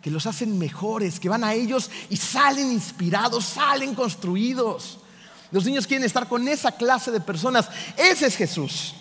que 0.00 0.10
los 0.10 0.24
hacen 0.24 0.58
mejores, 0.58 1.20
que 1.20 1.28
van 1.28 1.44
a 1.44 1.52
ellos 1.52 1.90
y 2.08 2.16
salen 2.16 2.72
inspirados, 2.72 3.44
salen 3.44 3.94
construidos. 3.94 4.99
Los 5.50 5.64
niños 5.64 5.86
quieren 5.86 6.04
estar 6.04 6.28
con 6.28 6.46
esa 6.46 6.72
clase 6.72 7.10
de 7.10 7.20
personas. 7.20 7.68
Ese 7.96 8.26
es 8.26 8.36
Jesús. 8.36 8.94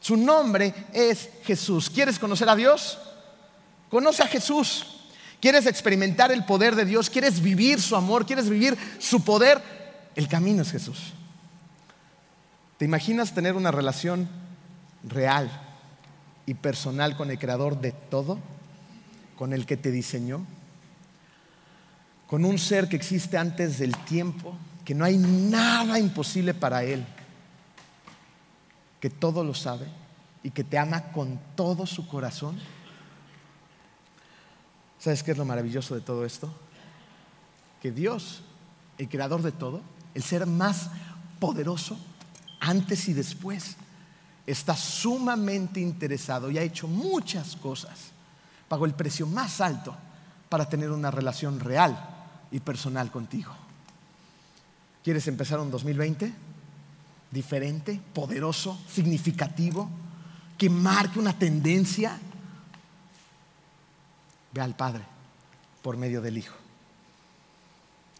Su 0.00 0.16
nombre 0.16 0.74
es 0.92 1.28
Jesús. 1.44 1.90
¿Quieres 1.90 2.18
conocer 2.18 2.48
a 2.48 2.56
Dios? 2.56 2.98
Conoce 3.90 4.22
a 4.22 4.26
Jesús. 4.26 4.86
¿Quieres 5.40 5.66
experimentar 5.66 6.30
el 6.30 6.44
poder 6.44 6.76
de 6.76 6.84
Dios? 6.84 7.10
¿Quieres 7.10 7.40
vivir 7.40 7.80
su 7.80 7.96
amor? 7.96 8.26
¿Quieres 8.26 8.48
vivir 8.48 8.76
su 8.98 9.24
poder? 9.24 9.60
El 10.14 10.28
camino 10.28 10.62
es 10.62 10.70
Jesús. 10.70 11.12
¿Te 12.78 12.84
imaginas 12.84 13.34
tener 13.34 13.54
una 13.54 13.70
relación 13.70 14.28
real 15.04 15.50
y 16.46 16.54
personal 16.54 17.16
con 17.16 17.30
el 17.30 17.38
creador 17.38 17.80
de 17.80 17.92
todo? 17.92 18.38
¿Con 19.36 19.52
el 19.52 19.66
que 19.66 19.76
te 19.76 19.90
diseñó? 19.90 20.44
¿Con 22.26 22.44
un 22.44 22.58
ser 22.58 22.88
que 22.88 22.96
existe 22.96 23.36
antes 23.36 23.78
del 23.78 23.96
tiempo? 23.98 24.56
Que 24.84 24.94
no 24.94 25.04
hay 25.04 25.16
nada 25.16 25.98
imposible 25.98 26.54
para 26.54 26.84
Él, 26.84 27.04
que 29.00 29.10
todo 29.10 29.44
lo 29.44 29.54
sabe 29.54 29.86
y 30.42 30.50
que 30.50 30.64
te 30.64 30.78
ama 30.78 31.12
con 31.12 31.38
todo 31.54 31.86
su 31.86 32.06
corazón. 32.06 32.58
¿Sabes 34.98 35.22
qué 35.22 35.32
es 35.32 35.38
lo 35.38 35.44
maravilloso 35.44 35.94
de 35.94 36.00
todo 36.00 36.24
esto? 36.24 36.52
Que 37.80 37.90
Dios, 37.90 38.42
el 38.98 39.08
creador 39.08 39.42
de 39.42 39.52
todo, 39.52 39.80
el 40.14 40.22
ser 40.22 40.46
más 40.46 40.90
poderoso, 41.40 41.98
antes 42.60 43.08
y 43.08 43.12
después, 43.12 43.76
está 44.46 44.76
sumamente 44.76 45.80
interesado 45.80 46.50
y 46.50 46.58
ha 46.58 46.62
hecho 46.62 46.86
muchas 46.86 47.56
cosas. 47.56 48.10
Pagó 48.68 48.86
el 48.86 48.94
precio 48.94 49.26
más 49.26 49.60
alto 49.60 49.94
para 50.48 50.68
tener 50.68 50.90
una 50.90 51.10
relación 51.10 51.58
real 51.60 51.98
y 52.50 52.60
personal 52.60 53.10
contigo. 53.10 53.61
¿Quieres 55.02 55.26
empezar 55.28 55.58
un 55.60 55.70
2020 55.70 56.32
diferente, 57.30 58.00
poderoso, 58.14 58.78
significativo, 58.88 59.90
que 60.56 60.70
marque 60.70 61.18
una 61.18 61.36
tendencia? 61.38 62.18
Ve 64.52 64.60
al 64.60 64.76
Padre 64.76 65.02
por 65.82 65.96
medio 65.96 66.20
del 66.20 66.38
Hijo. 66.38 66.54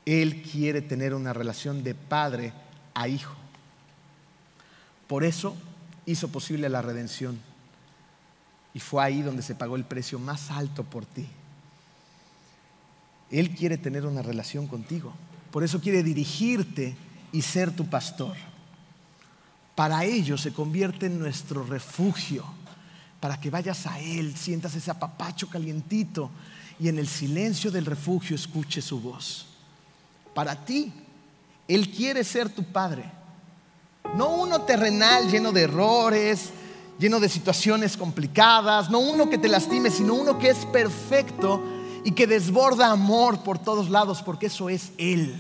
Él 0.05 0.43
quiere 0.43 0.83
tener 0.83 1.15
una 1.15 1.33
relación 1.33 1.85
de 1.85 1.95
padre 1.95 2.53
a 2.95 3.07
hijo. 3.07 3.35
Por 5.07 5.25
eso 5.25 5.57
hizo 6.07 6.29
posible 6.29 6.69
la 6.69 6.83
redención. 6.83 7.39
Y 8.75 8.81
fue 8.81 9.05
ahí 9.05 9.23
donde 9.23 9.43
se 9.43 9.55
pagó 9.55 9.77
el 9.77 9.85
precio 9.85 10.19
más 10.19 10.51
alto 10.51 10.83
por 10.83 11.07
ti. 11.07 11.29
Él 13.31 13.55
quiere 13.55 13.79
tener 13.79 14.07
una 14.07 14.23
relación 14.23 14.67
contigo. 14.67 15.13
Por 15.53 15.63
eso 15.63 15.81
quiere 15.81 16.03
dirigirte 16.03 16.97
y 17.31 17.43
ser 17.43 17.71
tu 17.71 17.87
pastor. 17.87 18.35
Para 19.75 20.05
ello 20.05 20.39
se 20.39 20.53
convierte 20.53 21.07
en 21.07 21.19
nuestro 21.19 21.63
refugio, 21.63 22.45
para 23.21 23.39
que 23.39 23.51
vayas 23.51 23.87
a 23.87 24.01
Él, 24.01 24.35
sientas 24.35 24.75
ese 24.75 24.91
apapacho 24.91 25.49
calientito 25.49 26.31
y 26.81 26.89
en 26.89 26.99
el 26.99 27.07
silencio 27.07 27.71
del 27.71 27.85
refugio 27.85 28.35
escuche 28.35 28.81
su 28.81 29.01
voz. 29.01 29.47
Para 30.35 30.57
ti, 30.57 30.91
Él 31.69 31.91
quiere 31.91 32.25
ser 32.25 32.49
tu 32.49 32.65
Padre. 32.65 33.05
No 34.17 34.31
uno 34.31 34.63
terrenal 34.63 35.31
lleno 35.31 35.53
de 35.53 35.63
errores, 35.63 36.51
lleno 36.99 37.21
de 37.21 37.29
situaciones 37.29 37.97
complicadas, 37.97 38.91
no 38.91 39.01
uno 39.01 39.29
que 39.29 39.39
te 39.39 39.49
lastime, 39.49 39.91
sino 39.91 40.15
uno 40.15 40.39
que 40.39 40.49
es 40.49 40.65
perfecto 40.67 41.63
y 42.05 42.13
que 42.13 42.27
desborda 42.27 42.91
amor 42.91 43.43
por 43.43 43.59
todos 43.59 43.91
lados, 43.91 44.23
porque 44.23 44.47
eso 44.47 44.69
es 44.69 44.93
Él. 44.99 45.35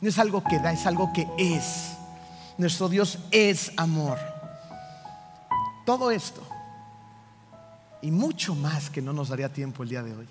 No 0.00 0.08
es 0.08 0.18
algo 0.18 0.42
que 0.44 0.58
da, 0.58 0.72
es 0.72 0.86
algo 0.86 1.12
que 1.12 1.26
es. 1.38 1.96
Nuestro 2.58 2.88
Dios 2.88 3.18
es 3.30 3.72
amor. 3.76 4.18
Todo 5.84 6.10
esto 6.10 6.42
y 8.02 8.10
mucho 8.10 8.54
más 8.54 8.90
que 8.90 9.02
no 9.02 9.12
nos 9.12 9.28
daría 9.28 9.52
tiempo 9.52 9.82
el 9.82 9.88
día 9.88 10.02
de 10.02 10.14
hoy 10.14 10.28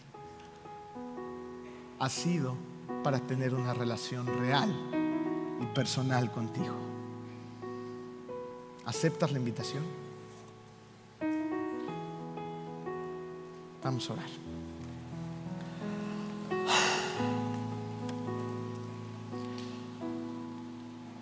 ha 1.99 2.09
sido 2.09 2.55
para 3.03 3.19
tener 3.19 3.53
una 3.53 3.73
relación 3.73 4.27
real 4.27 4.73
y 5.61 5.65
personal 5.75 6.31
contigo. 6.31 6.75
¿Aceptas 8.85 9.31
la 9.31 9.39
invitación? 9.39 9.83
Vamos 13.83 14.09
a 14.09 14.13
orar. 14.13 14.54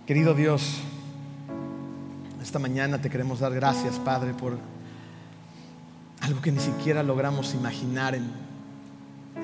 Querido 0.06 0.34
Dios, 0.34 0.80
esta 2.42 2.60
mañana 2.60 3.00
te 3.00 3.10
queremos 3.10 3.40
dar 3.40 3.54
gracias, 3.54 3.96
Padre, 4.00 4.34
por 4.34 4.58
algo 6.20 6.42
que 6.42 6.52
ni 6.52 6.60
siquiera 6.60 7.02
logramos 7.04 7.54
imaginar 7.54 8.14
en, 8.14 8.30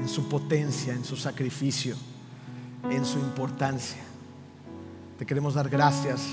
su 0.10 0.28
potencia, 0.28 0.92
en 0.92 1.06
su 1.06 1.16
sacrificio, 1.16 1.96
en 2.90 3.06
su 3.06 3.20
importancia. 3.20 4.02
Te 5.18 5.26
queremos 5.26 5.54
dar 5.54 5.70
gracias 5.70 6.28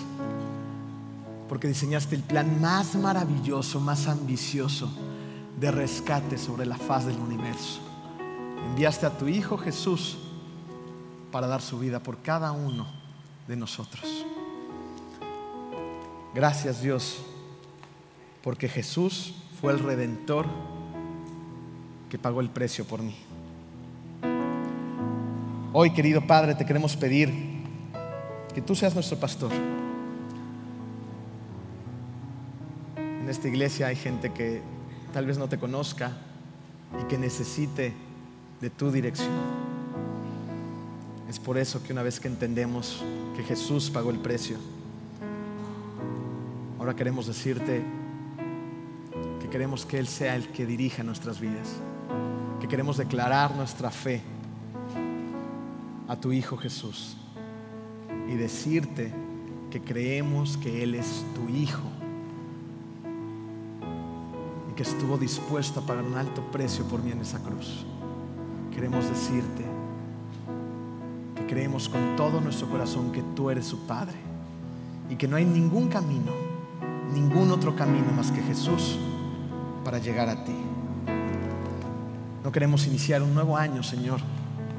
porque 1.48 1.68
diseñaste 1.68 2.16
el 2.16 2.24
plan 2.24 2.60
más 2.60 2.96
maravilloso, 2.96 3.78
más 3.78 4.08
ambicioso 4.08 4.90
de 5.60 5.70
rescate 5.70 6.36
sobre 6.36 6.66
la 6.66 6.76
faz 6.76 7.06
del 7.06 7.20
universo. 7.20 7.78
Enviaste 8.70 9.06
a 9.06 9.16
tu 9.16 9.28
Hijo 9.28 9.56
Jesús 9.56 10.18
para 11.30 11.46
dar 11.46 11.62
su 11.62 11.78
vida 11.78 12.02
por 12.02 12.22
cada 12.22 12.50
uno 12.50 13.05
de 13.46 13.56
nosotros. 13.56 14.26
Gracias 16.34 16.82
Dios, 16.82 17.22
porque 18.42 18.68
Jesús 18.68 19.34
fue 19.60 19.72
el 19.72 19.78
redentor 19.78 20.46
que 22.10 22.18
pagó 22.18 22.40
el 22.40 22.50
precio 22.50 22.84
por 22.84 23.02
mí. 23.02 23.16
Hoy, 25.72 25.92
querido 25.92 26.26
Padre, 26.26 26.54
te 26.54 26.64
queremos 26.64 26.96
pedir 26.96 27.32
que 28.54 28.62
tú 28.62 28.74
seas 28.74 28.94
nuestro 28.94 29.18
pastor. 29.18 29.52
En 32.96 33.28
esta 33.28 33.48
iglesia 33.48 33.88
hay 33.88 33.96
gente 33.96 34.32
que 34.32 34.62
tal 35.12 35.26
vez 35.26 35.36
no 35.36 35.48
te 35.48 35.58
conozca 35.58 36.12
y 37.02 37.04
que 37.08 37.18
necesite 37.18 37.92
de 38.60 38.70
tu 38.70 38.90
dirección. 38.90 39.55
Es 41.28 41.40
por 41.40 41.58
eso 41.58 41.82
que 41.82 41.92
una 41.92 42.02
vez 42.02 42.20
que 42.20 42.28
entendemos 42.28 43.02
que 43.36 43.42
Jesús 43.42 43.90
pagó 43.90 44.10
el 44.10 44.18
precio, 44.18 44.56
ahora 46.78 46.94
queremos 46.94 47.26
decirte 47.26 47.82
que 49.40 49.48
queremos 49.48 49.84
que 49.84 49.98
Él 49.98 50.06
sea 50.06 50.36
el 50.36 50.48
que 50.48 50.66
dirija 50.66 51.02
nuestras 51.02 51.40
vidas, 51.40 51.68
que 52.60 52.68
queremos 52.68 52.96
declarar 52.96 53.56
nuestra 53.56 53.90
fe 53.90 54.22
a 56.06 56.14
tu 56.16 56.30
Hijo 56.30 56.56
Jesús 56.56 57.16
y 58.28 58.36
decirte 58.36 59.12
que 59.70 59.82
creemos 59.82 60.56
que 60.56 60.84
Él 60.84 60.94
es 60.94 61.24
tu 61.34 61.52
Hijo 61.52 61.82
y 64.70 64.74
que 64.74 64.84
estuvo 64.84 65.18
dispuesto 65.18 65.80
a 65.80 65.86
pagar 65.86 66.04
un 66.04 66.14
alto 66.14 66.40
precio 66.52 66.84
por 66.84 67.02
mí 67.02 67.10
en 67.10 67.20
esa 67.20 67.40
cruz. 67.40 67.84
Queremos 68.72 69.08
decirte 69.08 69.75
creemos 71.46 71.88
con 71.88 72.16
todo 72.16 72.40
nuestro 72.40 72.68
corazón 72.68 73.12
que 73.12 73.22
tú 73.34 73.50
eres 73.50 73.66
su 73.66 73.86
Padre 73.86 74.16
y 75.08 75.16
que 75.16 75.28
no 75.28 75.36
hay 75.36 75.44
ningún 75.44 75.88
camino, 75.88 76.32
ningún 77.12 77.50
otro 77.50 77.76
camino 77.76 78.12
más 78.12 78.30
que 78.30 78.42
Jesús 78.42 78.98
para 79.84 79.98
llegar 79.98 80.28
a 80.28 80.44
ti. 80.44 80.56
No 82.42 82.52
queremos 82.52 82.86
iniciar 82.86 83.22
un 83.22 83.34
nuevo 83.34 83.56
año, 83.56 83.82
Señor, 83.82 84.20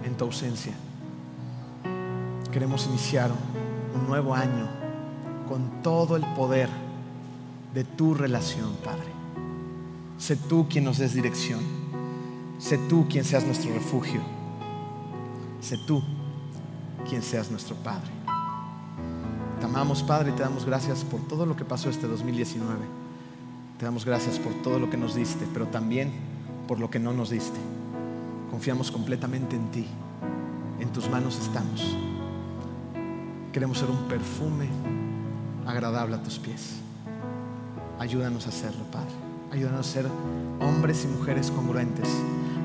en 0.04 0.16
tu 0.16 0.26
ausencia. 0.26 0.74
queremos 2.52 2.88
iniciar 2.88 3.30
un 3.94 4.08
nuevo 4.08 4.34
año 4.34 4.68
con 5.48 5.82
todo 5.84 6.16
el 6.16 6.26
poder 6.34 6.70
de 7.74 7.84
tu 7.84 8.14
relación, 8.14 8.74
Padre. 8.84 9.12
Sé 10.18 10.36
tú 10.36 10.68
quien 10.70 10.86
nos 10.86 10.98
des 10.98 11.14
dirección. 11.14 11.60
Sé 12.58 12.78
tú 12.90 13.06
quien 13.08 13.24
seas 13.24 13.46
nuestro 13.46 13.72
refugio. 13.74 14.22
Sé 15.62 15.78
tú 15.86 16.02
quien 17.08 17.24
seas 17.24 17.50
nuestro 17.50 17.76
Padre. 17.78 18.10
Te 19.60 19.66
amamos, 19.66 20.04
Padre, 20.04 20.32
y 20.32 20.34
te 20.34 20.44
damos 20.44 20.66
gracias 20.66 21.04
por 21.04 21.20
todo 21.22 21.46
lo 21.46 21.56
que 21.56 21.66
pasó 21.66 21.90
este 21.90 22.08
2019. 22.08 22.80
Te 23.80 23.86
damos 23.86 24.06
gracias 24.06 24.38
por 24.38 24.54
todo 24.62 24.78
lo 24.78 24.90
que 24.90 24.98
nos 24.98 25.16
diste, 25.16 25.48
pero 25.54 25.68
también 25.68 26.12
por 26.68 26.80
lo 26.80 26.90
que 26.90 27.00
no 27.00 27.14
nos 27.14 27.30
diste. 27.30 27.58
Confiamos 28.52 28.92
completamente 28.92 29.56
en 29.56 29.72
ti. 29.72 29.88
En 30.80 30.90
tus 30.90 31.10
manos 31.10 31.40
estamos. 31.40 31.96
Queremos 33.52 33.80
ser 33.80 33.90
un 33.90 34.08
perfume 34.08 34.68
agradable 35.66 36.16
a 36.16 36.24
tus 36.24 36.38
pies. 36.38 36.76
Ayúdanos 38.00 38.46
a 38.46 38.50
hacerlo, 38.50 38.84
Padre. 38.92 39.10
Ayúdanos 39.52 39.80
a 39.80 39.92
ser 39.92 40.06
hombres 40.60 41.04
y 41.06 41.08
mujeres 41.08 41.50
congruentes. 41.50 42.10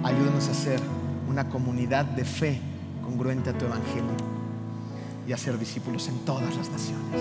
Ayúdanos 0.02 0.48
a 0.48 0.54
ser 0.54 0.80
una 1.28 1.48
comunidad 1.48 2.04
de 2.04 2.24
fe 2.24 2.60
congruente 3.02 3.50
a 3.50 3.56
tu 3.56 3.64
evangelio 3.64 4.31
y 5.26 5.32
a 5.32 5.36
ser 5.36 5.58
discípulos 5.58 6.08
en 6.08 6.18
todas 6.24 6.56
las 6.56 6.70
naciones. 6.70 7.20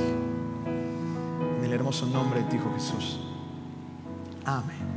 En 1.57 1.63
el 1.63 1.73
hermoso 1.73 2.05
nombre 2.07 2.43
de 2.43 2.49
tu 2.49 2.55
Hijo 2.55 2.73
Jesús. 2.75 3.19
Amén. 4.45 4.90